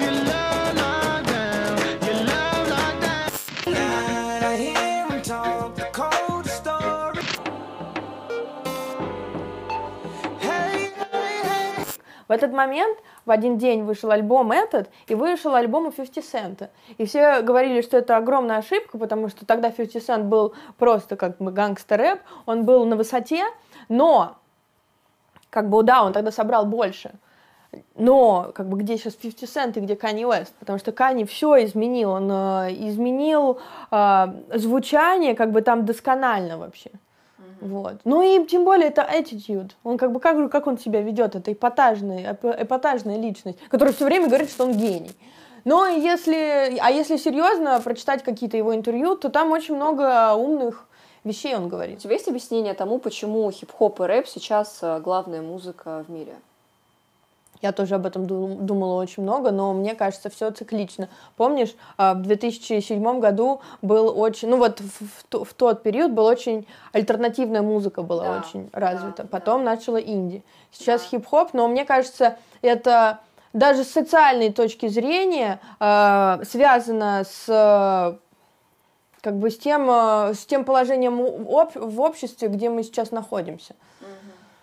В 12.32 12.34
этот 12.34 12.54
момент 12.54 12.98
в 13.26 13.30
один 13.30 13.58
день 13.58 13.82
вышел 13.82 14.10
альбом 14.10 14.52
этот, 14.52 14.88
и 15.06 15.14
вышел 15.14 15.54
альбом 15.54 15.88
у 15.88 15.90
50 15.90 16.24
Cent. 16.24 16.70
И 16.96 17.04
все 17.04 17.42
говорили, 17.42 17.82
что 17.82 17.98
это 17.98 18.16
огромная 18.16 18.56
ошибка, 18.56 18.96
потому 18.96 19.28
что 19.28 19.44
тогда 19.44 19.70
50 19.70 20.02
Cent 20.02 20.22
был 20.22 20.54
просто 20.78 21.16
как 21.16 21.36
бы 21.36 21.52
гангстер-рэп, 21.52 22.20
он 22.46 22.64
был 22.64 22.86
на 22.86 22.96
высоте, 22.96 23.44
но, 23.90 24.38
как 25.50 25.68
бы, 25.68 25.82
да, 25.82 26.02
он 26.02 26.14
тогда 26.14 26.30
собрал 26.30 26.64
больше. 26.64 27.10
Но, 27.96 28.50
как 28.54 28.66
бы, 28.66 28.78
где 28.78 28.96
сейчас 28.96 29.12
50 29.12 29.50
Cent 29.50 29.78
и 29.78 29.80
где 29.80 29.92
Kanye 29.92 30.22
West? 30.22 30.52
Потому 30.58 30.78
что 30.78 30.90
Kanye 30.90 31.26
все 31.26 31.62
изменил, 31.66 32.12
он 32.12 32.30
э, 32.32 32.72
изменил 32.88 33.60
э, 33.90 34.26
звучание, 34.54 35.34
как 35.34 35.52
бы, 35.52 35.60
там 35.60 35.84
досконально 35.84 36.56
вообще. 36.56 36.92
Вот. 37.62 38.00
Ну 38.04 38.22
и 38.22 38.44
тем 38.46 38.64
более 38.64 38.88
это 38.88 39.02
attitude. 39.02 39.70
Он 39.84 39.96
как 39.96 40.10
бы 40.12 40.18
как, 40.18 40.50
как 40.50 40.66
он 40.66 40.78
себя 40.78 41.00
ведет, 41.00 41.36
это 41.36 41.52
эпатажная, 41.52 42.32
эп- 42.32 42.44
эпатажная 42.60 43.18
личность, 43.18 43.58
которая 43.68 43.94
все 43.94 44.04
время 44.04 44.26
говорит, 44.26 44.50
что 44.50 44.64
он 44.64 44.72
гений. 44.72 45.12
Но 45.64 45.86
если, 45.86 46.76
а 46.80 46.90
если 46.90 47.16
серьезно 47.16 47.80
прочитать 47.80 48.24
какие-то 48.24 48.56
его 48.56 48.74
интервью, 48.74 49.14
то 49.14 49.28
там 49.28 49.52
очень 49.52 49.76
много 49.76 50.34
умных 50.34 50.88
вещей 51.22 51.54
он 51.54 51.66
У 51.66 51.68
говорит. 51.68 52.00
тебя 52.00 52.14
есть 52.14 52.26
объяснение 52.26 52.74
тому, 52.74 52.98
почему 52.98 53.48
хип-хоп 53.52 54.00
и 54.00 54.04
рэп 54.04 54.26
сейчас 54.26 54.80
э, 54.82 54.98
главная 54.98 55.40
музыка 55.40 56.04
в 56.08 56.10
мире? 56.10 56.34
Я 57.62 57.70
тоже 57.72 57.94
об 57.94 58.06
этом 58.06 58.26
ду- 58.26 58.56
думала 58.60 59.00
очень 59.00 59.22
много, 59.22 59.52
но 59.52 59.72
мне 59.72 59.94
кажется, 59.94 60.28
все 60.28 60.50
циклично. 60.50 61.08
Помнишь, 61.36 61.74
а, 61.96 62.14
в 62.14 62.22
2007 62.22 63.20
году 63.20 63.60
был 63.82 64.18
очень, 64.20 64.48
ну 64.48 64.56
вот 64.56 64.80
в, 64.80 64.90
в 65.00 65.24
то- 65.28 65.44
в 65.44 65.54
тот 65.54 65.82
период 65.84 66.10
была 66.12 66.30
очень 66.32 66.66
альтернативная 66.92 67.62
музыка 67.62 68.02
была 68.02 68.24
Да, 68.24 68.38
очень 68.44 68.68
да, 68.72 68.80
развита. 68.80 69.22
да. 69.22 69.28
Потом 69.30 69.62
начала 69.62 70.00
инди. 70.00 70.42
Сейчас 70.72 71.02
Да. 71.02 71.08
хип-хоп, 71.08 71.50
но 71.54 71.68
мне 71.68 71.84
кажется, 71.84 72.36
это 72.62 73.20
даже 73.52 73.84
с 73.84 73.92
социальной 73.92 74.52
точки 74.52 74.88
зрения 74.88 75.60
а, 75.78 76.40
связано 76.44 77.22
с 77.24 78.18
как 79.20 79.36
бы 79.38 79.50
с 79.52 79.56
тем, 79.58 79.88
а, 79.88 80.34
с 80.34 80.44
тем 80.46 80.64
положением 80.64 81.18
в 81.44 82.00
обществе, 82.00 82.48
где 82.48 82.70
мы 82.70 82.82
сейчас 82.82 83.12
находимся. 83.12 83.76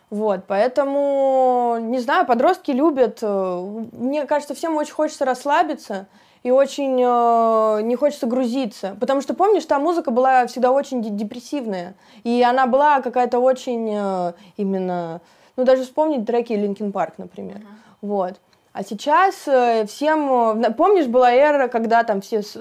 Вот, 0.09 0.45
поэтому, 0.47 1.77
не 1.79 1.99
знаю, 1.99 2.25
подростки 2.25 2.71
любят. 2.71 3.19
э, 3.21 3.59
Мне 3.93 4.25
кажется, 4.25 4.55
всем 4.55 4.75
очень 4.75 4.93
хочется 4.93 5.23
расслабиться 5.23 6.07
и 6.41 6.51
очень 6.51 6.99
э, 6.99 7.81
не 7.83 7.95
хочется 7.95 8.25
грузиться. 8.25 8.97
Потому 8.99 9.21
что, 9.21 9.33
помнишь, 9.35 9.65
та 9.65 9.77
музыка 9.77 10.09
была 10.09 10.47
всегда 10.47 10.71
очень 10.71 11.01
де- 11.03 11.09
депрессивная. 11.09 11.93
И 12.23 12.41
она 12.41 12.65
была 12.65 13.01
какая-то 13.01 13.39
очень 13.39 13.89
э, 13.93 14.33
именно... 14.57 15.21
Ну, 15.57 15.65
даже 15.65 15.83
вспомнить 15.83 16.25
треки 16.25 16.53
Linkin 16.53 16.91
Park, 16.91 17.15
например. 17.17 17.57
Вот. 18.01 18.39
А 18.79 18.83
сейчас 18.83 19.45
э, 19.45 19.85
всем... 19.87 20.61
э, 20.63 20.71
Помнишь, 20.71 21.07
была 21.07 21.33
эра, 21.33 21.67
когда 21.67 22.05
там 22.05 22.21
все 22.21 22.41
с- 22.41 22.55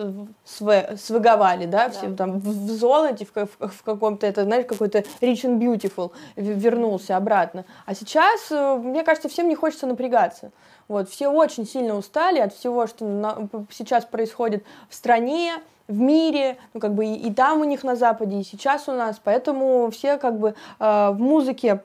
све- 0.45 0.97
свэговали, 0.97 1.65
да? 1.67 1.91
Все 1.91 2.13
там 2.13 2.41
в, 2.41 2.71
золоте, 2.73 3.25
в, 3.25 3.33
в- 3.37 3.69
в 3.69 3.83
каком-то, 3.85 4.27
это, 4.27 4.43
знаешь, 4.43 4.67
какой-то 4.67 4.99
rich 5.21 5.45
and 5.45 5.61
beautiful 5.61 6.11
вернулся 6.35 7.17
обратно. 7.17 7.65
А 7.87 7.95
сейчас, 7.95 8.51
э, 8.51 8.75
мне 8.83 9.05
кажется, 9.05 9.29
всем 9.29 9.47
не 9.49 9.55
хочется 9.55 9.87
напрягаться. 9.87 10.51
Вот, 10.89 11.09
все 11.09 11.29
очень 11.29 11.65
сильно 11.65 11.95
устали 11.97 12.41
от 12.41 12.53
всего, 12.53 12.89
что 12.89 13.05
на- 13.05 13.49
сейчас 13.71 14.05
происходит 14.05 14.65
в 14.89 14.97
стране, 14.97 15.53
в 15.87 16.01
мире, 16.01 16.57
ну, 16.75 16.81
как 16.81 16.95
бы 16.95 17.07
и, 17.07 17.15
и 17.15 17.33
там 17.33 17.61
у 17.61 17.65
них 17.65 17.85
на 17.85 17.95
Западе, 17.95 18.41
и 18.41 18.43
сейчас 18.43 18.89
у 18.89 18.93
нас. 18.93 19.21
Поэтому 19.23 19.89
все 19.93 20.17
как 20.17 20.37
бы 20.41 20.57
э, 20.81 21.11
в 21.13 21.21
музыке 21.21 21.81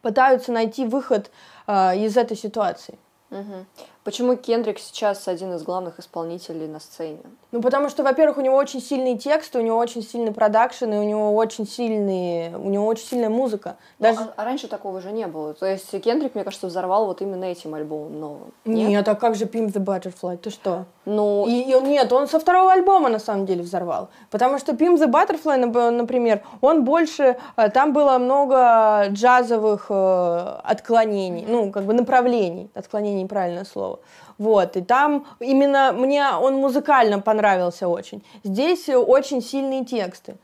пытаются 0.00 0.50
найти 0.50 0.86
выход 0.86 1.30
э, 1.66 1.98
из 1.98 2.16
этой 2.16 2.38
ситуации. 2.38 2.98
mmhmm. 3.30 3.62
Почему 4.02 4.34
Кендрик 4.34 4.78
сейчас 4.78 5.28
один 5.28 5.52
из 5.54 5.62
главных 5.62 5.98
исполнителей 5.98 6.66
на 6.66 6.80
сцене? 6.80 7.18
Ну, 7.52 7.60
потому 7.60 7.90
что, 7.90 8.02
во-первых, 8.02 8.38
у 8.38 8.40
него 8.40 8.56
очень 8.56 8.80
сильные 8.80 9.18
тексты, 9.18 9.58
у 9.58 9.62
него 9.62 9.76
очень 9.76 10.02
сильный 10.02 10.32
продакшн, 10.32 10.86
и 10.92 10.96
у 10.96 11.02
него 11.02 11.34
очень 11.34 11.66
сильные, 11.66 12.56
у 12.56 12.70
него 12.70 12.86
очень 12.86 13.04
сильная 13.06 13.28
музыка. 13.28 13.76
Даже... 13.98 14.20
Ну, 14.20 14.26
а, 14.28 14.32
а 14.40 14.44
раньше 14.44 14.68
такого 14.68 15.02
же 15.02 15.12
не 15.12 15.26
было. 15.26 15.52
То 15.52 15.66
есть 15.66 15.90
Кендрик, 16.00 16.34
мне 16.34 16.44
кажется, 16.44 16.66
взорвал 16.68 17.06
вот 17.06 17.20
именно 17.20 17.44
этим 17.44 17.74
альбомом 17.74 18.18
новым. 18.18 18.52
Нет? 18.64 19.06
а 19.06 19.14
как 19.14 19.34
же 19.34 19.44
Pimp 19.44 19.72
the 19.72 19.84
Butterfly? 19.84 20.38
Ты 20.38 20.48
что? 20.50 20.84
Ну, 21.04 21.46
И, 21.46 21.52
и 21.62 21.80
нет, 21.82 22.10
он 22.12 22.26
со 22.28 22.38
второго 22.38 22.72
альбома 22.72 23.08
на 23.10 23.18
самом 23.18 23.44
деле 23.44 23.62
взорвал. 23.62 24.08
Потому 24.30 24.58
что 24.58 24.72
Pimp 24.72 24.96
the 24.96 25.10
Butterfly, 25.10 25.64
нап- 25.64 25.90
например, 25.90 26.42
он 26.62 26.84
больше... 26.84 27.36
э, 27.56 27.68
Там 27.70 27.92
было 27.92 28.16
много 28.18 29.08
джазовых 29.08 29.86
э, 29.90 30.60
отклонений, 30.64 31.44
ну, 31.46 31.70
как 31.70 31.84
бы 31.84 31.92
направлений. 31.92 32.70
Отклонений, 32.74 33.26
правильное 33.26 33.64
слово. 33.64 33.89
Вот, 34.38 34.76
и 34.76 34.80
там 34.80 35.26
именно 35.38 35.92
мне 35.92 36.24
он 36.30 36.54
музыкально 36.54 37.20
понравился 37.20 37.88
очень. 37.88 38.24
Здесь 38.42 38.88
э, 38.88 38.96
очень 38.96 39.42
сильные 39.42 39.84
тексты. 39.84 40.36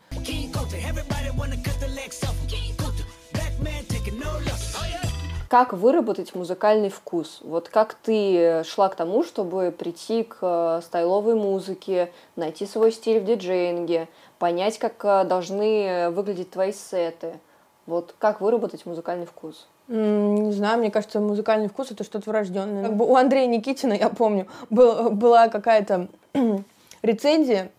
Как 5.48 5.72
выработать 5.72 6.34
музыкальный 6.34 6.90
вкус? 6.90 7.38
Вот 7.42 7.68
как 7.68 7.94
ты 7.94 8.64
шла 8.64 8.88
к 8.88 8.96
тому, 8.96 9.22
чтобы 9.22 9.70
прийти 9.70 10.24
к 10.24 10.38
э, 10.42 10.80
стайловой 10.82 11.36
музыке, 11.36 12.12
найти 12.34 12.66
свой 12.66 12.90
стиль 12.90 13.20
в 13.20 13.24
диджеинге, 13.24 14.08
понять, 14.40 14.78
как 14.78 15.04
э, 15.04 15.24
должны 15.24 16.10
выглядеть 16.10 16.50
твои 16.50 16.72
сеты? 16.72 17.38
Вот 17.86 18.14
как 18.18 18.40
выработать 18.40 18.86
музыкальный 18.86 19.24
вкус? 19.26 19.68
Не 19.88 20.52
знаю, 20.52 20.78
мне 20.78 20.90
кажется, 20.90 21.20
музыкальный 21.20 21.68
вкус 21.68 21.92
это 21.92 22.02
что-то 22.02 22.30
врожденное. 22.30 22.82
Как 22.84 22.96
бы 22.96 23.06
у 23.06 23.14
Андрея 23.14 23.46
Никитина, 23.46 23.92
я 23.92 24.08
помню, 24.08 24.48
был- 24.68 25.10
была 25.10 25.48
какая-то 25.48 26.08
рецензия 27.02 27.70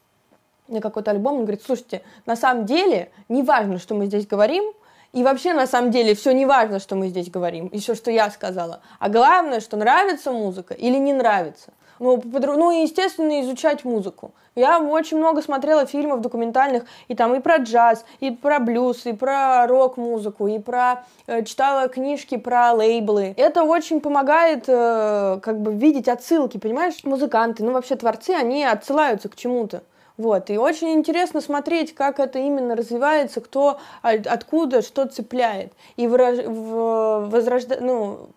на 0.69 0.79
какой-то 0.79 1.11
альбом. 1.11 1.35
Он 1.35 1.41
говорит, 1.41 1.63
слушайте, 1.65 2.01
на 2.25 2.35
самом 2.37 2.65
деле 2.65 3.11
не 3.27 3.43
важно, 3.43 3.77
что 3.77 3.93
мы 3.93 4.05
здесь 4.05 4.25
говорим, 4.25 4.63
и 5.11 5.23
вообще 5.23 5.53
на 5.53 5.67
самом 5.67 5.91
деле 5.91 6.15
все 6.15 6.31
не 6.31 6.45
важно, 6.45 6.79
что 6.79 6.95
мы 6.95 7.07
здесь 7.09 7.29
говорим, 7.29 7.67
и 7.67 7.79
все, 7.79 7.95
что 7.95 8.11
я 8.11 8.29
сказала. 8.29 8.81
А 8.99 9.09
главное, 9.09 9.59
что 9.59 9.75
нравится 9.75 10.31
музыка 10.31 10.73
или 10.73 10.97
не 10.97 11.11
нравится. 11.13 11.73
Ну, 11.99 12.21
ну 12.23 12.71
и, 12.71 12.83
естественно, 12.83 13.41
изучать 13.41 13.83
музыку. 13.83 14.31
Я 14.55 14.79
очень 14.79 15.17
много 15.17 15.41
смотрела 15.41 15.85
фильмов 15.85 16.21
документальных, 16.21 16.83
и 17.07 17.15
там 17.15 17.35
и 17.35 17.39
про 17.39 17.57
джаз, 17.57 18.05
и 18.19 18.31
про 18.31 18.59
блюз, 18.59 19.05
и 19.05 19.13
про 19.13 19.67
рок-музыку, 19.67 20.47
и 20.47 20.57
про... 20.59 21.03
э, 21.27 21.43
читала 21.43 21.87
книжки 21.87 22.37
про 22.37 22.73
лейблы. 22.73 23.33
Это 23.37 23.63
очень 23.63 24.01
помогает 24.01 24.65
э, 24.67 25.39
как 25.41 25.59
бы 25.59 25.73
видеть 25.73 26.07
отсылки, 26.07 26.57
понимаешь? 26.57 27.03
Музыканты, 27.03 27.63
ну 27.63 27.71
вообще 27.71 27.95
творцы, 27.95 28.31
они 28.31 28.63
отсылаются 28.63 29.29
к 29.29 29.35
чему-то. 29.35 29.83
Вот, 30.17 30.49
и 30.49 30.57
очень 30.57 30.93
интересно 30.93 31.41
смотреть, 31.41 31.93
как 31.93 32.19
это 32.19 32.39
именно 32.39 32.75
развивается, 32.75 33.39
кто 33.39 33.77
откуда 34.01 34.81
что 34.81 35.05
цепляет 35.05 35.73
и 35.95 36.07
выраж- 36.07 36.47
в- 36.47 37.29
возрожда- 37.31 37.77
ну, 37.79 38.29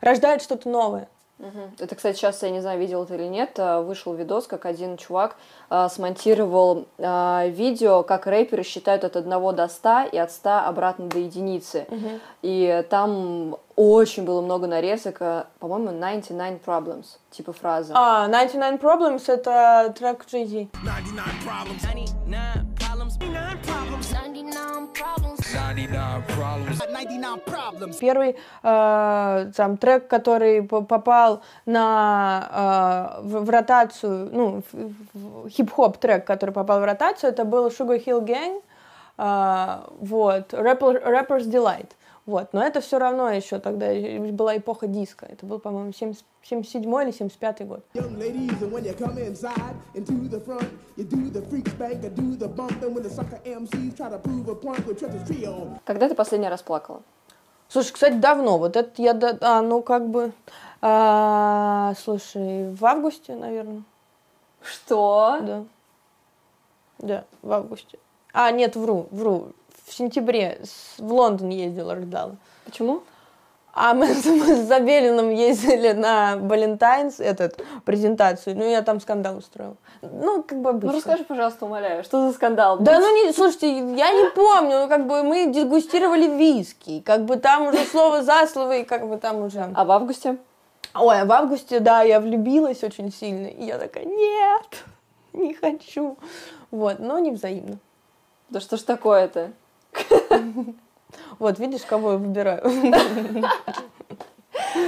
рождает 0.00 0.42
что-то 0.42 0.68
новое. 0.68 1.08
Мгм. 1.38 1.72
Это, 1.78 1.94
кстати, 1.94 2.16
сейчас, 2.16 2.42
я 2.42 2.50
не 2.50 2.60
знаю, 2.60 2.80
видел 2.80 3.04
это 3.04 3.14
или 3.14 3.26
нет, 3.26 3.58
э, 3.58 3.80
вышел 3.80 4.12
видос, 4.12 4.46
как 4.46 4.66
один 4.66 4.96
чувак 4.96 5.36
э, 5.70 5.88
смонтировал 5.88 6.86
э, 6.98 7.48
видео, 7.50 8.02
как 8.02 8.26
рэперы 8.26 8.64
считают 8.64 9.04
от 9.04 9.16
1 9.16 9.54
до 9.54 9.68
100 9.68 10.08
и 10.12 10.18
от 10.18 10.32
100 10.32 10.50
обратно 10.66 11.06
до 11.06 11.18
единицы. 11.18 11.86
И 12.42 12.84
там 12.90 13.56
очень 13.76 14.24
было 14.24 14.40
много 14.40 14.66
нарезок, 14.66 15.18
по-моему, 15.60 15.90
99 15.92 16.60
problems, 16.64 17.06
типа 17.30 17.52
фраза. 17.52 17.92
А, 17.96 18.26
99 18.26 18.80
Problems— 18.80 19.24
это 19.28 19.94
трек 19.96 20.24
Jay-Z. 20.30 20.68
99 20.82 21.26
problems. 21.44 22.67
Первый 28.00 28.36
э, 28.62 29.50
там 29.56 29.76
трек, 29.76 30.08
который 30.08 30.62
по- 30.62 30.82
попал 30.82 31.42
на 31.66 33.18
э, 33.20 33.22
в, 33.22 33.44
в 33.44 33.50
ротацию, 33.50 34.30
ну, 34.32 34.62
хип-хоп 35.48 35.98
трек, 35.98 36.24
который 36.26 36.50
попал 36.50 36.80
в 36.80 36.84
ротацию, 36.84 37.30
это 37.30 37.44
был 37.44 37.68
Sugar 37.68 38.02
Hill 38.04 38.24
Gang, 38.24 38.62
э, 39.18 39.78
вот, 40.00 40.52
Rapper, 40.52 41.02
Rapper's 41.04 41.44
Delight. 41.46 41.90
Вот, 42.28 42.52
но 42.52 42.62
это 42.62 42.82
все 42.82 42.98
равно 42.98 43.30
еще 43.30 43.58
тогда 43.58 43.86
была 44.32 44.58
эпоха 44.58 44.86
диска. 44.86 45.24
Это 45.24 45.46
был, 45.46 45.58
по-моему, 45.58 45.92
70 45.94 46.22
77 46.42 46.82
или 47.02 47.10
75 47.10 47.66
год. 47.66 47.80
Когда 55.86 56.06
ты 56.10 56.14
последний 56.14 56.50
раз 56.50 56.60
плакала? 56.60 57.00
Слушай, 57.68 57.92
кстати, 57.94 58.16
давно. 58.16 58.58
Вот 58.58 58.76
это 58.76 58.90
я, 59.00 59.14
да- 59.14 59.38
а, 59.40 59.62
ну 59.62 59.80
как 59.80 60.10
бы, 60.10 60.32
а, 60.82 61.94
слушай, 61.98 62.70
в 62.74 62.84
августе, 62.84 63.36
наверное. 63.36 63.84
Что? 64.60 65.38
Да. 65.40 65.64
Да, 66.98 67.24
в 67.40 67.50
августе. 67.52 67.98
А, 68.34 68.50
нет, 68.50 68.76
вру, 68.76 69.06
вру. 69.12 69.52
В 69.88 69.94
сентябре 69.94 70.60
в 70.98 71.12
Лондон 71.12 71.48
ездила, 71.50 71.94
рыдала. 71.94 72.36
Почему? 72.64 73.02
А 73.72 73.94
мы, 73.94 74.06
с- 74.14 74.24
мы 74.26 74.54
с 74.56 74.66
Забелиным 74.66 75.30
ездили 75.30 75.92
на 75.92 76.36
Валентайнс, 76.36 77.20
этот, 77.20 77.62
презентацию, 77.84 78.56
ну, 78.56 78.68
я 78.68 78.82
там 78.82 79.00
скандал 79.00 79.36
устроила. 79.38 79.76
Ну, 80.02 80.42
как 80.42 80.60
бы 80.60 80.70
обычно. 80.70 80.90
Ну 80.92 80.96
расскажи, 80.98 81.24
пожалуйста, 81.24 81.64
умоляю, 81.66 82.02
что 82.04 82.26
за 82.26 82.34
скандал? 82.34 82.78
Да 82.78 82.98
ну 82.98 83.24
не, 83.24 83.32
слушайте, 83.32 83.68
я 83.94 84.10
не 84.12 84.30
помню, 84.30 84.80
ну 84.80 84.88
как 84.88 85.06
бы 85.06 85.22
мы 85.22 85.46
дегустировали 85.46 86.26
виски, 86.26 87.00
как 87.00 87.24
бы 87.24 87.36
там 87.36 87.68
уже 87.68 87.84
слово 87.84 88.22
за 88.22 88.46
слово, 88.46 88.78
и 88.78 88.84
как 88.84 89.08
бы 89.08 89.16
там 89.16 89.42
уже... 89.42 89.70
А 89.74 89.84
в 89.84 89.90
августе? 89.90 90.38
Ой, 90.94 91.20
а 91.20 91.24
в 91.24 91.32
августе, 91.32 91.80
да, 91.80 92.02
я 92.02 92.18
влюбилась 92.20 92.82
очень 92.82 93.12
сильно, 93.12 93.46
и 93.46 93.64
я 93.64 93.78
такая, 93.78 94.04
нет, 94.04 94.84
не 95.32 95.54
хочу. 95.54 96.16
Вот, 96.70 96.98
но 96.98 97.18
не 97.18 97.30
взаимно. 97.30 97.78
Да 98.50 98.60
что 98.60 98.76
ж 98.76 98.82
такое-то? 98.82 99.52
Вот, 101.38 101.58
видишь, 101.58 101.82
кого 101.82 102.12
я 102.12 102.18
выбираю? 102.18 102.62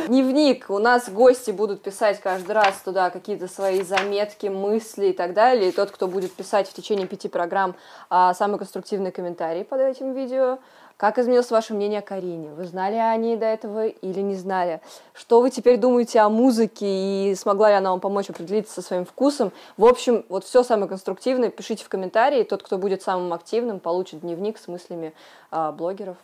Дневник. 0.09 0.69
У 0.69 0.79
нас 0.79 1.09
гости 1.09 1.51
будут 1.51 1.83
писать 1.83 2.21
каждый 2.21 2.53
раз 2.53 2.83
туда 2.85 3.11
какие-то 3.11 3.49
свои 3.49 3.83
заметки, 3.83 4.49
мысли 4.49 5.07
и 5.07 5.13
так 5.13 5.33
далее. 5.33 5.71
И 5.71 5.73
тот, 5.73 5.91
кто 5.91 6.09
будет 6.09 6.33
писать 6.33 6.69
в 6.69 6.75
течение 6.75 7.07
пяти 7.07 7.29
программ 7.29 7.77
а, 8.09 8.35
самый 8.35 8.59
конструктивный 8.59 9.13
комментарий 9.13 9.65
под 9.65 9.81
этим 9.81 10.13
видео. 10.13 10.59
Как 11.01 11.19
изменилось 11.19 11.51
ваше 11.51 11.73
мнение 11.73 12.01
о 12.01 12.03
Карине? 12.03 12.51
Вы 12.51 12.67
знали 12.67 12.97
о 12.97 13.17
ней 13.17 13.35
до 13.35 13.47
этого 13.47 13.87
или 13.87 14.21
не 14.21 14.35
знали? 14.35 14.83
Что 15.15 15.41
вы 15.41 15.49
теперь 15.49 15.79
думаете 15.79 16.21
о 16.21 16.29
музыке 16.29 16.85
и 17.31 17.35
смогла 17.37 17.71
ли 17.71 17.77
она 17.77 17.93
вам 17.93 18.01
помочь 18.01 18.29
определиться 18.29 18.75
со 18.75 18.83
своим 18.83 19.07
вкусом? 19.07 19.51
В 19.79 19.87
общем, 19.87 20.27
вот 20.29 20.45
все 20.45 20.63
самое 20.63 20.91
конструктивное 20.91 21.49
пишите 21.49 21.87
в 21.87 21.89
комментарии. 21.89 22.43
Тот, 22.43 22.63
кто 22.63 22.77
будет 22.77 23.01
самым 23.01 23.33
активным, 23.33 23.81
получит 23.81 24.21
дневник 24.21 24.59
с 24.59 24.69
мыслями 24.69 25.15
а, 25.51 25.73
блогеров, 25.73 26.19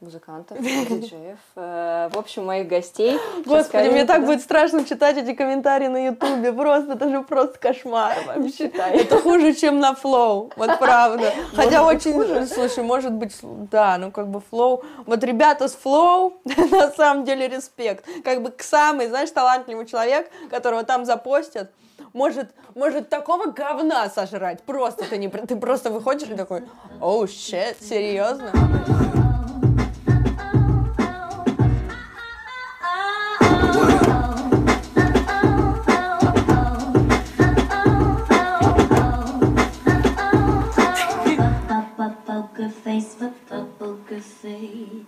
музыкантов, 0.00 0.58
диджеев, 0.60 1.38
э, 1.56 2.10
в 2.12 2.18
общем, 2.18 2.44
моих 2.46 2.68
гостей. 2.68 3.18
Господи, 3.44 3.88
мне 3.88 4.04
так 4.04 4.24
будет 4.24 4.40
страшно 4.40 4.84
читать 4.84 5.16
эти 5.16 5.34
комментарии 5.34 5.88
на 5.88 6.06
Ютубе. 6.06 6.52
Просто, 6.52 6.92
это 6.92 7.08
же 7.08 7.22
просто 7.22 7.58
кошмар 7.58 8.16
вообще. 8.26 8.66
Это 8.66 9.18
хуже, 9.20 9.54
чем 9.54 9.80
на 9.80 9.94
Flow, 9.94 10.50
вот 10.56 10.78
правда. 10.78 11.32
Хотя 11.54 11.84
очень, 11.84 12.46
слушай, 12.46 12.84
может 12.84 13.12
быть, 13.12 13.34
да, 13.42 13.98
ну 13.98 14.10
как 14.10 14.28
бы 14.28 14.40
Flow. 14.40 14.84
Вот 15.06 15.22
ребята 15.24 15.68
с 15.68 15.74
Flow, 15.74 16.34
на 16.44 16.90
самом 16.90 17.24
деле 17.24 17.48
респект. 17.48 18.04
Как 18.24 18.42
бы 18.42 18.50
к 18.50 18.62
самый, 18.62 19.08
знаешь, 19.08 19.30
талантливый 19.30 19.86
человек, 19.86 20.30
которого 20.50 20.84
там 20.84 21.04
запостят, 21.04 21.70
может, 22.12 22.50
может 22.74 23.08
такого 23.08 23.46
говна 23.46 24.08
сожрать. 24.08 24.62
Просто 24.62 25.04
ты 25.04 25.18
не, 25.18 25.28
ты 25.28 25.56
просто 25.56 25.90
выходишь 25.90 26.28
и 26.28 26.34
такой, 26.34 26.62
оу, 27.00 27.26
щет, 27.26 27.76
серьезно? 27.80 28.52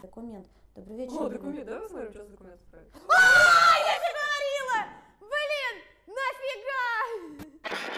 документ. 0.06 0.46
Добрый 0.74 0.96
вечер. 0.98 1.20
О, 1.20 1.28
документ, 1.28 1.66
давай 1.66 1.82
посмотрим, 1.82 2.12
что 2.12 2.24
за 2.24 2.30
документ 2.30 2.60
отправили. 2.62 2.90
А, 2.94 3.78
я 3.78 3.94
же 4.02 4.08
говорила! 4.16 4.78
Блин, 5.20 5.74
нафига! 6.06 7.86